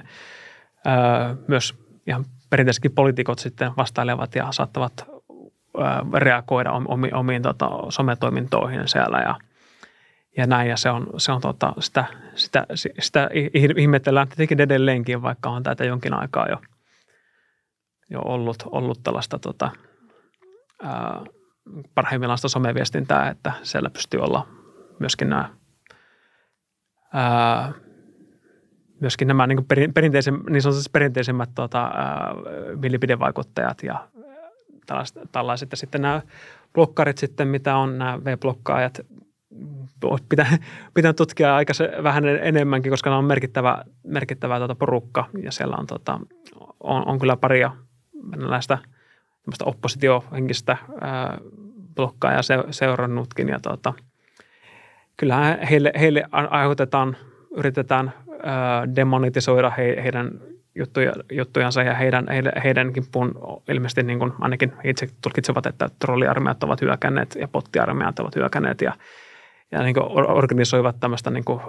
öö, 0.87 1.35
myös 1.47 1.75
ihan 2.07 2.25
perinteisesti 2.49 2.89
poliitikot 2.89 3.39
sitten 3.39 3.71
vastailevat 3.77 4.35
ja 4.35 4.51
saattavat 4.51 5.05
öö, 5.07 5.85
reagoida 6.13 6.71
omiin, 6.71 7.15
omiin 7.15 7.41
tota, 7.41 7.69
sometoimintoihin 7.89 8.87
siellä 8.87 9.17
ja, 9.17 9.35
ja 10.37 10.47
näin. 10.47 10.69
Ja 10.69 10.77
se 10.77 10.89
on, 10.89 11.07
se 11.17 11.31
on 11.31 11.41
tota, 11.41 11.73
sitä, 11.79 12.05
sitä, 12.35 12.65
sitä 12.99 13.29
ihmetellään 13.77 14.27
tietenkin 14.27 14.61
edelleenkin, 14.61 15.21
vaikka 15.21 15.49
on 15.49 15.63
tätä 15.63 15.85
jonkin 15.85 16.13
aikaa 16.13 16.49
jo, 16.49 16.57
jo 18.09 18.19
ollut, 18.19 18.63
ollut 18.65 19.03
tällaista 19.03 19.39
tota, 19.39 19.71
ää, 20.83 21.21
parhaimmillaan 21.95 22.37
sitä 22.37 22.47
someviestintää, 22.47 23.29
että 23.29 23.51
siellä 23.63 23.89
pystyy 23.89 24.19
olla 24.19 24.47
myöskin 24.99 25.29
nämä 25.29 25.49
ää, 27.13 27.73
myöskin 29.01 29.27
nämä 29.27 29.47
niin 29.47 29.65
perinteisen, 29.93 30.39
niin 30.49 30.61
sanotusti 30.61 30.89
perinteisemmät 30.93 31.49
tota, 31.55 31.83
ää, 31.83 32.33
mielipidevaikuttajat 32.81 33.83
ja 33.83 34.07
tällaiset, 34.85 35.23
tällaiset. 35.31 35.71
Ja 35.71 35.77
sitten 35.77 36.01
nämä 36.01 36.21
blokkarit 36.73 37.17
sitten, 37.17 37.47
mitä 37.47 37.77
on 37.77 37.97
nämä 37.97 38.19
V-blokkaajat, 38.23 38.99
pitää, 40.29 40.57
pitää 40.93 41.13
tutkia 41.13 41.55
aika 41.55 41.73
vähän 42.03 42.25
enemmänkin, 42.25 42.89
koska 42.89 43.09
nämä 43.09 43.17
on 43.17 43.25
merkittävä, 43.25 43.83
merkittävä 44.03 44.57
tuota 44.57 44.75
porukka 44.75 45.25
ja 45.43 45.51
siellä 45.51 45.75
on, 45.79 45.87
tuota, 45.87 46.19
on, 46.79 47.07
on 47.07 47.19
kyllä 47.19 47.37
paria 47.37 47.71
näistä 48.49 48.77
oppositiohenkistä 49.63 50.77
ää, 51.01 51.37
blokkaajaa 51.95 52.41
se, 52.41 52.55
seurannutkin 52.71 53.49
ja 53.49 53.59
tuota, 53.59 53.93
kyllähän 55.17 55.59
heille, 55.59 55.91
heille 55.99 56.23
aiheutetaan, 56.31 57.17
yritetään 57.57 58.13
ää, 58.43 58.95
demonetisoida 58.95 59.69
he, 59.69 60.01
heidän 60.03 60.31
juttuja, 60.75 61.13
juttujansa 61.31 61.83
ja 61.83 61.93
heidän, 61.93 62.25
heidän, 62.29 62.53
heidän 62.63 62.93
kimppuun 62.93 63.61
ilmeisesti 63.69 64.03
niin 64.03 64.19
kuin 64.19 64.33
ainakin 64.39 64.73
itse 64.83 65.07
tulkitsevat, 65.21 65.65
että 65.65 65.89
trolliarmeijat 65.99 66.63
ovat 66.63 66.81
hyökänneet 66.81 67.35
ja 67.35 67.47
pottiarmeijat 67.47 68.19
ovat 68.19 68.35
hyökänneet 68.35 68.81
ja, 68.81 68.93
ja 69.71 69.83
niin 69.83 69.93
kuin 69.93 70.29
organisoivat 70.29 70.99
tämmöistä 70.99 71.31
niin 71.31 71.45
kuin, 71.45 71.59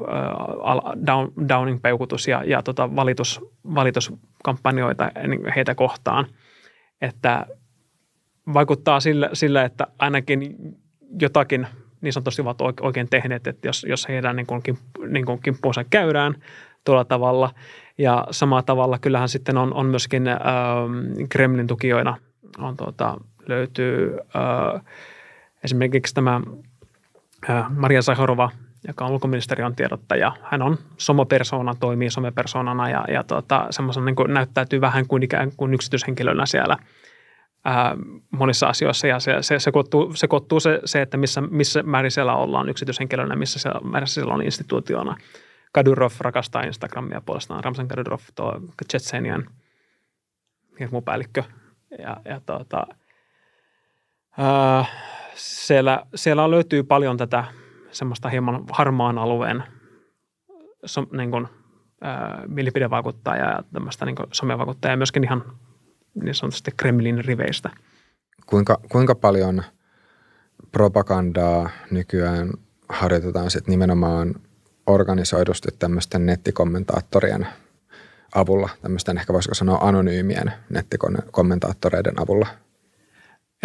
down, 1.07 1.33
downing-peukutus 1.49 2.29
ja, 2.29 2.43
ja 2.45 2.63
tota 2.63 2.97
valitus, 2.97 3.41
valituskampanjoita 3.75 5.11
niin 5.29 5.53
heitä 5.57 5.75
kohtaan. 5.75 6.27
Että 7.01 7.47
vaikuttaa 8.55 9.01
sillä, 9.01 9.31
sillä, 9.33 9.65
että 9.65 9.87
ainakin 9.99 10.57
jotakin 11.21 11.67
niin 12.01 12.13
sanotusti 12.13 12.43
ovat 12.43 12.61
oikein 12.81 13.09
tehneet, 13.11 13.47
että 13.47 13.69
jos, 13.69 13.87
jos 13.89 14.09
heidän 14.09 14.37
niin 14.37 14.47
kuin, 14.47 14.63
niin 15.09 15.27
kuin 15.27 15.43
kimppuunsa 15.43 15.85
käydään 15.85 16.35
tuolla 16.85 17.05
tavalla– 17.05 17.51
ja 17.99 18.27
samalla 18.31 18.63
tavalla 18.63 18.99
kyllähän 18.99 19.29
sitten 19.29 19.57
on, 19.57 19.75
on 19.75 19.87
myöskin 19.87 20.29
äh, 20.29 20.37
Kremlin 21.29 21.67
tukijoina 21.67 22.17
on, 22.59 22.77
tuota, 22.77 23.17
löytyy 23.49 24.19
äh, 24.37 24.83
esimerkiksi 25.65 26.15
tämä 26.15 26.41
Maria 27.71 28.03
Zahorova, 28.03 28.51
joka 28.89 29.05
on 29.05 29.13
ulkoministeriön 29.13 29.77
tiedottaja. 29.77 30.33
Hän 30.43 30.63
on 30.63 30.79
somopersona, 30.97 31.75
toimii 31.81 32.11
somepersonana 32.11 32.91
ja, 32.91 33.05
ja 33.09 33.25
semmoisen 33.71 34.05
niin 34.05 34.17
kuin 34.17 34.35
näyttäytyy 34.35 34.81
vähän 34.81 35.07
kuin 35.07 35.23
ikään 35.23 35.53
kuin 35.57 35.75
yksityishenkilönä 35.75 36.47
siellä 36.47 36.77
ää, 37.65 37.97
monissa 38.31 38.67
asioissa 38.67 39.07
ja 39.07 39.21
se, 39.21 39.33
se 39.41 39.59
sekoittuu, 39.59 40.13
sekoittuu 40.15 40.61
se, 40.61 40.81
se, 40.85 41.03
että 41.03 41.17
missä, 41.17 41.41
missä 41.41 41.83
määrin 41.83 42.11
siellä 42.11 42.37
ollaan 42.37 42.69
yksityishenkilönä, 42.69 43.37
missä 43.37 43.59
siellä, 43.59 43.81
määrin 43.81 44.09
siellä 44.09 44.35
on 44.35 44.43
instituutiona– 44.43 45.17
Kadyrov 45.77 46.13
rakastaa 46.21 46.63
Instagramia 46.63 47.21
puolestaan. 47.21 47.65
Ramsan 47.65 47.89
Kadyrov, 47.89 48.21
tuo 48.35 48.61
Tsetsenian 48.87 49.47
hirmupäällikkö. 50.81 51.43
Ja, 51.99 52.17
ja 52.25 52.41
tuota, 52.47 52.87
ää, 54.39 54.85
siellä, 55.35 56.03
siellä 56.15 56.51
löytyy 56.51 56.83
paljon 56.83 57.17
tätä 57.17 57.45
semmoista 57.91 58.29
hieman 58.29 58.65
harmaan 58.73 59.19
alueen 59.19 59.65
so, 60.85 61.07
niin 61.13 61.31
kuin, 61.31 61.49
ää, 62.01 62.43
mielipidevaikuttajaa 62.47 63.51
ja 63.51 63.63
tämmöistä 63.73 64.05
niin 64.05 64.17
somevaikuttajaa 64.33 64.93
ja 64.93 64.97
myöskin 64.97 65.25
ihan 65.25 65.45
niin 66.23 66.35
sanotusti 66.35 66.71
Kremlin 66.77 67.25
riveistä. 67.25 67.71
Kuinka, 68.47 68.81
kuinka 68.93 69.15
paljon 69.15 69.63
propagandaa 70.73 71.71
nykyään 71.91 72.53
harjoitetaan 72.89 73.51
sitten 73.51 73.73
nimenomaan 73.73 74.35
organisoidusti 74.87 75.69
tämmöisten 75.79 76.27
nettikommentaattorien 76.27 77.47
avulla, 78.35 78.69
tämmöisten 78.83 79.19
ehkä 79.19 79.33
voisiko 79.33 79.55
sanoa 79.55 79.79
anonyymien 79.79 80.53
nettikommentaattoreiden 80.71 82.23
avulla? 82.23 82.47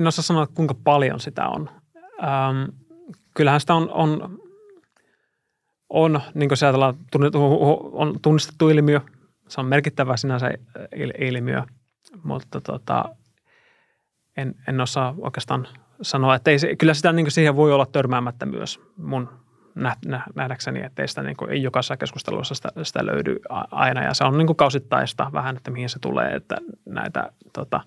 En 0.01 0.07
osaa 0.07 0.23
sanoa, 0.23 0.47
kuinka 0.47 0.73
paljon 0.83 1.19
sitä 1.19 1.47
on. 1.47 1.69
Ähm, 2.23 2.77
kyllähän 3.33 3.59
sitä 3.59 3.75
on, 3.75 3.89
on, 3.91 4.39
on 5.89 6.21
niin 6.33 6.49
kuin 6.49 6.57
se 6.57 6.65
on 7.91 8.19
tunnistettu 8.21 8.69
ilmiö. 8.69 9.01
Se 9.47 9.61
on 9.61 9.67
merkittävä 9.67 10.17
sinänsä 10.17 10.51
ilmiö, 11.19 11.63
mutta 12.23 12.61
tota, 12.61 13.05
en, 14.37 14.55
en 14.67 14.81
osaa 14.81 15.15
oikeastaan 15.17 15.67
sanoa, 16.01 16.35
että 16.35 16.51
ei 16.51 16.75
kyllä 16.77 16.93
sitä 16.93 17.11
niin 17.11 17.31
siihen 17.31 17.55
voi 17.55 17.73
olla 17.73 17.85
törmäämättä 17.85 18.45
myös 18.45 18.79
mun 18.97 19.29
nähdäkseni, 20.35 20.83
että 20.83 21.01
ei 21.01 21.07
sitä 21.07 21.23
niin 21.23 21.37
kuin, 21.37 21.51
ei 21.51 21.63
jokaisessa 21.63 21.97
keskustelussa 21.97 22.55
sitä, 22.55 22.69
sitä 22.83 23.05
löydy 23.05 23.39
aina. 23.71 24.03
Ja 24.03 24.13
se 24.13 24.23
on 24.23 24.37
niin 24.37 24.47
kuin 24.47 24.57
kausittaista 24.57 25.29
vähän, 25.33 25.57
että 25.57 25.71
mihin 25.71 25.89
se 25.89 25.99
tulee, 25.99 26.35
että 26.35 26.57
näitä 26.85 27.31
tota, 27.53 27.81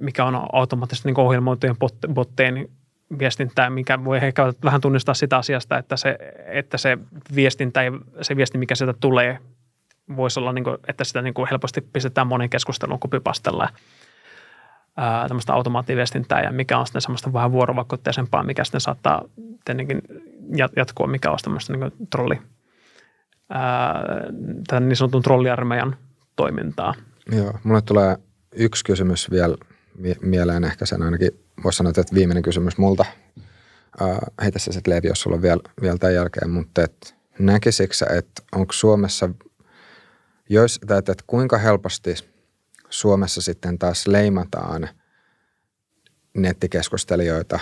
mikä 0.00 0.24
on 0.24 0.46
automaattisesti 0.52 1.08
niin 1.08 1.20
ohjelmoitujen 1.20 1.76
bot, 1.76 1.94
botteen 2.14 2.68
viestintää, 3.18 3.70
mikä 3.70 4.04
voi 4.04 4.16
ehkä 4.16 4.52
vähän 4.64 4.80
tunnistaa 4.80 5.14
sitä 5.14 5.36
asiasta, 5.36 5.78
että 5.78 5.96
se, 5.96 6.18
että 6.46 6.78
se 6.78 6.98
viestintä 7.34 7.82
ja 7.82 7.92
se 8.22 8.36
viesti, 8.36 8.58
mikä 8.58 8.74
sieltä 8.74 8.98
tulee, 9.00 9.38
voisi 10.16 10.40
olla, 10.40 10.52
niin 10.52 10.64
kuin, 10.64 10.76
että 10.88 11.04
sitä 11.04 11.22
niin 11.22 11.34
kuin 11.34 11.48
helposti 11.50 11.80
pistetään 11.80 12.26
monen 12.26 12.50
keskustelun 12.50 12.98
kopipastella 12.98 13.68
ää, 14.96 15.28
tämmöistä 15.28 15.54
automaattiviestintää 15.54 16.42
ja 16.42 16.52
mikä 16.52 16.78
on 16.78 16.86
sitten 16.86 17.02
semmoista 17.02 17.32
vähän 17.32 17.52
vuorovaikutteisempaa, 17.52 18.42
mikä 18.42 18.64
sitten 18.64 18.80
saattaa 18.80 19.22
tietenkin 19.64 20.02
jatkua, 20.76 21.06
mikä 21.06 21.30
on 21.30 21.38
tämmöistä 21.42 21.72
niin 21.76 21.92
trolli, 22.10 22.40
ää, 23.50 24.02
niin 24.80 24.96
sanotun 24.96 25.22
trolliarmeijan 25.22 25.96
toimintaa. 26.36 26.94
Joo, 27.32 27.58
mulle 27.64 27.82
tulee 27.82 28.16
yksi 28.54 28.84
kysymys 28.84 29.30
vielä 29.30 29.56
mieleen, 30.20 30.64
ehkä 30.64 30.86
sen 30.86 31.02
ainakin 31.02 31.30
voisi 31.64 31.76
sanoa, 31.76 31.90
että 31.90 32.14
viimeinen 32.14 32.42
kysymys 32.42 32.78
multa. 32.78 33.04
heitä 34.42 34.58
se 34.58 34.72
sitten 34.72 34.94
Levi, 34.94 35.08
jos 35.08 35.20
sulla 35.20 35.36
on 35.36 35.42
vielä, 35.42 35.60
vielä 35.82 35.98
tämän 35.98 36.14
jälkeen, 36.14 36.50
mutta 36.50 36.82
et 36.82 37.14
näkisikö 37.38 37.94
että 38.18 38.42
onko 38.52 38.72
Suomessa, 38.72 39.28
jos, 40.48 40.78
että, 40.82 40.98
että 40.98 41.24
kuinka 41.26 41.58
helposti– 41.58 42.14
Suomessa 42.90 43.42
sitten 43.42 43.78
taas 43.78 44.06
leimataan 44.06 44.88
nettikeskustelijoita 46.34 47.60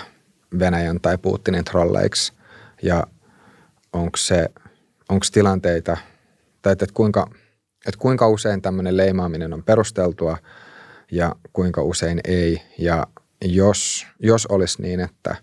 Venäjän 0.59 1.01
tai 1.01 1.17
Putinin 1.17 1.65
trolleiksi 1.65 2.33
ja 2.81 3.07
onko 3.93 4.17
se, 4.17 4.49
onko 5.09 5.25
tilanteita, 5.31 5.97
tai 6.61 6.73
että 6.73 6.85
kuinka, 6.93 7.29
että 7.85 7.99
kuinka 7.99 8.27
usein 8.29 8.61
tämmöinen 8.61 8.97
leimaaminen 8.97 9.53
on 9.53 9.63
perusteltua 9.63 10.37
ja 11.11 11.35
kuinka 11.53 11.81
usein 11.81 12.19
ei. 12.23 12.61
Ja 12.79 13.07
jos, 13.41 14.07
jos 14.19 14.45
olisi 14.45 14.81
niin, 14.81 14.99
että 14.99 15.35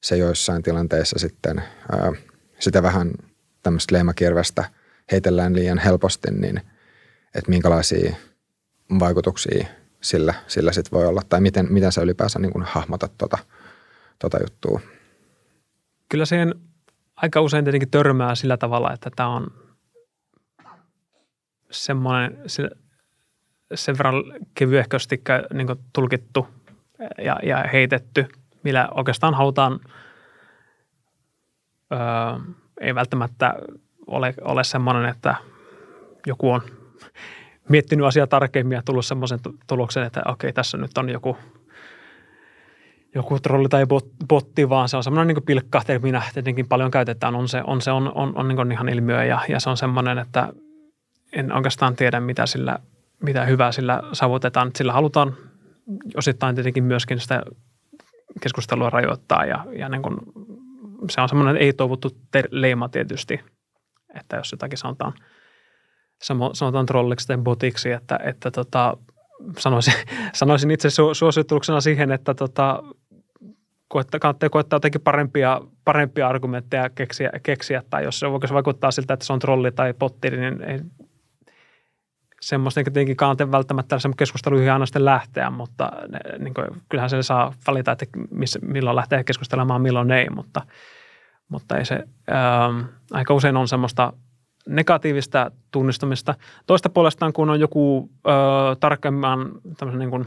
se 0.00 0.16
joissain 0.16 0.62
tilanteissa 0.62 1.18
sitten 1.18 1.62
ää, 1.92 2.12
sitä 2.58 2.82
vähän 2.82 3.10
tämmöistä 3.62 3.94
leimakirvestä 3.94 4.64
heitellään 5.12 5.54
liian 5.54 5.78
helposti, 5.78 6.30
niin 6.30 6.60
että 7.34 7.50
minkälaisia 7.50 8.16
vaikutuksia 8.98 9.66
sillä, 10.00 10.34
sillä 10.46 10.72
sitten 10.72 10.98
voi 10.98 11.06
olla, 11.06 11.22
tai 11.28 11.40
miten, 11.40 11.66
miten 11.72 11.92
sä 11.92 12.02
ylipäänsä 12.02 12.38
niin 12.38 12.62
hahmotat 12.62 13.12
tota, 13.18 13.38
tota 14.18 14.38
juttua? 14.40 14.80
Kyllä 16.08 16.24
siihen 16.24 16.54
aika 17.16 17.40
usein 17.40 17.64
tietenkin 17.64 17.90
törmää 17.90 18.34
sillä 18.34 18.56
tavalla, 18.56 18.92
että 18.92 19.10
tämä 19.16 19.28
on 19.28 19.67
semmoinen 21.70 22.38
sen 23.74 23.98
verran 23.98 24.14
kevyehkösti 24.54 25.22
niin 25.52 25.68
tulkittu 25.92 26.48
ja, 27.18 27.36
ja 27.42 27.64
heitetty, 27.72 28.26
millä 28.62 28.88
oikeastaan 28.94 29.34
halutaan, 29.34 29.80
öö, 31.92 31.98
ei 32.80 32.94
välttämättä 32.94 33.54
ole, 34.06 34.34
ole 34.40 34.64
semmoinen, 34.64 35.04
että 35.04 35.34
joku 36.26 36.50
on 36.50 36.62
miettinyt 37.68 38.06
asiaa 38.06 38.26
tarkemmin 38.26 38.76
ja 38.76 38.82
tullut 38.84 39.06
semmoisen 39.06 39.38
tuloksen, 39.66 40.02
että 40.02 40.22
okei, 40.26 40.52
tässä 40.52 40.78
nyt 40.78 40.98
on 40.98 41.08
joku, 41.08 41.36
joku 43.14 43.40
trolli 43.40 43.68
tai 43.68 43.86
botti, 44.28 44.68
vaan 44.68 44.88
se 44.88 44.96
on 44.96 45.04
semmoinen 45.04 45.34
niin 45.34 45.44
pilkka, 45.46 45.82
minä 46.02 46.22
tietenkin 46.34 46.68
paljon 46.68 46.90
käytetään, 46.90 47.34
on 47.34 47.48
se, 47.48 47.62
on, 47.66 47.80
se 47.80 47.90
on, 47.90 48.12
on, 48.14 48.32
on 48.36 48.48
niin 48.48 48.72
ihan 48.72 48.88
ilmiö 48.88 49.24
ja, 49.24 49.40
ja 49.48 49.60
se 49.60 49.70
on 49.70 49.76
semmoinen, 49.76 50.18
että 50.18 50.52
en 51.32 51.52
oikeastaan 51.52 51.96
tiedä, 51.96 52.20
mitä, 52.20 52.46
sillä, 52.46 52.78
mitä 53.22 53.44
hyvää 53.44 53.72
sillä 53.72 54.02
saavutetaan. 54.12 54.70
Sillä 54.76 54.92
halutaan 54.92 55.34
osittain 56.16 56.54
tietenkin 56.54 56.84
myöskin 56.84 57.20
sitä 57.20 57.42
keskustelua 58.42 58.90
rajoittaa 58.90 59.44
ja, 59.44 59.64
ja 59.78 59.88
niin 59.88 60.02
kuin, 60.02 60.16
se 61.10 61.20
on 61.20 61.28
semmoinen 61.28 61.56
ei-toivottu 61.56 62.10
ter- 62.30 62.48
leima 62.50 62.88
tietysti, 62.88 63.40
että 64.14 64.36
jos 64.36 64.52
jotakin 64.52 64.78
sanotaan– 64.78 65.12
sanotaan 66.52 66.86
trolliksi 66.86 67.26
tai 67.26 67.38
botiksi, 67.38 67.92
että, 67.92 68.18
että 68.24 68.50
tota, 68.50 68.96
sanoisin, 69.58 69.94
sanoisin 70.32 70.70
itse 70.70 70.90
su, 70.90 71.14
suosituksena 71.14 71.80
siihen, 71.80 72.12
että 72.12 72.34
tota, 72.34 72.82
koetta, 73.88 74.18
kannattaa 74.18 74.48
koettaa 74.48 74.76
jotenkin 74.76 75.00
parempia, 75.00 75.60
parempia 75.84 76.28
argumentteja 76.28 76.90
keksiä, 76.90 77.30
keksiä, 77.42 77.82
tai 77.90 78.04
jos 78.04 78.20
se 78.20 78.26
vaikuttaa 78.52 78.90
siltä, 78.90 79.14
että 79.14 79.26
se 79.26 79.32
on 79.32 79.38
trolli 79.38 79.72
tai 79.72 79.94
botti, 79.94 80.30
niin 80.30 80.62
ei, 80.62 80.80
semmoista 82.40 82.80
niin 82.80 82.84
tietenkin 82.84 83.16
kannattaa 83.16 83.50
välttämättä 83.50 83.96
keskusteluihin 84.16 84.72
aina 84.72 84.86
sitten 84.86 85.04
lähteä, 85.04 85.50
mutta 85.50 85.92
ne, 86.08 86.18
niin 86.38 86.54
kuin, 86.54 86.66
kyllähän 86.88 87.10
se 87.10 87.22
saa 87.22 87.54
valita, 87.66 87.92
että 87.92 88.06
miss, 88.30 88.58
milloin 88.62 88.96
lähtee 88.96 89.24
keskustelemaan, 89.24 89.82
milloin 89.82 90.10
ei, 90.10 90.30
mutta, 90.30 90.62
mutta 91.48 91.78
ei 91.78 91.84
se, 91.84 92.04
ää, 92.30 92.70
aika 93.12 93.34
usein 93.34 93.56
on 93.56 93.68
semmoista– 93.68 94.12
negatiivista 94.68 95.50
tunnistamista. 95.70 96.34
Toista 96.66 96.88
puolestaan, 96.88 97.32
kun 97.32 97.50
on 97.50 97.60
joku 97.60 98.10
ö, 98.26 98.30
tarkemman, 98.80 99.50
niin 99.98 100.10
kuin, 100.10 100.26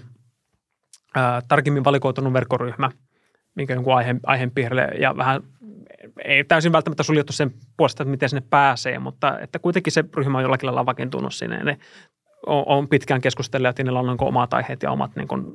ö, 1.18 1.20
tarkemmin 1.48 1.84
valikoitunut 1.84 2.34
verkkoryhmä, 2.34 2.92
minkä 3.56 3.74
jonkun 3.74 3.96
aiheen, 3.96 4.20
aiheen 4.26 4.52
piirille 4.52 4.88
ja 5.00 5.18
vähän 5.18 5.42
ei 6.26 6.44
täysin 6.44 6.72
välttämättä 6.72 7.04
suljettu 7.04 7.34
sen 7.34 7.52
puolesta, 7.78 8.04
että 8.04 8.12
miten 8.12 8.30
sinne 8.30 8.44
pääsee, 8.50 9.00
mutta 9.00 9.40
että 9.40 9.60
kuitenkin 9.60 9.94
se 9.94 10.04
ryhmä 10.16 10.38
on 10.38 10.44
jollakin 10.44 10.68
lailla 10.68 10.86
vakiintunut 10.86 11.34
sinne. 11.34 11.64
Ne 11.64 11.78
on, 12.46 12.64
on 12.68 12.88
pitkään 12.88 13.22
keskustelleet 13.22 13.78
ja 13.78 13.84
niillä 13.84 14.00
on 14.00 14.08
niin 14.08 14.18
omat 14.22 14.54
aiheet 14.54 14.84
ja 14.84 14.92
omat 14.92 15.12
niin 15.16 15.28
kuin 15.28 15.46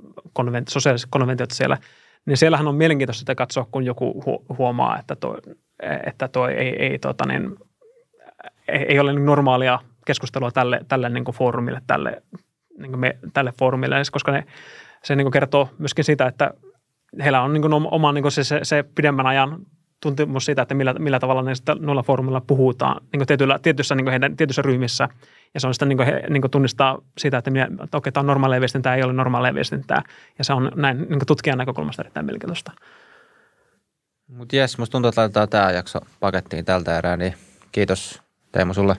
sosiaaliset 0.69 1.09
konventiot 1.11 1.51
siellä. 1.51 1.79
Niin 2.27 2.37
siellähän 2.37 2.69
on 2.69 2.75
mielenkiintoista 2.75 3.19
sitä 3.19 3.35
katsoa, 3.35 3.67
kun 3.71 3.85
joku 3.85 4.23
huomaa, 4.59 4.99
että 4.99 5.17
toi, 5.17 5.37
että 6.07 6.29
toi 6.29 6.53
ei, 6.53 6.83
ei 6.83 6.99
tota 6.99 7.27
niin, 7.27 7.57
ei 8.69 8.99
ole 8.99 9.13
niin 9.13 9.27
normaalia 9.27 9.79
keskustelua 10.07 10.51
tälle, 10.51 10.81
tälle 10.89 11.09
niin 11.09 11.25
kuin 11.25 11.35
foorumille, 11.35 11.81
tälle, 11.87 12.23
niin 12.79 12.91
kuin 12.91 13.01
me, 13.01 13.19
tälle 13.33 13.53
foorumille, 13.59 13.97
koska 14.13 14.33
ne, 14.33 14.45
se 15.03 15.17
niin 15.17 15.25
kuin 15.25 15.33
kertoo 15.33 15.69
myöskin 15.79 16.05
sitä, 16.05 16.27
että 16.27 16.51
heillä 17.25 17.43
on 17.43 17.53
niin 17.53 17.63
kuin 17.63 17.73
oma 17.73 18.13
niin 18.13 18.23
kuin 18.23 18.33
se, 18.33 18.45
se, 18.45 18.61
se 18.63 18.85
pidemmän 18.95 19.27
ajan 19.27 19.59
tuntemus 20.03 20.45
siitä, 20.45 20.63
että 20.63 20.75
millä, 20.75 20.95
millä 20.99 21.21
tavalla 21.21 21.43
ne 21.43 21.53
noilla 21.79 22.03
foorumilla 22.03 22.41
puhutaan 22.41 23.03
niin 23.13 23.21
kuin 23.21 23.27
tietyllä, 23.27 23.59
tietyissä, 23.63 23.95
niin 23.95 24.05
kuin 24.05 24.11
heidän, 24.11 24.37
tietyissä 24.37 24.63
ryhmissä. 24.63 25.09
Ja 25.55 25.61
se 25.61 25.67
on 25.67 25.75
sitä 25.75 25.87
niin 25.87 25.97
kuin 25.97 26.07
he 26.07 26.23
niin 26.29 26.41
kuin 26.41 26.51
tunnistaa 26.51 26.99
sitä, 27.19 27.39
että, 27.39 27.51
minä, 27.51 27.69
että 27.85 27.97
okei, 27.97 28.13
tämä 28.13 28.21
on 28.21 28.27
normaalia 28.27 28.61
viestintää, 28.61 28.97
ei 28.97 29.03
ole 29.03 29.13
normaalia 29.13 29.55
viestintää. 29.55 30.03
Ja 30.39 30.45
se 30.45 30.53
on 30.53 30.73
näin 30.75 30.99
niin 30.99 31.09
kuin 31.09 31.27
tutkijan 31.27 31.59
näkökulmasta 31.59 32.03
erittäin 32.03 32.27
mielenkiintoista. 32.27 32.73
Mutta 34.29 34.57
jes, 34.57 34.79
musta 34.79 34.93
tuntuu, 34.93 35.09
että 35.09 35.21
laitetaan 35.21 35.49
tämä 35.49 35.71
jakso 35.71 35.99
pakettiin 36.21 36.65
tältä 36.65 36.99
erää, 36.99 37.17
niin 37.17 37.35
kiitos 37.73 38.23
Teemu 38.53 38.75
sulle. 38.75 38.97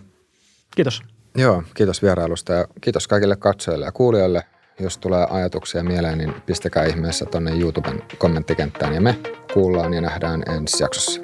Kiitos. 0.75 1.03
Joo, 1.35 1.63
kiitos 1.73 2.03
vierailusta 2.03 2.53
ja 2.53 2.65
kiitos 2.81 3.07
kaikille 3.07 3.35
katsojille 3.35 3.85
ja 3.85 3.91
kuulijoille. 3.91 4.43
Jos 4.79 4.97
tulee 4.97 5.27
ajatuksia 5.29 5.83
mieleen, 5.83 6.17
niin 6.17 6.33
pistäkää 6.45 6.85
ihmeessä 6.85 7.25
tuonne 7.25 7.59
YouTuben 7.59 8.03
kommenttikenttään 8.17 8.93
ja 8.93 9.01
me 9.01 9.15
kuullaan 9.53 9.93
ja 9.93 10.01
nähdään 10.01 10.43
ensi 10.55 10.83
jaksossa. 10.83 11.21